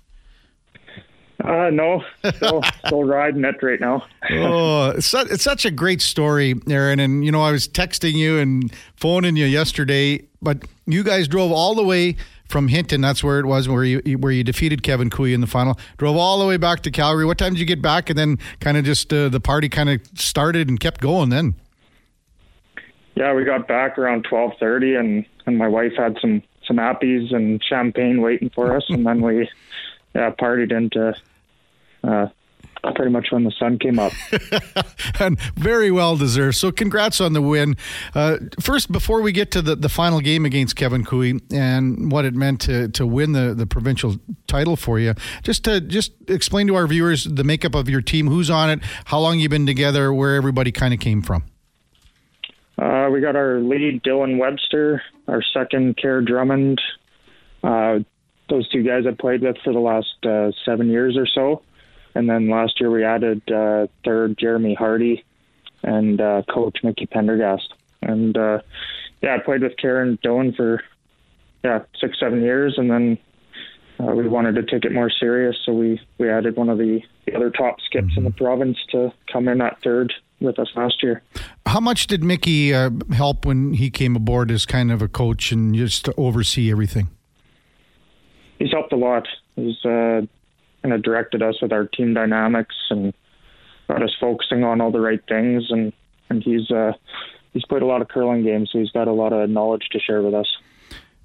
Uh, 1.43 1.71
no, 1.71 2.05
still, 2.35 2.63
still 2.87 3.05
riding 3.05 3.45
it 3.45 3.63
right 3.63 3.81
now. 3.81 4.05
oh, 4.33 4.91
it's, 4.91 5.07
su- 5.07 5.27
it's 5.31 5.43
such 5.43 5.65
a 5.65 5.71
great 5.71 6.03
story, 6.03 6.55
Aaron. 6.69 7.01
And 7.01 7.25
you 7.25 7.33
know, 7.33 7.41
I 7.41 7.51
was 7.51 7.67
texting 7.67 8.13
you 8.13 8.39
and 8.39 8.71
phoning 8.97 9.37
you 9.37 9.47
yesterday, 9.47 10.27
but 10.43 10.65
you 10.87 11.03
guys 11.03 11.29
drove 11.29 11.53
all 11.53 11.75
the 11.75 11.85
way 11.85 12.17
from 12.51 12.69
Hinton. 12.69 13.01
That's 13.01 13.25
where 13.25 13.39
it 13.39 13.47
was, 13.47 13.69
where 13.69 13.85
you 13.85 14.19
where 14.19 14.33
you 14.33 14.45
defeated 14.45 14.83
Kevin 14.83 15.09
Koe 15.09 15.25
in 15.25 15.41
the 15.41 15.47
final. 15.47 15.79
Drove 15.97 16.17
all 16.17 16.39
the 16.39 16.47
way 16.47 16.57
back 16.57 16.81
to 16.83 16.91
Calgary. 16.91 17.25
What 17.25 17.39
time 17.39 17.53
did 17.53 17.61
you 17.61 17.67
get 17.67 17.81
back? 17.81 18.11
And 18.11 18.19
then 18.19 18.39
kind 18.61 18.77
of 18.77 18.85
just 18.85 19.13
uh, 19.13 19.29
the 19.29 19.41
party 19.41 19.69
kind 19.69 19.89
of 19.89 20.01
started 20.15 20.69
and 20.69 20.79
kept 20.79 21.01
going. 21.01 21.31
Then. 21.31 21.55
Yeah, 23.15 23.35
we 23.35 23.45
got 23.45 23.69
back 23.69 23.99
around 23.99 24.25
twelve 24.29 24.53
thirty, 24.59 24.95
and 24.95 25.25
and 25.47 25.57
my 25.57 25.69
wife 25.69 25.93
had 25.97 26.19
some 26.21 26.43
some 26.67 26.77
appies 26.77 27.35
and 27.35 27.63
champagne 27.63 28.21
waiting 28.21 28.51
for 28.51 28.77
us, 28.77 28.85
and 28.89 29.07
then 29.07 29.21
we 29.21 29.49
yeah 30.15 30.31
partied 30.31 30.73
into 30.73 31.15
uh, 32.05 32.27
pretty 32.95 33.11
much 33.11 33.29
when 33.31 33.45
the 33.45 33.53
sun 33.59 33.79
came 33.79 33.99
up. 33.99 34.13
and 35.21 35.41
very 35.55 35.91
well 35.91 36.17
deserved. 36.17 36.57
So 36.57 36.73
congrats 36.73 37.21
on 37.21 37.33
the 37.33 37.43
win. 37.43 37.77
Uh, 38.15 38.39
first, 38.61 38.91
before 38.91 39.21
we 39.21 39.33
get 39.33 39.51
to 39.53 39.63
the, 39.63 39.77
the 39.77 39.89
final 39.89 40.21
game 40.21 40.45
against 40.45 40.77
Kevin 40.77 41.05
Koe 41.05 41.39
and 41.53 42.11
what 42.11 42.25
it 42.25 42.35
meant 42.35 42.61
to, 42.63 42.89
to 42.89 43.07
win 43.07 43.33
the, 43.33 43.55
the 43.55 43.67
provincial 43.67 44.17
title 44.47 44.77
for 44.77 44.99
you, 44.99 45.15
just 45.43 45.65
to 45.65 45.81
just 45.81 46.13
explain 46.29 46.67
to 46.69 46.75
our 46.75 46.87
viewers 46.87 47.25
the 47.25 47.45
makeup 47.45 47.75
of 47.75 47.89
your 47.89 48.01
team, 48.01 48.29
who's 48.29 48.51
on 48.51 48.71
it, 48.71 48.81
how 49.07 49.19
long 49.19 49.39
you've 49.39 49.51
been 49.51 49.67
together, 49.67 50.13
where 50.13 50.35
everybody 50.35 50.73
kind 50.73 50.95
of 50.95 51.01
came 51.01 51.23
from. 51.23 51.45
Uh, 52.79 53.11
we 53.13 53.21
got 53.21 53.37
our 53.37 53.61
lead 53.61 54.03
Dylan 54.03 54.39
Webster, 54.39 55.03
our 55.29 55.43
second 55.43 55.99
Kerr 55.99 56.23
Drummond. 56.23 56.81
Uh, 57.63 57.99
those 58.49 58.69
two 58.71 58.83
guys 58.83 59.05
I 59.07 59.13
played 59.13 59.43
with 59.43 59.57
for 59.63 59.73
the 59.73 59.79
last 59.79 60.09
uh, 60.25 60.51
seven 60.65 60.89
years 60.89 61.17
or 61.17 61.27
so. 61.27 61.63
And 62.15 62.29
then 62.29 62.49
last 62.49 62.81
year 62.81 62.91
we 62.91 63.05
added 63.05 63.43
uh, 63.51 63.87
third 64.05 64.37
Jeremy 64.39 64.75
Harty 64.75 65.25
and 65.83 66.21
uh, 66.21 66.43
coach 66.53 66.79
Mickey 66.83 67.07
Pendergast. 67.07 67.73
And 68.03 68.37
uh, 68.37 68.61
yeah, 69.23 69.37
I 69.37 69.39
played 69.39 69.63
with 69.63 69.77
Karen 69.77 70.19
Doan 70.23 70.53
for 70.53 70.83
yeah 71.63 71.81
six 72.01 72.19
seven 72.19 72.43
years, 72.43 72.75
and 72.79 72.91
then 72.91 73.19
uh, 74.01 74.13
we 74.15 74.27
wanted 74.29 74.55
to 74.55 74.63
take 74.63 74.85
it 74.85 74.93
more 74.93 75.11
serious, 75.11 75.57
so 75.65 75.73
we 75.73 76.01
we 76.19 76.31
added 76.31 76.57
one 76.57 76.69
of 76.69 76.79
the, 76.79 77.01
the 77.27 77.35
other 77.35 77.51
top 77.51 77.81
skips 77.81 78.17
in 78.17 78.25
the 78.25 78.31
province 78.31 78.79
to 78.91 79.13
come 79.31 79.49
in 79.49 79.61
at 79.61 79.81
third 79.83 80.13
with 80.41 80.59
us 80.59 80.69
last 80.75 81.03
year. 81.03 81.23
How 81.67 81.81
much 81.81 82.07
did 82.07 82.25
Mickey 82.25 82.73
uh, 82.73 82.91
help 83.13 83.45
when 83.45 83.75
he 83.75 83.91
came 83.91 84.17
aboard 84.17 84.51
as 84.51 84.65
kind 84.65 84.91
of 84.91 85.03
a 85.03 85.09
coach 85.09 85.53
and 85.53 85.75
just 85.75 86.07
to 86.07 86.15
oversee 86.17 86.71
everything? 86.71 87.09
He's 88.59 88.71
helped 88.71 88.93
a 88.93 88.97
lot. 88.97 89.29
He's 89.57 89.85
uh, 89.85 90.23
kind 90.83 90.95
of 90.95 91.03
directed 91.03 91.43
us 91.43 91.61
with 91.61 91.73
our 91.73 91.87
team 91.87 92.15
dynamics 92.15 92.75
and 92.91 93.13
got 93.89 94.03
us 94.03 94.15
focusing 94.21 94.65
on 94.65 94.81
all 94.81 94.91
the 94.91 95.01
right 95.01 95.23
things. 95.29 95.71
And 95.71 95.93
and 96.29 96.43
he's 96.43 96.71
uh, 96.71 96.93
he's 97.53 97.65
played 97.65 97.83
a 97.83 97.87
lot 97.87 98.03
of 98.03 98.09
curling 98.09 98.43
games, 98.43 98.71
so 98.73 98.79
he's 98.79 98.91
got 98.91 99.09
a 99.09 99.13
lot 99.13 99.33
of 99.33 99.51
knowledge 99.51 99.89
to 99.93 99.99
share 99.99 100.23
with 100.23 100.35
us. 100.35 100.57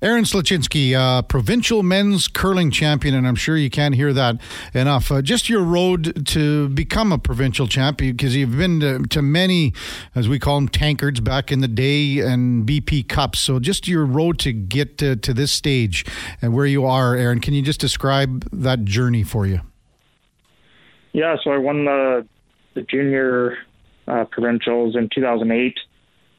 Aaron 0.06 0.24
Sluchinski, 0.24 0.94
uh, 0.94 1.24
provincial 1.24 1.82
men's 1.82 2.28
curling 2.28 2.70
champion, 2.70 3.16
and 3.16 3.28
I'm 3.28 3.34
sure 3.34 3.58
you 3.58 3.72
can't 3.72 3.96
hear 3.96 4.14
that 4.14 4.40
enough. 4.72 5.12
Uh, 5.12 5.24
just 5.24 5.50
your 5.50 5.64
road 5.64 6.28
to 6.28 6.70
become 6.70 7.12
a 7.12 7.18
provincial 7.18 7.68
champion, 7.68 8.16
because 8.16 8.36
you've 8.36 8.56
been 8.56 8.80
to, 8.82 9.00
to, 9.00 9.24
many, 9.24 9.74
as 10.14 10.30
we 10.30 10.38
call 10.38 10.58
them, 10.58 10.70
tankards 10.70 11.22
back 11.22 11.52
in 11.52 11.62
the 11.62 11.68
day 11.68 12.20
and 12.20 12.68
BP 12.68 13.08
Cups. 13.08 13.40
So 13.40 13.58
just 13.58 13.88
your 13.88 14.06
road 14.06 14.38
to 14.42 14.54
get 14.54 15.00
to, 15.00 15.16
to 15.16 15.34
this 15.34 15.52
stage 15.52 16.06
and 16.40 16.54
where 16.54 16.68
you 16.68 16.86
are, 16.86 17.16
Aaron. 17.16 17.42
Can 17.42 17.56
you 17.56 17.64
just 17.64 17.80
describe 17.80 18.48
that 18.54 18.86
journey 18.86 19.24
for 19.24 19.48
you? 19.48 19.62
Yeah, 21.14 21.36
so 21.44 21.50
I 21.50 21.58
won 21.58 21.86
the, 21.86 22.28
the 22.76 22.84
junior 22.84 23.58
uh, 24.08 24.26
provincials 24.26 24.96
in 24.96 25.10
2008, 25.16 25.80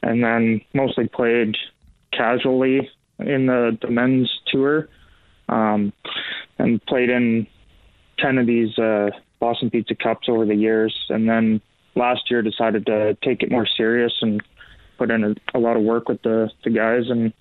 and 0.05 0.23
then 0.23 0.61
mostly 0.73 1.09
played 1.09 1.57
casually 2.13 2.89
in 3.19 3.47
the, 3.47 3.79
the 3.81 3.91
men's 3.91 4.31
tour 4.47 4.89
um, 5.49 5.93
and 6.59 6.85
played 6.87 7.11
in 7.11 7.47
10 8.19 8.39
of 8.39 8.47
these 8.47 8.79
uh, 8.79 9.11
Boston 9.41 9.71
Pizza 9.71 9.95
Cups 9.95 10.29
over 10.29 10.45
the 10.45 10.55
years. 10.55 10.95
And 11.09 11.29
then 11.29 11.61
last 11.95 12.31
year 12.31 12.43
decided 12.43 12.87
to 12.87 13.17
take 13.23 13.43
it 13.43 13.51
more 13.51 13.67
serious 13.67 14.13
and 14.21 14.43
put 14.99 15.11
in 15.11 15.25
a, 15.25 15.35
a 15.55 15.59
lot 15.59 15.77
of 15.77 15.83
work 15.83 16.09
with 16.09 16.23
the, 16.23 16.51
the 16.65 16.71
guys. 16.71 17.09
And, 17.09 17.33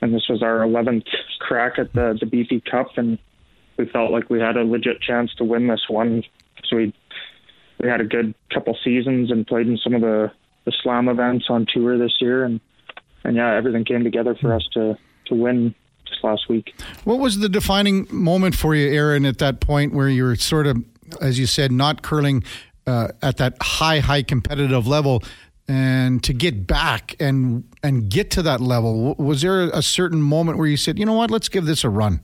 and 0.00 0.14
this 0.14 0.28
was 0.28 0.42
our 0.42 0.58
11th 0.58 1.06
crack 1.40 1.78
at 1.78 1.92
the, 1.92 2.18
the 2.18 2.26
BP 2.26 2.70
Cup. 2.70 2.96
And 2.96 3.18
we 3.76 3.86
felt 3.86 4.10
like 4.10 4.30
we 4.30 4.40
had 4.40 4.56
a 4.56 4.64
legit 4.64 5.00
chance 5.00 5.34
to 5.36 5.44
win 5.44 5.68
this 5.68 5.86
one. 5.88 6.24
So 6.64 6.76
we, 6.76 6.94
we 7.80 7.88
had 7.88 8.00
a 8.00 8.04
good 8.04 8.34
couple 8.52 8.76
seasons 8.82 9.30
and 9.30 9.46
played 9.46 9.68
in 9.68 9.78
some 9.78 9.94
of 9.94 10.00
the, 10.00 10.32
the 10.64 10.72
slam 10.82 11.08
events 11.08 11.46
on 11.48 11.66
tour 11.72 11.98
this 11.98 12.16
year. 12.20 12.44
And 12.44 12.60
and 13.28 13.36
yeah, 13.36 13.54
everything 13.54 13.84
came 13.84 14.02
together 14.02 14.34
for 14.34 14.54
us 14.54 14.66
to 14.72 14.96
to 15.26 15.34
win 15.34 15.74
just 16.06 16.24
last 16.24 16.48
week. 16.48 16.74
What 17.04 17.18
was 17.18 17.38
the 17.38 17.48
defining 17.48 18.06
moment 18.10 18.54
for 18.54 18.74
you, 18.74 18.90
Aaron, 18.90 19.26
at 19.26 19.38
that 19.38 19.60
point 19.60 19.92
where 19.92 20.08
you 20.08 20.24
were 20.24 20.36
sort 20.36 20.66
of, 20.66 20.82
as 21.20 21.38
you 21.38 21.44
said, 21.44 21.70
not 21.70 22.00
curling 22.00 22.42
uh, 22.86 23.08
at 23.20 23.36
that 23.36 23.56
high, 23.60 24.00
high 24.00 24.22
competitive 24.22 24.86
level? 24.86 25.22
and 25.70 26.24
to 26.24 26.32
get 26.32 26.66
back 26.66 27.14
and 27.20 27.62
and 27.82 28.08
get 28.08 28.30
to 28.30 28.40
that 28.40 28.58
level 28.58 29.14
was 29.16 29.42
there 29.42 29.64
a 29.64 29.82
certain 29.82 30.22
moment 30.22 30.56
where 30.56 30.66
you 30.66 30.78
said 30.78 30.98
you 30.98 31.04
know 31.04 31.12
what 31.12 31.30
let's 31.30 31.50
give 31.50 31.66
this 31.66 31.84
a 31.84 31.90
run 31.90 32.22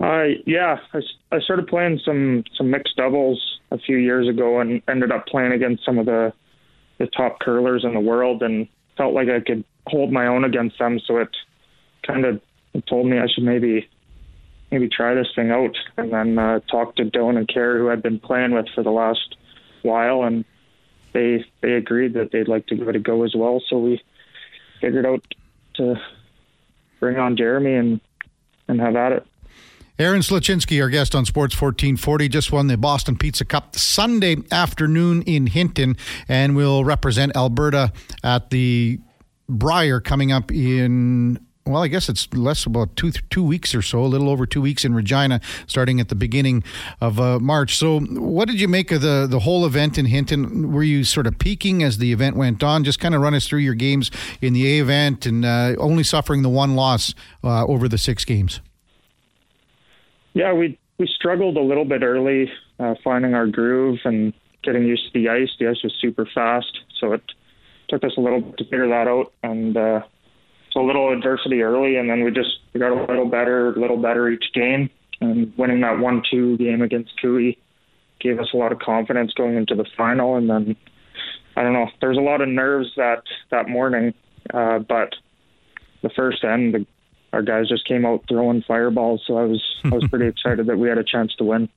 uh, 0.00 0.28
yeah 0.46 0.78
I, 0.94 1.00
I 1.30 1.40
started 1.40 1.66
playing 1.66 2.00
some 2.06 2.44
some 2.56 2.70
mixed 2.70 2.96
doubles 2.96 3.60
a 3.70 3.76
few 3.76 3.98
years 3.98 4.26
ago 4.30 4.60
and 4.60 4.80
ended 4.88 5.12
up 5.12 5.26
playing 5.26 5.52
against 5.52 5.84
some 5.84 5.98
of 5.98 6.06
the 6.06 6.32
the 6.96 7.06
top 7.08 7.38
curlers 7.40 7.84
in 7.84 7.92
the 7.92 8.00
world 8.00 8.42
and 8.42 8.66
felt 8.96 9.14
like 9.14 9.28
I 9.28 9.40
could 9.40 9.64
hold 9.86 10.12
my 10.12 10.26
own 10.26 10.44
against 10.44 10.78
them. 10.78 11.00
So 11.06 11.18
it 11.18 11.28
kind 12.06 12.24
of 12.24 12.40
told 12.86 13.06
me 13.06 13.18
I 13.18 13.26
should 13.26 13.44
maybe 13.44 13.88
maybe 14.70 14.88
try 14.88 15.14
this 15.14 15.28
thing 15.34 15.50
out. 15.50 15.76
And 15.96 16.12
then 16.12 16.38
uh, 16.38 16.60
talked 16.70 16.96
to 16.96 17.04
Dylan 17.04 17.36
and 17.36 17.48
Kerr, 17.48 17.78
who 17.78 17.90
I'd 17.90 18.02
been 18.02 18.18
playing 18.18 18.52
with 18.52 18.66
for 18.74 18.82
the 18.82 18.90
last 18.90 19.36
while, 19.82 20.22
and 20.22 20.44
they 21.12 21.44
they 21.60 21.72
agreed 21.72 22.14
that 22.14 22.30
they'd 22.32 22.48
like 22.48 22.66
to 22.68 22.76
give 22.76 22.88
it 22.88 22.96
a 22.96 23.00
go 23.00 23.24
as 23.24 23.34
well. 23.34 23.62
So 23.68 23.78
we 23.78 24.02
figured 24.80 25.06
out 25.06 25.22
to 25.74 25.96
bring 27.00 27.18
on 27.18 27.36
Jeremy 27.36 27.74
and 27.74 28.00
and 28.68 28.80
have 28.80 28.96
at 28.96 29.12
it. 29.12 29.26
Aaron 29.98 30.22
Sluchinski, 30.22 30.80
our 30.82 30.88
guest 30.88 31.14
on 31.14 31.26
Sports 31.26 31.54
1440, 31.54 32.28
just 32.28 32.50
won 32.50 32.66
the 32.66 32.78
Boston 32.78 33.16
Pizza 33.16 33.44
Cup 33.44 33.76
Sunday 33.76 34.36
afternoon 34.50 35.22
in 35.22 35.46
Hinton 35.46 35.96
and 36.28 36.56
will 36.56 36.82
represent 36.82 37.36
Alberta 37.36 37.92
at 38.24 38.50
the 38.50 38.98
Brier 39.48 40.00
coming 40.00 40.32
up 40.32 40.50
in 40.50 41.38
well, 41.64 41.82
I 41.82 41.88
guess 41.88 42.08
it's 42.08 42.32
less 42.34 42.66
about 42.66 42.96
two 42.96 43.12
two 43.12 43.44
weeks 43.44 43.72
or 43.74 43.82
so, 43.82 44.04
a 44.04 44.06
little 44.06 44.28
over 44.28 44.46
two 44.46 44.60
weeks 44.60 44.84
in 44.84 44.94
Regina, 44.94 45.40
starting 45.68 46.00
at 46.00 46.08
the 46.08 46.16
beginning 46.16 46.64
of 47.00 47.20
uh, 47.20 47.38
March. 47.38 47.76
So, 47.76 48.00
what 48.00 48.48
did 48.48 48.60
you 48.60 48.66
make 48.66 48.90
of 48.90 49.00
the 49.00 49.28
the 49.30 49.40
whole 49.40 49.64
event 49.64 49.96
in 49.96 50.06
Hinton? 50.06 50.72
Were 50.72 50.82
you 50.82 51.04
sort 51.04 51.26
of 51.28 51.38
peaking 51.38 51.84
as 51.84 51.98
the 51.98 52.12
event 52.12 52.34
went 52.36 52.64
on? 52.64 52.82
Just 52.82 52.98
kind 52.98 53.14
of 53.14 53.20
run 53.20 53.34
us 53.34 53.46
through 53.46 53.60
your 53.60 53.74
games 53.74 54.10
in 54.40 54.54
the 54.54 54.76
A 54.76 54.82
event, 54.82 55.24
and 55.24 55.44
uh, 55.44 55.76
only 55.78 56.02
suffering 56.02 56.42
the 56.42 56.48
one 56.48 56.74
loss 56.74 57.14
uh, 57.44 57.64
over 57.66 57.88
the 57.88 57.98
six 57.98 58.24
games. 58.24 58.60
Yeah, 60.34 60.52
we 60.52 60.78
we 60.98 61.06
struggled 61.06 61.56
a 61.56 61.62
little 61.62 61.84
bit 61.84 62.02
early 62.02 62.50
uh, 62.78 62.94
finding 63.02 63.34
our 63.34 63.46
groove 63.46 63.98
and 64.04 64.32
getting 64.62 64.84
used 64.84 65.12
to 65.12 65.18
the 65.20 65.28
ice. 65.28 65.50
The 65.58 65.68
ice 65.68 65.82
was 65.82 65.94
super 66.00 66.28
fast, 66.34 66.80
so 67.00 67.12
it 67.12 67.22
took 67.88 68.04
us 68.04 68.12
a 68.16 68.20
little 68.20 68.40
bit 68.40 68.58
to 68.58 68.64
figure 68.64 68.88
that 68.88 69.08
out. 69.08 69.32
And 69.42 69.76
uh, 69.76 70.00
so 70.70 70.80
a 70.80 70.86
little 70.86 71.12
adversity 71.12 71.62
early, 71.62 71.96
and 71.96 72.08
then 72.08 72.24
we 72.24 72.30
just 72.30 72.58
we 72.72 72.80
got 72.80 72.92
a 72.92 73.00
little 73.00 73.26
better, 73.28 73.72
a 73.72 73.80
little 73.80 74.00
better 74.00 74.28
each 74.30 74.46
game. 74.54 74.88
And 75.20 75.52
winning 75.56 75.80
that 75.82 76.00
one-two 76.00 76.56
game 76.56 76.82
against 76.82 77.12
Koe 77.22 77.52
gave 78.20 78.40
us 78.40 78.48
a 78.52 78.56
lot 78.56 78.72
of 78.72 78.80
confidence 78.80 79.32
going 79.34 79.56
into 79.56 79.76
the 79.76 79.86
final. 79.96 80.36
And 80.36 80.50
then 80.50 80.76
I 81.56 81.62
don't 81.62 81.74
know, 81.74 81.88
there's 82.00 82.16
a 82.16 82.22
lot 82.22 82.40
of 82.40 82.48
nerves 82.48 82.88
that 82.96 83.22
that 83.50 83.68
morning, 83.68 84.14
uh, 84.52 84.78
but 84.80 85.14
the 86.02 86.10
first 86.10 86.42
end, 86.42 86.74
the 86.74 86.86
our 87.32 87.42
guys 87.42 87.68
just 87.68 87.86
came 87.86 88.04
out 88.04 88.24
throwing 88.28 88.62
fireballs. 88.62 89.22
So 89.26 89.38
I 89.38 89.44
was 89.44 89.62
I 89.84 89.90
was 89.90 90.06
pretty 90.08 90.26
excited 90.34 90.66
that 90.66 90.78
we 90.78 90.88
had 90.88 90.98
a 90.98 91.04
chance 91.04 91.34
to 91.36 91.44
win. 91.44 91.68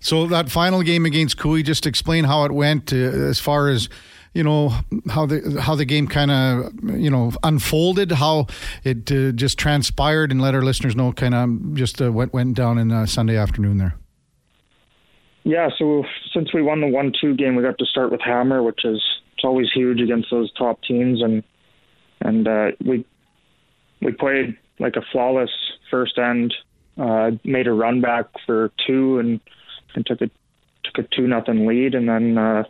So 0.00 0.26
that 0.26 0.50
final 0.50 0.82
game 0.82 1.04
against 1.04 1.36
Koe, 1.36 1.60
just 1.62 1.86
explain 1.86 2.24
how 2.24 2.44
it 2.44 2.52
went 2.52 2.92
uh, 2.92 2.96
as 2.96 3.38
far 3.38 3.68
as 3.68 3.88
you 4.32 4.42
know 4.42 4.72
how 5.08 5.26
the 5.26 5.60
how 5.60 5.74
the 5.74 5.84
game 5.84 6.06
kind 6.06 6.30
of 6.30 6.72
you 6.82 7.10
know 7.10 7.32
unfolded, 7.42 8.12
how 8.12 8.46
it 8.84 9.10
uh, 9.10 9.32
just 9.32 9.58
transpired, 9.58 10.30
and 10.30 10.40
let 10.40 10.54
our 10.54 10.62
listeners 10.62 10.94
know 10.96 11.12
kind 11.12 11.34
of 11.34 11.74
just 11.74 12.00
uh, 12.02 12.12
what 12.12 12.32
went 12.32 12.54
down 12.54 12.78
in 12.78 12.92
uh, 12.92 13.06
Sunday 13.06 13.36
afternoon 13.36 13.78
there. 13.78 13.94
Yeah, 15.44 15.70
so 15.78 16.04
since 16.34 16.52
we 16.52 16.60
won 16.60 16.80
the 16.80 16.88
one-two 16.88 17.36
game, 17.36 17.54
we 17.54 17.62
got 17.62 17.78
to 17.78 17.86
start 17.86 18.10
with 18.10 18.20
Hammer, 18.20 18.64
which 18.64 18.84
is 18.84 19.00
it's 19.34 19.44
always 19.44 19.68
huge 19.72 20.00
against 20.00 20.28
those 20.30 20.52
top 20.54 20.82
teams, 20.82 21.22
and 21.22 21.42
and 22.20 22.48
uh, 22.48 22.72
we 22.84 23.06
we 24.02 24.12
played 24.12 24.56
like 24.78 24.96
a 24.96 25.02
flawless 25.12 25.50
first 25.90 26.18
end 26.18 26.54
uh, 26.98 27.30
made 27.44 27.66
a 27.66 27.72
run 27.72 28.00
back 28.00 28.26
for 28.46 28.70
two 28.86 29.18
and 29.18 29.40
and 29.94 30.06
took 30.06 30.20
a 30.20 30.30
took 30.84 30.98
a 30.98 31.14
two 31.14 31.26
nothing 31.26 31.66
lead, 31.66 31.94
and 31.94 32.08
then 32.08 32.38
uh, 32.38 32.64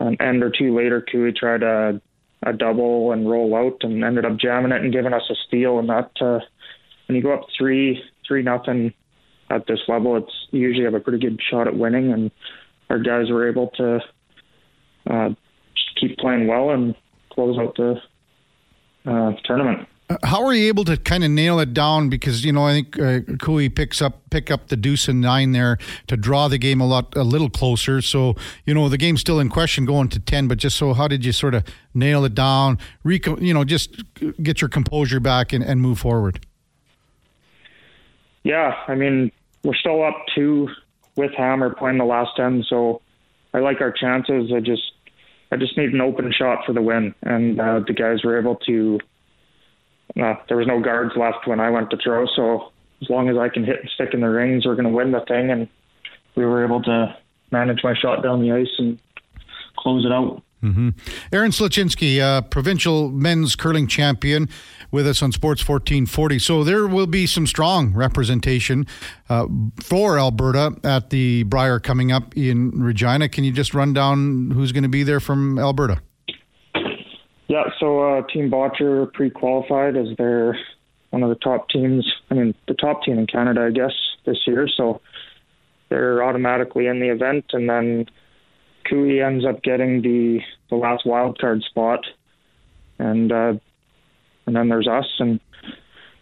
an 0.00 0.16
end 0.20 0.42
or 0.42 0.50
two 0.50 0.74
later, 0.74 1.04
Koe 1.10 1.30
tried 1.30 1.62
a 1.62 2.00
a 2.44 2.52
double 2.52 3.12
and 3.12 3.30
roll 3.30 3.54
out 3.54 3.78
and 3.82 4.02
ended 4.02 4.24
up 4.24 4.36
jamming 4.36 4.72
it 4.72 4.82
and 4.82 4.92
giving 4.92 5.12
us 5.12 5.22
a 5.30 5.34
steal. 5.46 5.78
And 5.78 5.88
that 5.88 6.10
uh, 6.20 6.40
when 7.06 7.16
you 7.16 7.22
go 7.22 7.34
up 7.34 7.46
three 7.56 8.02
three 8.26 8.42
nothing 8.42 8.92
at 9.50 9.66
this 9.66 9.80
level, 9.88 10.16
it's 10.16 10.32
you 10.50 10.60
usually 10.60 10.84
have 10.84 10.94
a 10.94 11.00
pretty 11.00 11.18
good 11.18 11.40
shot 11.50 11.68
at 11.68 11.76
winning. 11.76 12.12
And 12.12 12.30
our 12.90 12.98
guys 12.98 13.30
were 13.30 13.48
able 13.48 13.68
to 13.76 14.00
uh, 15.08 15.28
just 15.28 16.00
keep 16.00 16.18
playing 16.18 16.46
well 16.46 16.70
and 16.70 16.94
close 17.30 17.58
out 17.58 17.76
the 17.76 17.94
uh, 19.10 19.32
tournament. 19.44 19.88
How 20.22 20.44
are 20.44 20.54
you 20.54 20.68
able 20.68 20.84
to 20.84 20.96
kind 20.96 21.24
of 21.24 21.30
nail 21.30 21.58
it 21.60 21.74
down? 21.74 22.08
Because 22.08 22.44
you 22.44 22.52
know, 22.52 22.66
I 22.66 22.72
think 22.72 22.98
uh, 22.98 23.68
picks 23.74 24.02
up 24.02 24.28
pick 24.30 24.50
up 24.50 24.68
the 24.68 24.76
deuce 24.76 25.08
and 25.08 25.20
nine 25.20 25.52
there 25.52 25.78
to 26.06 26.16
draw 26.16 26.48
the 26.48 26.58
game 26.58 26.80
a 26.80 26.86
lot 26.86 27.16
a 27.16 27.22
little 27.22 27.50
closer. 27.50 28.00
So 28.00 28.34
you 28.64 28.74
know, 28.74 28.88
the 28.88 28.98
game's 28.98 29.20
still 29.20 29.40
in 29.40 29.48
question 29.48 29.84
going 29.84 30.08
to 30.08 30.18
ten. 30.20 30.48
But 30.48 30.58
just 30.58 30.76
so, 30.76 30.94
how 30.94 31.08
did 31.08 31.24
you 31.24 31.32
sort 31.32 31.54
of 31.54 31.64
nail 31.94 32.24
it 32.24 32.34
down? 32.34 32.78
Reco- 33.04 33.40
you 33.40 33.54
know, 33.54 33.64
just 33.64 34.02
get 34.42 34.60
your 34.60 34.68
composure 34.68 35.20
back 35.20 35.52
and, 35.52 35.62
and 35.64 35.80
move 35.80 35.98
forward. 35.98 36.44
Yeah, 38.42 38.74
I 38.88 38.94
mean, 38.94 39.30
we're 39.62 39.74
still 39.74 40.02
up 40.02 40.16
two 40.34 40.68
with 41.16 41.32
Hammer 41.36 41.74
playing 41.74 41.98
the 41.98 42.04
last 42.04 42.30
ten, 42.36 42.64
so 42.68 43.02
I 43.54 43.58
like 43.58 43.80
our 43.80 43.92
chances. 43.92 44.52
I 44.54 44.60
just 44.60 44.92
I 45.52 45.56
just 45.56 45.76
need 45.76 45.92
an 45.92 46.00
open 46.00 46.32
shot 46.32 46.64
for 46.64 46.72
the 46.72 46.82
win, 46.82 47.14
and 47.22 47.60
uh, 47.60 47.80
the 47.86 47.92
guys 47.92 48.24
were 48.24 48.38
able 48.38 48.56
to 48.66 48.98
uh, 50.20 50.34
there 50.48 50.56
was 50.56 50.66
no 50.66 50.80
guards 50.80 51.12
left 51.16 51.46
when 51.46 51.60
I 51.60 51.70
went 51.70 51.90
to 51.90 51.96
throw. 51.96 52.26
So 52.26 52.72
as 53.00 53.08
long 53.08 53.28
as 53.28 53.36
I 53.36 53.48
can 53.48 53.64
hit 53.64 53.80
and 53.80 53.90
stick 53.94 54.10
in 54.12 54.20
the 54.20 54.28
rings, 54.28 54.66
we're 54.66 54.74
going 54.74 54.88
to 54.88 54.94
win 54.94 55.12
the 55.12 55.24
thing. 55.26 55.50
And 55.50 55.68
we 56.34 56.44
were 56.44 56.64
able 56.64 56.82
to 56.82 57.16
manage 57.50 57.80
my 57.82 57.94
shot 57.94 58.22
down 58.22 58.40
the 58.40 58.52
ice 58.52 58.72
and 58.78 58.98
close 59.76 60.04
it 60.04 60.12
out. 60.12 60.42
Mm-hmm. 60.62 60.90
Aaron 61.32 61.50
Sluchinski, 61.50 62.20
uh, 62.20 62.42
provincial 62.42 63.10
men's 63.10 63.56
curling 63.56 63.88
champion, 63.88 64.48
with 64.92 65.08
us 65.08 65.22
on 65.22 65.32
Sports 65.32 65.66
1440. 65.66 66.38
So 66.38 66.62
there 66.62 66.86
will 66.86 67.08
be 67.08 67.26
some 67.26 67.46
strong 67.46 67.92
representation 67.94 68.86
uh, 69.28 69.46
for 69.82 70.18
Alberta 70.18 70.76
at 70.84 71.10
the 71.10 71.42
Brier 71.44 71.80
coming 71.80 72.12
up 72.12 72.36
in 72.36 72.70
Regina. 72.70 73.28
Can 73.28 73.42
you 73.42 73.52
just 73.52 73.74
run 73.74 73.92
down 73.92 74.52
who's 74.52 74.70
going 74.70 74.84
to 74.84 74.88
be 74.88 75.02
there 75.02 75.18
from 75.18 75.58
Alberta? 75.58 76.00
Yeah, 77.48 77.64
so 77.78 78.00
uh, 78.00 78.22
Team 78.28 78.50
Bottcher 78.50 79.12
pre-qualified 79.12 79.96
as 79.96 80.08
they're 80.16 80.58
one 81.10 81.22
of 81.22 81.28
the 81.28 81.34
top 81.36 81.68
teams. 81.68 82.10
I 82.30 82.34
mean, 82.34 82.54
the 82.66 82.74
top 82.74 83.02
team 83.02 83.18
in 83.18 83.26
Canada, 83.26 83.66
I 83.66 83.70
guess, 83.70 83.92
this 84.24 84.38
year. 84.46 84.68
So 84.68 85.00
they're 85.88 86.24
automatically 86.24 86.86
in 86.86 87.00
the 87.00 87.10
event, 87.10 87.46
and 87.52 87.68
then 87.68 88.06
Koe 88.88 89.04
ends 89.04 89.44
up 89.44 89.62
getting 89.62 90.02
the 90.02 90.40
the 90.70 90.76
last 90.76 91.04
wild 91.04 91.38
card 91.38 91.62
spot, 91.62 92.00
and 92.98 93.30
uh, 93.30 93.54
and 94.46 94.56
then 94.56 94.68
there's 94.68 94.88
us, 94.88 95.06
and 95.18 95.38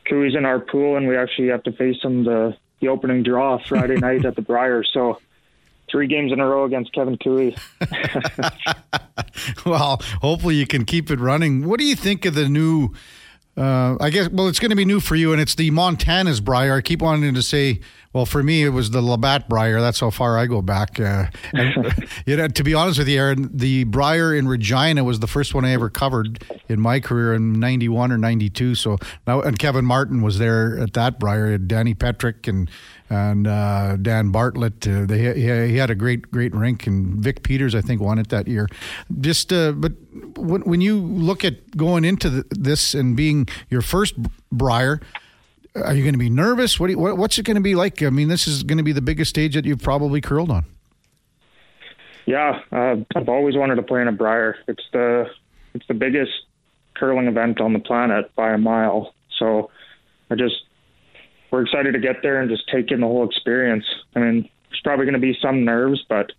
Koe's 0.09 0.35
in 0.35 0.45
our 0.45 0.59
pool, 0.59 0.97
and 0.97 1.07
we 1.07 1.17
actually 1.17 1.49
have 1.49 1.63
to 1.65 1.73
face 1.73 2.03
him 2.03 2.25
the 2.25 2.57
the 2.81 2.89
opening 2.89 3.23
draw 3.23 3.59
Friday 3.65 3.97
night 4.01 4.25
at 4.25 4.35
the 4.35 4.43
Brier. 4.43 4.83
So 4.83 5.19
three 5.91 6.07
games 6.07 6.33
in 6.33 6.41
a 6.41 6.47
row 6.47 6.65
against 6.65 6.93
Kevin 6.93 7.17
Koe. 7.19 7.53
well, 9.67 10.01
hopefully 10.21 10.57
you 10.57 10.67
can 10.67 10.85
keep 10.85 11.11
it 11.11 11.21
running. 11.21 11.67
What 11.67 11.79
do 11.79 11.87
you 11.87 11.97
think 11.97 12.25
of 12.25 12.35
the 12.35 12.49
new? 12.49 12.91
Uh, 13.57 13.97
I 14.01 14.11
guess 14.11 14.29
well, 14.31 14.49
it's 14.49 14.61
going 14.61 14.71
to 14.71 14.77
be 14.77 14.85
new 14.85 15.01
for 15.01 15.17
you, 15.17 15.33
and 15.33 15.41
it's 15.41 15.55
the 15.55 15.71
Montana's 15.71 16.41
Brier. 16.41 16.77
I 16.77 16.81
keep 16.81 17.03
wanting 17.03 17.35
to 17.35 17.43
say, 17.43 17.81
well, 18.13 18.25
for 18.25 18.43
me, 18.43 18.63
it 18.63 18.71
was 18.71 18.91
the 18.91 19.03
Labatt 19.03 19.49
Brier. 19.49 19.81
That's 19.81 20.01
how 20.01 20.11
far 20.11 20.39
I 20.39 20.47
go 20.47 20.63
back. 20.63 20.99
Uh, 20.99 21.27
and, 21.53 22.09
you 22.27 22.37
know, 22.37 22.49
to 22.49 22.65
be 22.65 22.75
honest 22.75 22.99
with 22.99 23.09
you, 23.09 23.19
Aaron, 23.19 23.51
the 23.53 23.85
Brier 23.85 24.35
in 24.35 24.49
Regina 24.49 25.05
was 25.05 25.21
the 25.21 25.27
first 25.27 25.55
one 25.55 25.65
I 25.65 25.73
ever 25.73 25.91
covered 25.91 26.43
in 26.69 26.81
my 26.81 27.01
career 27.01 27.35
in 27.35 27.61
'91 27.61 28.13
or 28.13 28.19
'92. 28.19 28.77
So 28.77 28.99
now, 29.27 29.41
and 29.43 29.59
Kevin 29.59 29.85
Martin 29.85 30.23
was 30.23 30.39
there 30.39 30.79
at 30.79 30.95
that 30.95 31.19
Brier. 31.19 31.59
Danny 31.59 31.95
Petryk 31.95 32.49
and 32.49 32.71
and 33.11 33.47
uh, 33.47 33.97
Dan 33.97 34.31
Bartlett. 34.31 34.87
Uh, 34.87 35.05
they 35.05 35.35
he, 35.35 35.77
had 35.77 35.91
a 35.91 35.95
great 35.95 36.31
great 36.31 36.55
rink, 36.55 36.87
and 36.87 37.17
Vic 37.17 37.43
Peters 37.43 37.75
I 37.75 37.81
think 37.81 38.01
won 38.01 38.19
it 38.19 38.29
that 38.29 38.49
year. 38.49 38.69
Just 39.21 39.53
uh, 39.53 39.73
but 39.73 39.93
when, 40.37 40.63
when 40.63 40.81
you 40.81 40.99
look 41.01 41.45
at 41.45 41.77
going 41.77 42.05
into 42.05 42.31
the, 42.31 42.45
this 42.51 42.95
and 42.95 43.17
being 43.17 43.49
your 43.69 43.83
first 43.83 44.15
Brier. 44.51 45.01
Are 45.77 45.95
you 45.95 46.03
going 46.03 46.15
to 46.15 46.19
be 46.19 46.29
nervous? 46.29 46.81
What, 46.81 46.91
you, 46.91 46.99
what 46.99 47.17
what's 47.17 47.39
it 47.39 47.45
going 47.45 47.55
to 47.55 47.61
be 47.61 47.77
like? 47.77 48.03
I 48.03 48.11
mean, 48.11 48.27
this 48.27 48.49
is 48.49 48.65
going 48.65 48.79
to 48.79 48.83
be 48.83 48.91
the 48.91 49.01
biggest 49.01 49.31
stage 49.31 49.55
that 49.55 49.65
you've 49.65 49.81
probably 49.81 50.21
curled 50.21 50.51
on. 50.51 50.65
Yeah, 52.27 52.59
uh, 52.73 52.97
I've 53.15 53.29
always 53.29 53.57
wanted 53.57 53.77
to 53.77 53.83
play 53.83 54.03
in 54.03 54.09
a 54.09 54.13
Brier. 54.13 54.57
It's 54.67 54.83
the 54.93 55.31
it's 55.73 55.87
the 55.87 55.95
biggest 55.95 56.33
curling 56.95 57.29
event 57.29 57.61
on 57.61 57.73
the 57.73 57.79
planet 57.79 58.35
by 58.35 58.53
a 58.53 58.59
mile. 58.59 59.15
So 59.39 59.71
I 60.29 60.35
just 60.35 60.57
we're 61.51 61.63
excited 61.63 61.93
to 61.93 61.99
get 61.99 62.23
there 62.23 62.41
and 62.41 62.51
just 62.51 62.69
take 62.69 62.91
in 62.91 63.01
the 63.01 63.07
whole 63.07 63.27
experience. 63.27 63.85
I 64.15 64.21
mean, 64.21 64.49
there's 64.69 64.81
probably 64.83 65.05
going 65.05 65.15
to 65.15 65.21
be 65.21 65.37
some 65.41 65.65
nerves, 65.65 66.05
but 66.09 66.33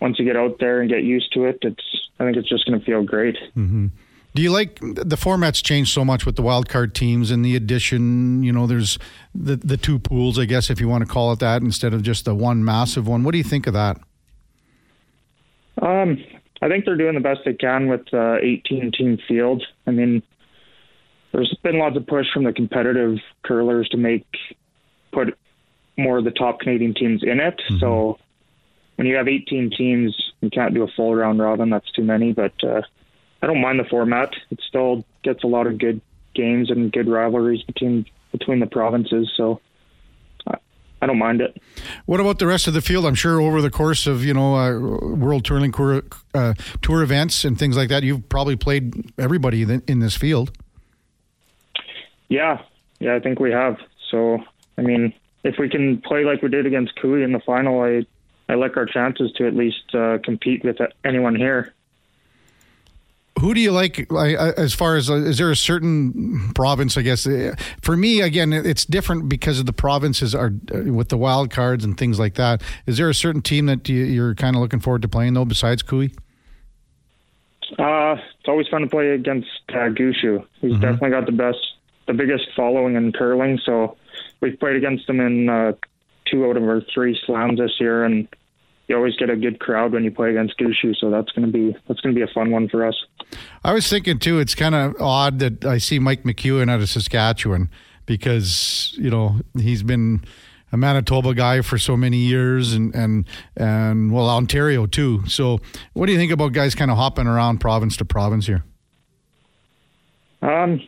once 0.00 0.18
you 0.18 0.24
get 0.24 0.36
out 0.36 0.58
there 0.58 0.80
and 0.80 0.88
get 0.88 1.02
used 1.02 1.32
to 1.34 1.44
it, 1.44 1.58
it's 1.62 2.08
I 2.18 2.24
think 2.24 2.36
it's 2.36 2.48
just 2.48 2.66
going 2.66 2.78
to 2.78 2.84
feel 2.84 3.02
great. 3.02 3.36
Mm-hmm. 3.56 3.86
Do 4.34 4.42
you 4.42 4.52
like 4.52 4.78
the 4.80 5.16
format's 5.16 5.62
changed 5.62 5.92
so 5.92 6.04
much 6.04 6.26
with 6.26 6.36
the 6.36 6.42
wild 6.42 6.68
card 6.68 6.94
teams 6.94 7.30
and 7.30 7.44
the 7.44 7.56
addition? 7.56 8.42
You 8.42 8.52
know, 8.52 8.66
there's 8.66 8.98
the 9.34 9.56
the 9.56 9.76
two 9.76 9.98
pools, 9.98 10.38
I 10.38 10.44
guess, 10.44 10.70
if 10.70 10.80
you 10.80 10.88
want 10.88 11.06
to 11.06 11.12
call 11.12 11.32
it 11.32 11.40
that, 11.40 11.62
instead 11.62 11.94
of 11.94 12.02
just 12.02 12.24
the 12.24 12.34
one 12.34 12.64
massive 12.64 13.08
one. 13.08 13.24
What 13.24 13.32
do 13.32 13.38
you 13.38 13.44
think 13.44 13.66
of 13.66 13.74
that? 13.74 13.98
Um, 15.80 16.22
I 16.60 16.68
think 16.68 16.84
they're 16.84 16.96
doing 16.96 17.14
the 17.14 17.20
best 17.20 17.40
they 17.44 17.54
can 17.54 17.88
with 17.88 18.12
uh, 18.12 18.36
18 18.40 18.92
team 18.92 19.18
field. 19.26 19.64
I 19.86 19.92
mean, 19.92 20.22
there's 21.32 21.54
been 21.62 21.78
lots 21.78 21.96
of 21.96 22.06
push 22.06 22.26
from 22.32 22.44
the 22.44 22.52
competitive 22.52 23.18
curlers 23.42 23.88
to 23.90 23.96
make 23.96 24.26
put 25.12 25.36
more 25.96 26.18
of 26.18 26.24
the 26.24 26.30
top 26.30 26.60
Canadian 26.60 26.94
teams 26.94 27.22
in 27.22 27.40
it. 27.40 27.60
Mm-hmm. 27.68 27.78
So 27.78 28.18
when 28.96 29.06
you 29.06 29.16
have 29.16 29.28
18 29.28 29.70
teams, 29.76 30.16
you 30.40 30.50
can't 30.50 30.74
do 30.74 30.82
a 30.82 30.88
full 30.88 31.14
round 31.14 31.40
robin. 31.40 31.70
That's 31.70 31.90
too 31.92 32.02
many. 32.02 32.32
But 32.32 32.52
uh, 32.62 32.82
I 33.42 33.46
don't 33.46 33.60
mind 33.60 33.78
the 33.78 33.84
format. 33.84 34.34
It 34.50 34.60
still 34.66 35.04
gets 35.22 35.44
a 35.44 35.46
lot 35.46 35.66
of 35.66 35.78
good 35.78 36.00
games 36.34 36.70
and 36.70 36.92
good 36.92 37.08
rivalries 37.08 37.62
between 37.62 38.06
between 38.32 38.60
the 38.60 38.66
provinces. 38.66 39.32
So 39.36 39.60
I 41.00 41.06
don't 41.06 41.18
mind 41.18 41.40
it. 41.40 41.60
What 42.06 42.20
about 42.20 42.38
the 42.38 42.46
rest 42.46 42.66
of 42.66 42.74
the 42.74 42.80
field? 42.80 43.06
I'm 43.06 43.14
sure 43.14 43.40
over 43.40 43.62
the 43.62 43.70
course 43.70 44.06
of 44.06 44.24
you 44.24 44.34
know 44.34 44.56
uh, 44.56 44.78
World 45.14 45.46
Curling 45.46 45.72
Tour, 45.72 46.02
uh, 46.34 46.54
tour 46.82 47.02
events 47.02 47.44
and 47.44 47.58
things 47.58 47.76
like 47.76 47.88
that, 47.88 48.02
you've 48.02 48.28
probably 48.28 48.56
played 48.56 49.12
everybody 49.18 49.62
in 49.62 50.00
this 50.00 50.16
field. 50.16 50.56
Yeah, 52.28 52.62
yeah, 53.00 53.14
I 53.14 53.20
think 53.20 53.40
we 53.40 53.50
have. 53.52 53.78
So, 54.10 54.38
I 54.76 54.82
mean, 54.82 55.14
if 55.44 55.56
we 55.58 55.68
can 55.68 56.00
play 56.00 56.24
like 56.24 56.42
we 56.42 56.48
did 56.48 56.66
against 56.66 56.96
Koe 57.00 57.14
in 57.14 57.32
the 57.32 57.40
final, 57.40 57.82
I 57.82 58.06
I 58.48 58.54
like 58.54 58.76
our 58.76 58.86
chances 58.86 59.32
to 59.32 59.46
at 59.46 59.54
least 59.54 59.94
uh, 59.94 60.18
compete 60.24 60.64
with 60.64 60.78
anyone 61.04 61.34
here. 61.34 61.74
Who 63.40 63.54
do 63.54 63.60
you 63.60 63.70
like, 63.70 64.10
like 64.10 64.34
as 64.36 64.74
far 64.74 64.96
as 64.96 65.08
uh, 65.08 65.14
is 65.14 65.38
there 65.38 65.50
a 65.50 65.56
certain 65.56 66.52
province? 66.54 66.96
I 66.96 67.02
guess 67.02 67.24
uh, 67.24 67.54
for 67.82 67.96
me, 67.96 68.20
again, 68.20 68.52
it's 68.52 68.84
different 68.84 69.28
because 69.28 69.60
of 69.60 69.66
the 69.66 69.72
provinces 69.72 70.34
are 70.34 70.52
uh, 70.74 70.92
with 70.92 71.08
the 71.08 71.16
wild 71.16 71.50
cards 71.50 71.84
and 71.84 71.96
things 71.96 72.18
like 72.18 72.34
that. 72.34 72.62
Is 72.86 72.96
there 72.96 73.08
a 73.08 73.14
certain 73.14 73.42
team 73.42 73.66
that 73.66 73.88
you're 73.88 74.34
kind 74.34 74.56
of 74.56 74.62
looking 74.62 74.80
forward 74.80 75.02
to 75.02 75.08
playing 75.08 75.34
though, 75.34 75.44
besides 75.44 75.82
Koe? 75.82 76.08
Uh, 77.78 78.16
it's 78.16 78.48
always 78.48 78.66
fun 78.68 78.80
to 78.80 78.88
play 78.88 79.10
against 79.10 79.48
uh, 79.68 79.90
Gushue. 79.90 80.44
He's 80.60 80.72
mm-hmm. 80.72 80.80
definitely 80.80 81.10
got 81.10 81.26
the 81.26 81.32
best 81.32 81.58
the 82.08 82.14
biggest 82.14 82.48
following 82.56 82.96
in 82.96 83.12
curling. 83.12 83.60
So 83.64 83.96
we've 84.40 84.58
played 84.58 84.74
against 84.74 85.06
them 85.06 85.20
in 85.20 85.48
uh, 85.48 85.72
two 86.26 86.46
out 86.46 86.56
of 86.56 86.64
our 86.64 86.82
three 86.92 87.18
slams 87.24 87.60
this 87.60 87.76
year, 87.78 88.04
and 88.04 88.26
you 88.88 88.96
always 88.96 89.14
get 89.16 89.30
a 89.30 89.36
good 89.36 89.60
crowd 89.60 89.92
when 89.92 90.02
you 90.02 90.10
play 90.10 90.30
against 90.30 90.58
Gushue. 90.58 90.96
So 90.98 91.10
that's 91.10 91.30
going 91.32 91.46
to 91.46 91.52
be 91.52 91.76
that's 91.86 92.00
going 92.00 92.14
to 92.14 92.18
be 92.18 92.28
a 92.28 92.34
fun 92.34 92.50
one 92.50 92.68
for 92.68 92.84
us. 92.84 92.96
I 93.62 93.72
was 93.72 93.88
thinking 93.88 94.18
too. 94.18 94.40
It's 94.40 94.54
kind 94.54 94.74
of 94.74 94.96
odd 95.00 95.38
that 95.38 95.64
I 95.64 95.78
see 95.78 95.98
Mike 95.98 96.24
McEwen 96.24 96.70
out 96.70 96.80
of 96.80 96.88
Saskatchewan 96.88 97.70
because 98.06 98.94
you 98.98 99.10
know 99.10 99.40
he's 99.54 99.82
been 99.82 100.24
a 100.72 100.76
Manitoba 100.76 101.34
guy 101.34 101.60
for 101.60 101.78
so 101.78 101.96
many 101.96 102.16
years 102.16 102.72
and 102.72 102.94
and 102.94 103.26
and 103.56 104.12
well 104.12 104.28
Ontario 104.28 104.86
too. 104.86 105.26
So 105.26 105.60
what 105.92 106.06
do 106.06 106.12
you 106.12 106.18
think 106.18 106.32
about 106.32 106.52
guys 106.52 106.74
kind 106.74 106.90
of 106.90 106.96
hopping 106.96 107.26
around 107.26 107.58
province 107.58 107.96
to 107.98 108.04
province 108.06 108.46
here? 108.46 108.64
Um, 110.40 110.80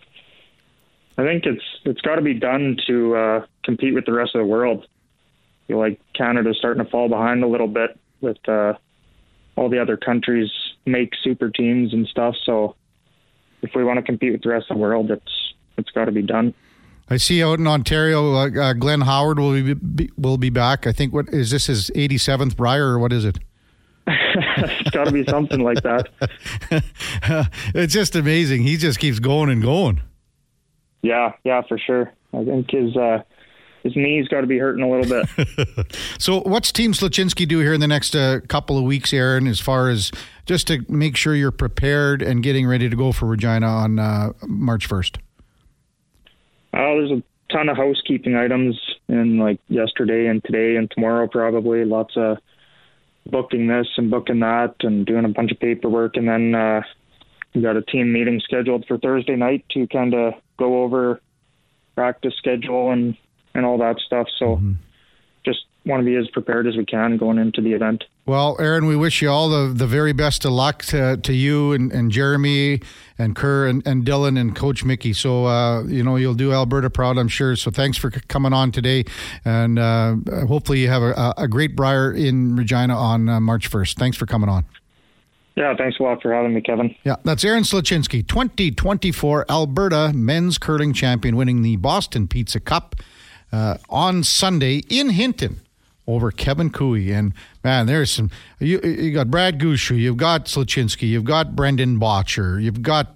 I 1.21 1.25
think 1.25 1.45
it's 1.45 1.65
it's 1.85 2.01
got 2.01 2.15
to 2.15 2.23
be 2.23 2.33
done 2.33 2.79
to 2.87 3.15
uh, 3.15 3.47
compete 3.63 3.95
with 3.95 4.07
the 4.07 4.13
rest 4.13 4.35
of 4.35 4.41
the 4.41 4.47
world. 4.47 4.87
I 4.87 5.67
feel 5.67 5.79
like 5.79 6.01
Canada's 6.15 6.57
starting 6.59 6.83
to 6.83 6.91
fall 6.91 7.09
behind 7.09 7.45
a 7.45 7.47
little 7.47 7.69
bit 7.69 7.99
with 8.23 8.39
uh, 8.49 8.75
all 9.55 9.69
the 9.69 9.81
other 9.81 9.99
countries 9.99 10.51
make 10.87 11.13
super 11.23 11.51
teams 11.51 11.93
and 11.93 12.07
stuff. 12.09 12.35
So 12.45 12.75
if 13.61 13.73
we 13.75 13.85
want 13.85 13.99
to 13.99 14.03
compete 14.03 14.33
with 14.33 14.43
the 14.43 14.49
rest 14.49 14.71
of 14.71 14.79
the 14.79 14.81
world, 14.81 15.11
it's 15.11 15.55
it's 15.77 15.91
got 15.91 16.07
to 16.07 16.13
be 16.13 16.23
done. 16.23 16.55
I 17.11 17.19
see 17.19 17.43
out 17.43 17.59
in 17.59 17.67
Ontario, 17.67 18.35
uh, 18.35 18.49
uh, 18.49 18.73
Glenn 18.73 19.01
Howard 19.03 19.39
will 19.39 19.53
be, 19.53 19.75
be, 19.75 20.11
will 20.17 20.39
be 20.39 20.49
back. 20.49 20.87
I 20.87 20.93
think 20.93 21.13
what 21.13 21.29
is 21.31 21.51
this 21.51 21.67
his 21.67 21.91
87th 21.91 22.57
Brier 22.57 22.87
or 22.87 22.99
what 23.01 23.13
is 23.13 23.25
it? 23.25 23.39
it's 24.07 24.91
got 24.91 25.05
to 25.05 25.13
be 25.13 25.25
something 25.25 25.61
like 25.61 25.83
that. 25.83 26.09
it's 27.75 27.93
just 27.93 28.15
amazing. 28.15 28.63
He 28.63 28.77
just 28.77 29.01
keeps 29.01 29.19
going 29.19 29.51
and 29.51 29.61
going. 29.61 30.01
Yeah, 31.03 31.33
yeah, 31.45 31.63
for 31.69 31.79
sure. 31.79 32.13
I 32.33 32.45
think 32.45 32.71
his 32.71 32.97
uh, 32.97 33.23
his 33.83 33.97
knees 33.97 34.29
got 34.29 34.43
to 34.43 34.47
be 34.47 34.59
hurting 34.59 34.85
a 34.85 34.91
little 34.91 35.25
bit. 35.37 35.97
so, 36.19 36.41
what's 36.41 36.71
Team 36.71 36.93
Sluchinski 36.93 37.49
do 37.49 37.59
here 37.61 37.73
in 37.73 37.81
the 37.81 37.89
next 37.89 38.15
uh, 38.15 38.41
couple 38.49 38.77
of 38.77 38.85
weeks, 38.85 39.13
Aaron, 39.13 39.47
as 39.47 39.59
far 39.61 39.89
as 39.89 40.13
just 40.47 40.67
to 40.69 40.85
make 40.89 41.17
sure 41.17 41.35
you're 41.35 41.51
prepared 41.51 42.23
and 42.23 42.43
getting 42.43 42.67
ready 42.67 42.89
to 42.89 42.97
go 42.97 43.13
for 43.13 43.27
Regina 43.27 43.67
on 43.67 43.99
uh, 43.99 44.33
March 44.47 44.89
1st? 44.89 45.17
Uh, 46.73 46.95
there's 46.95 47.11
a 47.11 47.23
ton 47.51 47.69
of 47.69 47.77
housekeeping 47.77 48.37
items 48.37 48.79
in 49.09 49.39
like 49.39 49.59
yesterday 49.69 50.27
and 50.27 50.45
today 50.45 50.77
and 50.77 50.91
tomorrow, 50.91 51.27
probably. 51.27 51.85
Lots 51.85 52.17
of 52.17 52.39
booking 53.27 53.67
this 53.67 53.87
and 53.97 54.11
booking 54.11 54.41
that 54.41 54.75
and 54.81 55.07
doing 55.07 55.25
a 55.25 55.29
bunch 55.29 55.53
of 55.53 55.59
paperwork. 55.59 56.17
And 56.17 56.29
then 56.29 56.55
uh, 56.55 56.83
we 57.55 57.63
got 57.63 57.77
a 57.77 57.83
team 57.83 58.13
meeting 58.13 58.41
scheduled 58.45 58.87
for 58.87 58.99
Thursday 58.99 59.37
night 59.37 59.65
to 59.71 59.87
kind 59.89 60.15
of 60.15 60.35
go 60.61 60.85
over 60.85 61.21
practice 61.97 62.35
schedule 62.39 62.93
and 62.93 63.17
and 63.55 63.67
all 63.67 63.79
that 63.79 63.97
stuff. 64.07 64.29
So 64.39 64.57
mm-hmm. 64.57 64.75
just 65.45 65.65
want 65.85 66.01
to 66.01 66.05
be 66.05 66.15
as 66.15 66.29
prepared 66.29 66.69
as 66.69 66.77
we 66.77 66.85
can 66.85 67.17
going 67.17 67.39
into 67.39 67.61
the 67.61 67.73
event. 67.73 68.05
Well, 68.27 68.57
Aaron, 68.61 68.87
we 68.87 68.95
wish 68.95 69.23
you 69.23 69.29
all 69.29 69.49
the, 69.49 69.73
the 69.75 69.89
very 69.89 70.13
best 70.13 70.45
of 70.45 70.53
luck 70.53 70.85
to, 70.85 71.17
to 71.17 71.33
you 71.33 71.73
and, 71.73 71.91
and 71.91 72.13
Jeremy 72.13 72.81
and 73.19 73.35
Kerr 73.35 73.67
and, 73.67 73.85
and 73.85 74.05
Dylan 74.05 74.39
and 74.39 74.55
Coach 74.55 74.85
Mickey. 74.85 75.13
So, 75.13 75.47
uh, 75.47 75.83
you 75.85 76.05
know, 76.05 76.15
you'll 76.15 76.35
do 76.35 76.53
Alberta 76.53 76.91
proud, 76.91 77.19
I'm 77.19 77.27
sure. 77.27 77.57
So 77.57 77.73
thanks 77.73 77.99
for 77.99 78.11
coming 78.11 78.53
on 78.53 78.71
today. 78.71 79.05
And 79.45 79.81
uh, 79.81 80.17
hopefully 80.47 80.81
you 80.81 80.89
have 80.89 81.03
a, 81.03 81.35
a 81.37 81.49
great 81.49 81.75
Brier 81.75 82.13
in 82.13 82.55
Regina 82.55 82.97
on 82.97 83.29
uh, 83.29 83.41
March 83.41 83.69
1st. 83.69 83.97
Thanks 83.97 84.17
for 84.17 84.27
coming 84.27 84.49
on. 84.49 84.67
Yeah, 85.61 85.77
thanks 85.77 86.01
a 86.01 86.03
lot 86.03 86.23
for 86.23 86.33
having 86.33 86.55
me, 86.55 86.63
Kevin. 86.63 86.95
Yeah, 87.05 87.17
that's 87.23 87.45
Aaron 87.45 87.65
Sluchinski, 87.65 88.27
2024 88.27 89.45
Alberta 89.51 90.11
men's 90.15 90.57
curling 90.57 90.95
champion, 90.95 91.37
winning 91.37 91.61
the 91.61 91.77
Boston 91.77 92.27
Pizza 92.27 92.61
Cup 92.61 92.97
uh, 93.53 93.77
on 93.91 94.25
Sunday 94.25 94.83
in 94.89 95.11
Hinton 95.11 95.61
over 96.07 96.31
Kevin 96.31 96.71
Koe. 96.71 96.95
And 96.95 97.35
man, 97.63 97.85
there's 97.85 98.11
some. 98.11 98.31
You, 98.59 98.81
you 98.81 99.13
got 99.13 99.31
Brad 99.31 99.61
Gushue, 99.61 99.99
you've 99.99 100.17
got 100.17 100.47
Sluchinski, 100.47 101.07
you've 101.07 101.25
got 101.25 101.55
Brendan 101.55 102.01
Bottcher, 102.01 102.63
you've 102.63 102.81
got 102.81 103.15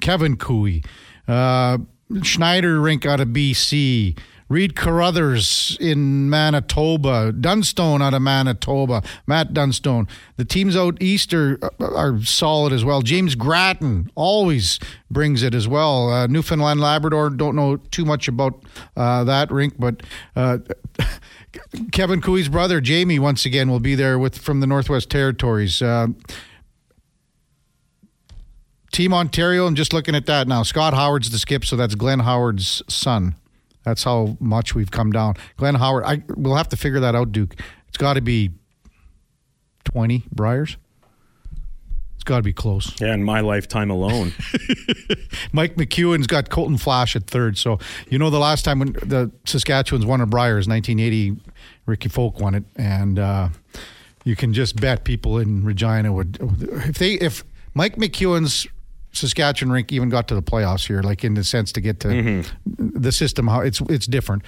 Kevin 0.00 0.38
Koe, 0.38 0.80
uh, 1.28 1.76
Schneider 2.22 2.80
Rink 2.80 3.04
out 3.04 3.20
of 3.20 3.28
BC. 3.28 4.16
Reid 4.52 4.76
Carruthers 4.76 5.78
in 5.80 6.28
Manitoba, 6.28 7.32
Dunstone 7.32 8.02
out 8.02 8.12
of 8.12 8.20
Manitoba, 8.20 9.02
Matt 9.26 9.54
Dunstone. 9.54 10.06
The 10.36 10.44
teams 10.44 10.76
out 10.76 11.00
east 11.00 11.32
are, 11.32 11.58
are 11.80 12.22
solid 12.22 12.70
as 12.74 12.84
well. 12.84 13.00
James 13.00 13.34
Grattan 13.34 14.10
always 14.14 14.78
brings 15.10 15.42
it 15.42 15.54
as 15.54 15.66
well. 15.66 16.10
Uh, 16.10 16.26
Newfoundland 16.26 16.80
Labrador, 16.80 17.30
don't 17.30 17.56
know 17.56 17.78
too 17.78 18.04
much 18.04 18.28
about 18.28 18.62
uh, 18.94 19.24
that 19.24 19.50
rink, 19.50 19.72
but 19.78 20.02
uh, 20.36 20.58
Kevin 21.92 22.20
Koe's 22.20 22.48
brother, 22.50 22.82
Jamie, 22.82 23.18
once 23.18 23.46
again 23.46 23.70
will 23.70 23.80
be 23.80 23.94
there 23.94 24.18
with 24.18 24.36
from 24.36 24.60
the 24.60 24.66
Northwest 24.66 25.08
Territories. 25.08 25.80
Uh, 25.80 26.08
Team 28.92 29.14
Ontario, 29.14 29.66
I'm 29.66 29.76
just 29.76 29.94
looking 29.94 30.14
at 30.14 30.26
that 30.26 30.46
now. 30.46 30.62
Scott 30.62 30.92
Howard's 30.92 31.30
the 31.30 31.38
skip, 31.38 31.64
so 31.64 31.74
that's 31.74 31.94
Glenn 31.94 32.18
Howard's 32.18 32.82
son. 32.86 33.36
That's 33.84 34.04
how 34.04 34.36
much 34.40 34.74
we've 34.74 34.90
come 34.90 35.10
down. 35.10 35.34
Glenn 35.56 35.74
Howard, 35.74 36.04
I 36.04 36.22
we'll 36.28 36.56
have 36.56 36.68
to 36.70 36.76
figure 36.76 37.00
that 37.00 37.14
out, 37.14 37.32
Duke. 37.32 37.54
It's 37.88 37.96
got 37.96 38.14
to 38.14 38.20
be 38.20 38.50
twenty 39.84 40.24
Briers. 40.34 40.76
It's 42.14 42.28
got 42.28 42.36
to 42.36 42.42
be 42.44 42.52
close. 42.52 43.00
Yeah, 43.00 43.14
in 43.14 43.24
my 43.24 43.40
lifetime 43.40 43.90
alone. 43.90 44.32
Mike 45.52 45.74
McEwen's 45.74 46.28
got 46.28 46.50
Colton 46.50 46.78
Flasch 46.78 47.16
at 47.16 47.26
third. 47.26 47.58
So 47.58 47.80
you 48.08 48.18
know 48.18 48.30
the 48.30 48.38
last 48.38 48.64
time 48.64 48.78
when 48.78 48.92
the 48.92 49.32
Saskatchewan's 49.44 50.06
won 50.06 50.20
a 50.20 50.26
Briers, 50.26 50.68
1980, 50.68 51.36
Ricky 51.86 52.08
Folk 52.08 52.38
won 52.38 52.54
it, 52.54 52.64
and 52.76 53.18
uh, 53.18 53.48
you 54.24 54.36
can 54.36 54.52
just 54.52 54.80
bet 54.80 55.02
people 55.02 55.38
in 55.38 55.64
Regina 55.64 56.12
would 56.12 56.38
if 56.86 56.98
they 56.98 57.14
if 57.14 57.42
Mike 57.74 57.96
McEwen's 57.96 58.68
Saskatchewan 59.12 59.72
rink 59.72 59.92
even 59.92 60.08
got 60.08 60.28
to 60.28 60.34
the 60.34 60.42
playoffs 60.42 60.86
here, 60.86 61.02
like 61.02 61.22
in 61.24 61.34
the 61.34 61.44
sense 61.44 61.72
to 61.72 61.80
get 61.80 62.00
to 62.00 62.08
mm-hmm. 62.08 63.00
the 63.00 63.12
system. 63.12 63.46
How 63.46 63.60
it's 63.60 63.80
it's 63.82 64.06
different. 64.06 64.42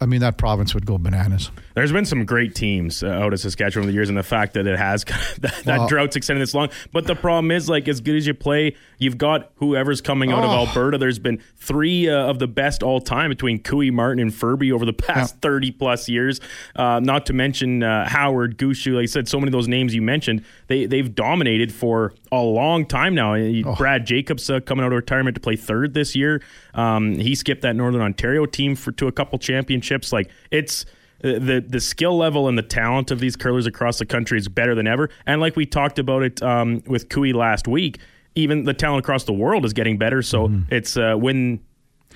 I 0.00 0.06
mean, 0.06 0.20
that 0.20 0.38
province 0.38 0.74
would 0.74 0.86
go 0.86 0.96
bananas. 0.96 1.50
There's 1.74 1.90
been 1.90 2.04
some 2.04 2.24
great 2.24 2.54
teams 2.54 3.02
uh, 3.02 3.08
out 3.08 3.32
of 3.32 3.40
Saskatchewan 3.40 3.82
over 3.82 3.90
the 3.90 3.94
years, 3.94 4.08
and 4.08 4.16
the 4.16 4.22
fact 4.22 4.54
that 4.54 4.64
it 4.64 4.78
has 4.78 5.04
that, 5.40 5.62
that 5.64 5.66
well, 5.66 5.88
drought's 5.88 6.14
extended 6.14 6.40
this 6.40 6.54
long. 6.54 6.68
But 6.92 7.06
the 7.06 7.16
problem 7.16 7.50
is, 7.50 7.68
like, 7.68 7.88
as 7.88 8.00
good 8.00 8.14
as 8.14 8.24
you 8.24 8.34
play, 8.34 8.76
you've 8.98 9.18
got 9.18 9.50
whoever's 9.56 10.00
coming 10.00 10.30
out 10.30 10.44
oh. 10.44 10.50
of 10.50 10.68
Alberta. 10.68 10.98
There's 10.98 11.18
been 11.18 11.42
three 11.56 12.08
uh, 12.08 12.26
of 12.26 12.38
the 12.38 12.46
best 12.46 12.84
all 12.84 13.00
time 13.00 13.30
between 13.30 13.60
Koe, 13.60 13.90
Martin, 13.90 14.20
and 14.20 14.30
Ferbey 14.30 14.72
over 14.72 14.86
the 14.86 14.92
past 14.92 15.34
yeah. 15.36 15.50
30 15.50 15.72
plus 15.72 16.08
years. 16.08 16.40
Uh, 16.76 17.00
not 17.00 17.26
to 17.26 17.32
mention 17.32 17.82
uh, 17.82 18.08
Howard, 18.08 18.56
Gushue. 18.56 18.94
Like 18.94 19.02
I 19.02 19.06
said, 19.06 19.28
so 19.28 19.38
many 19.38 19.48
of 19.48 19.52
those 19.52 19.68
names 19.68 19.94
you 19.96 20.02
mentioned, 20.02 20.44
they 20.68 20.86
they've 20.86 21.12
dominated 21.12 21.72
for 21.72 22.14
a 22.30 22.40
long 22.40 22.86
time 22.86 23.16
now. 23.16 23.34
Oh. 23.34 23.74
Brad 23.74 24.06
Jacobs 24.06 24.48
uh, 24.48 24.60
coming 24.60 24.84
out 24.84 24.92
of 24.92 24.96
retirement 24.96 25.34
to 25.34 25.40
play 25.40 25.56
third 25.56 25.94
this 25.94 26.14
year. 26.14 26.40
Um, 26.74 27.14
he 27.16 27.34
skipped 27.34 27.62
that 27.62 27.74
Northern 27.74 28.00
Ontario 28.00 28.46
team 28.46 28.76
for 28.76 28.92
to 28.92 29.08
a 29.08 29.12
couple 29.12 29.38
championships. 29.40 29.87
Like 30.12 30.30
it's 30.50 30.84
uh, 31.22 31.38
the 31.38 31.64
the 31.66 31.80
skill 31.80 32.16
level 32.16 32.48
and 32.48 32.56
the 32.56 32.62
talent 32.62 33.10
of 33.10 33.20
these 33.20 33.36
curlers 33.36 33.66
across 33.66 33.98
the 33.98 34.06
country 34.06 34.38
is 34.38 34.48
better 34.48 34.74
than 34.74 34.86
ever. 34.86 35.10
And 35.26 35.40
like 35.40 35.56
we 35.56 35.66
talked 35.66 35.98
about 35.98 36.22
it 36.22 36.42
um, 36.42 36.82
with 36.86 37.08
Koe 37.08 37.22
last 37.22 37.66
week, 37.66 37.98
even 38.34 38.64
the 38.64 38.74
talent 38.74 39.04
across 39.04 39.24
the 39.24 39.32
world 39.32 39.64
is 39.64 39.72
getting 39.72 39.98
better. 39.98 40.22
So 40.22 40.48
mm. 40.48 40.70
it's 40.70 40.96
uh, 40.96 41.14
when 41.14 41.60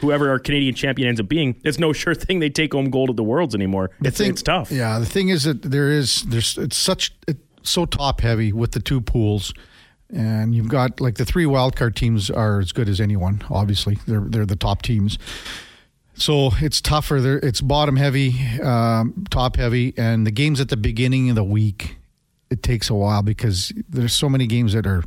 whoever 0.01 0.31
our 0.31 0.39
Canadian 0.39 0.75
champion 0.75 1.09
ends 1.09 1.21
up 1.21 1.29
being, 1.29 1.61
it's 1.65 1.79
no 1.79 1.93
sure 1.93 2.15
thing 2.15 2.39
they 2.39 2.51
take 2.51 2.73
home 2.73 2.91
gold 2.91 3.11
at 3.11 3.17
the 3.17 3.25
Worlds 3.25 3.55
anymore. 3.55 3.91
It's, 4.03 4.19
thing, 4.19 4.31
it's 4.31 4.43
tough. 4.43 4.71
Yeah, 4.71 4.99
the 4.99 5.07
thing 5.07 5.29
is 5.29 5.45
that 5.45 5.63
there 5.63 5.91
is 5.91 6.23
there's 6.23 6.57
it's 6.59 6.77
such 6.77 7.13
it's 7.27 7.41
so 7.63 7.87
top 7.87 8.21
heavy 8.21 8.53
with 8.53 8.73
the 8.73 8.81
two 8.81 9.01
pools 9.01 9.53
and 10.13 10.55
you've 10.55 10.69
got 10.69 11.01
like 11.01 11.17
the 11.17 11.25
three 11.25 11.45
wildcard 11.45 11.95
teams 11.95 12.31
are 12.31 12.61
as 12.61 12.73
good 12.73 12.89
as 12.89 13.01
anyone. 13.01 13.43
Obviously, 13.51 13.99
they're 14.07 14.21
they're 14.21 14.47
the 14.47 14.57
top 14.57 14.83
teams. 14.83 15.19
So 16.23 16.53
it's 16.61 16.81
tougher. 16.81 17.21
They're, 17.21 17.39
it's 17.39 17.61
bottom 17.61 17.97
heavy, 17.97 18.39
um, 18.61 19.25
top 19.31 19.57
heavy, 19.57 19.93
and 19.97 20.25
the 20.25 20.31
games 20.31 20.61
at 20.61 20.69
the 20.69 20.77
beginning 20.77 21.31
of 21.31 21.35
the 21.35 21.43
week 21.43 21.97
it 22.49 22.63
takes 22.63 22.89
a 22.89 22.95
while 22.95 23.23
because 23.23 23.73
there's 23.89 24.15
so 24.15 24.29
many 24.29 24.47
games 24.47 24.73
that 24.75 24.87
are 24.87 25.03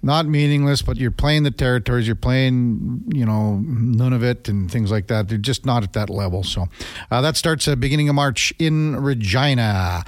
not 0.00 0.26
meaningless, 0.26 0.80
but 0.80 0.96
you're 0.96 1.10
playing 1.10 1.42
the 1.42 1.50
territories, 1.50 2.06
you're 2.06 2.14
playing, 2.14 3.02
you 3.12 3.26
know, 3.26 3.60
Nunavut 3.64 4.48
and 4.48 4.70
things 4.70 4.92
like 4.92 5.08
that. 5.08 5.28
They're 5.28 5.38
just 5.38 5.66
not 5.66 5.82
at 5.82 5.92
that 5.94 6.08
level. 6.08 6.44
So 6.44 6.68
uh, 7.10 7.20
that 7.20 7.36
starts 7.36 7.66
at 7.66 7.80
beginning 7.80 8.08
of 8.08 8.14
March 8.14 8.54
in 8.60 8.94
Regina. 8.94 10.04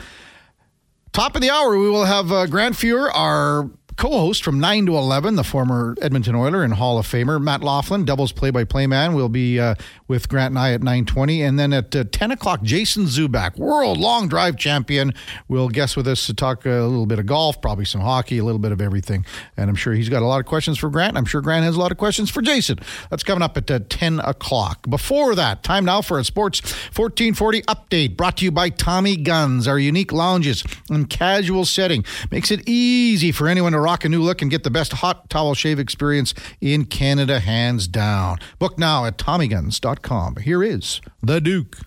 Top 1.12 1.34
of 1.34 1.42
the 1.42 1.50
hour, 1.50 1.76
we 1.76 1.90
will 1.90 2.04
have 2.04 2.30
uh, 2.30 2.46
Grant 2.46 2.76
our 2.84 3.68
co-host 3.96 4.44
from 4.44 4.60
9 4.60 4.86
to 4.86 4.96
11, 4.96 5.36
the 5.36 5.44
former 5.44 5.96
Edmonton 6.00 6.34
Oiler 6.34 6.62
and 6.62 6.74
Hall 6.74 6.98
of 6.98 7.06
Famer 7.06 7.42
Matt 7.42 7.62
Laughlin, 7.62 8.04
doubles 8.04 8.32
play-by-play 8.32 8.86
man, 8.86 9.14
will 9.14 9.28
be 9.28 9.58
uh, 9.58 9.74
with 10.06 10.28
Grant 10.28 10.52
and 10.52 10.58
I 10.58 10.72
at 10.72 10.80
9.20. 10.82 11.46
And 11.46 11.58
then 11.58 11.72
at 11.72 11.94
uh, 11.96 12.04
10 12.10 12.30
o'clock, 12.30 12.62
Jason 12.62 13.04
Zuback, 13.04 13.56
world 13.56 13.98
long 13.98 14.28
drive 14.28 14.56
champion, 14.56 15.14
will 15.48 15.68
guest 15.68 15.96
with 15.96 16.06
us 16.06 16.26
to 16.26 16.34
talk 16.34 16.66
a 16.66 16.68
little 16.68 17.06
bit 17.06 17.18
of 17.18 17.26
golf, 17.26 17.60
probably 17.60 17.84
some 17.84 18.00
hockey, 18.00 18.38
a 18.38 18.44
little 18.44 18.58
bit 18.58 18.72
of 18.72 18.80
everything. 18.80 19.24
And 19.56 19.70
I'm 19.70 19.76
sure 19.76 19.94
he's 19.94 20.08
got 20.08 20.22
a 20.22 20.26
lot 20.26 20.40
of 20.40 20.46
questions 20.46 20.78
for 20.78 20.90
Grant. 20.90 21.16
I'm 21.16 21.24
sure 21.24 21.40
Grant 21.40 21.64
has 21.64 21.76
a 21.76 21.80
lot 21.80 21.90
of 21.90 21.98
questions 21.98 22.30
for 22.30 22.42
Jason. 22.42 22.78
That's 23.10 23.22
coming 23.22 23.42
up 23.42 23.56
at 23.56 23.70
uh, 23.70 23.80
10 23.88 24.20
o'clock. 24.20 24.88
Before 24.88 25.34
that, 25.34 25.62
time 25.62 25.84
now 25.84 26.02
for 26.02 26.18
a 26.18 26.24
Sports 26.24 26.60
1440 26.94 27.62
update 27.62 28.16
brought 28.16 28.36
to 28.38 28.44
you 28.44 28.50
by 28.50 28.68
Tommy 28.68 29.16
Guns, 29.16 29.66
our 29.66 29.78
unique 29.78 30.12
lounges 30.12 30.64
and 30.90 31.08
casual 31.08 31.64
setting. 31.64 32.04
Makes 32.30 32.50
it 32.50 32.68
easy 32.68 33.32
for 33.32 33.48
anyone 33.48 33.72
to 33.72 33.85
rock 33.86 34.04
a 34.04 34.08
new 34.08 34.20
look 34.20 34.42
and 34.42 34.50
get 34.50 34.64
the 34.64 34.70
best 34.70 34.94
hot 34.94 35.30
towel 35.30 35.54
shave 35.54 35.78
experience 35.78 36.34
in 36.60 36.86
Canada, 36.86 37.38
hands 37.38 37.86
down. 37.86 38.36
Book 38.58 38.80
now 38.80 39.04
at 39.04 39.16
TommyGuns.com. 39.16 40.38
Here 40.42 40.60
is 40.60 41.00
the 41.22 41.40
Duke. 41.40 41.76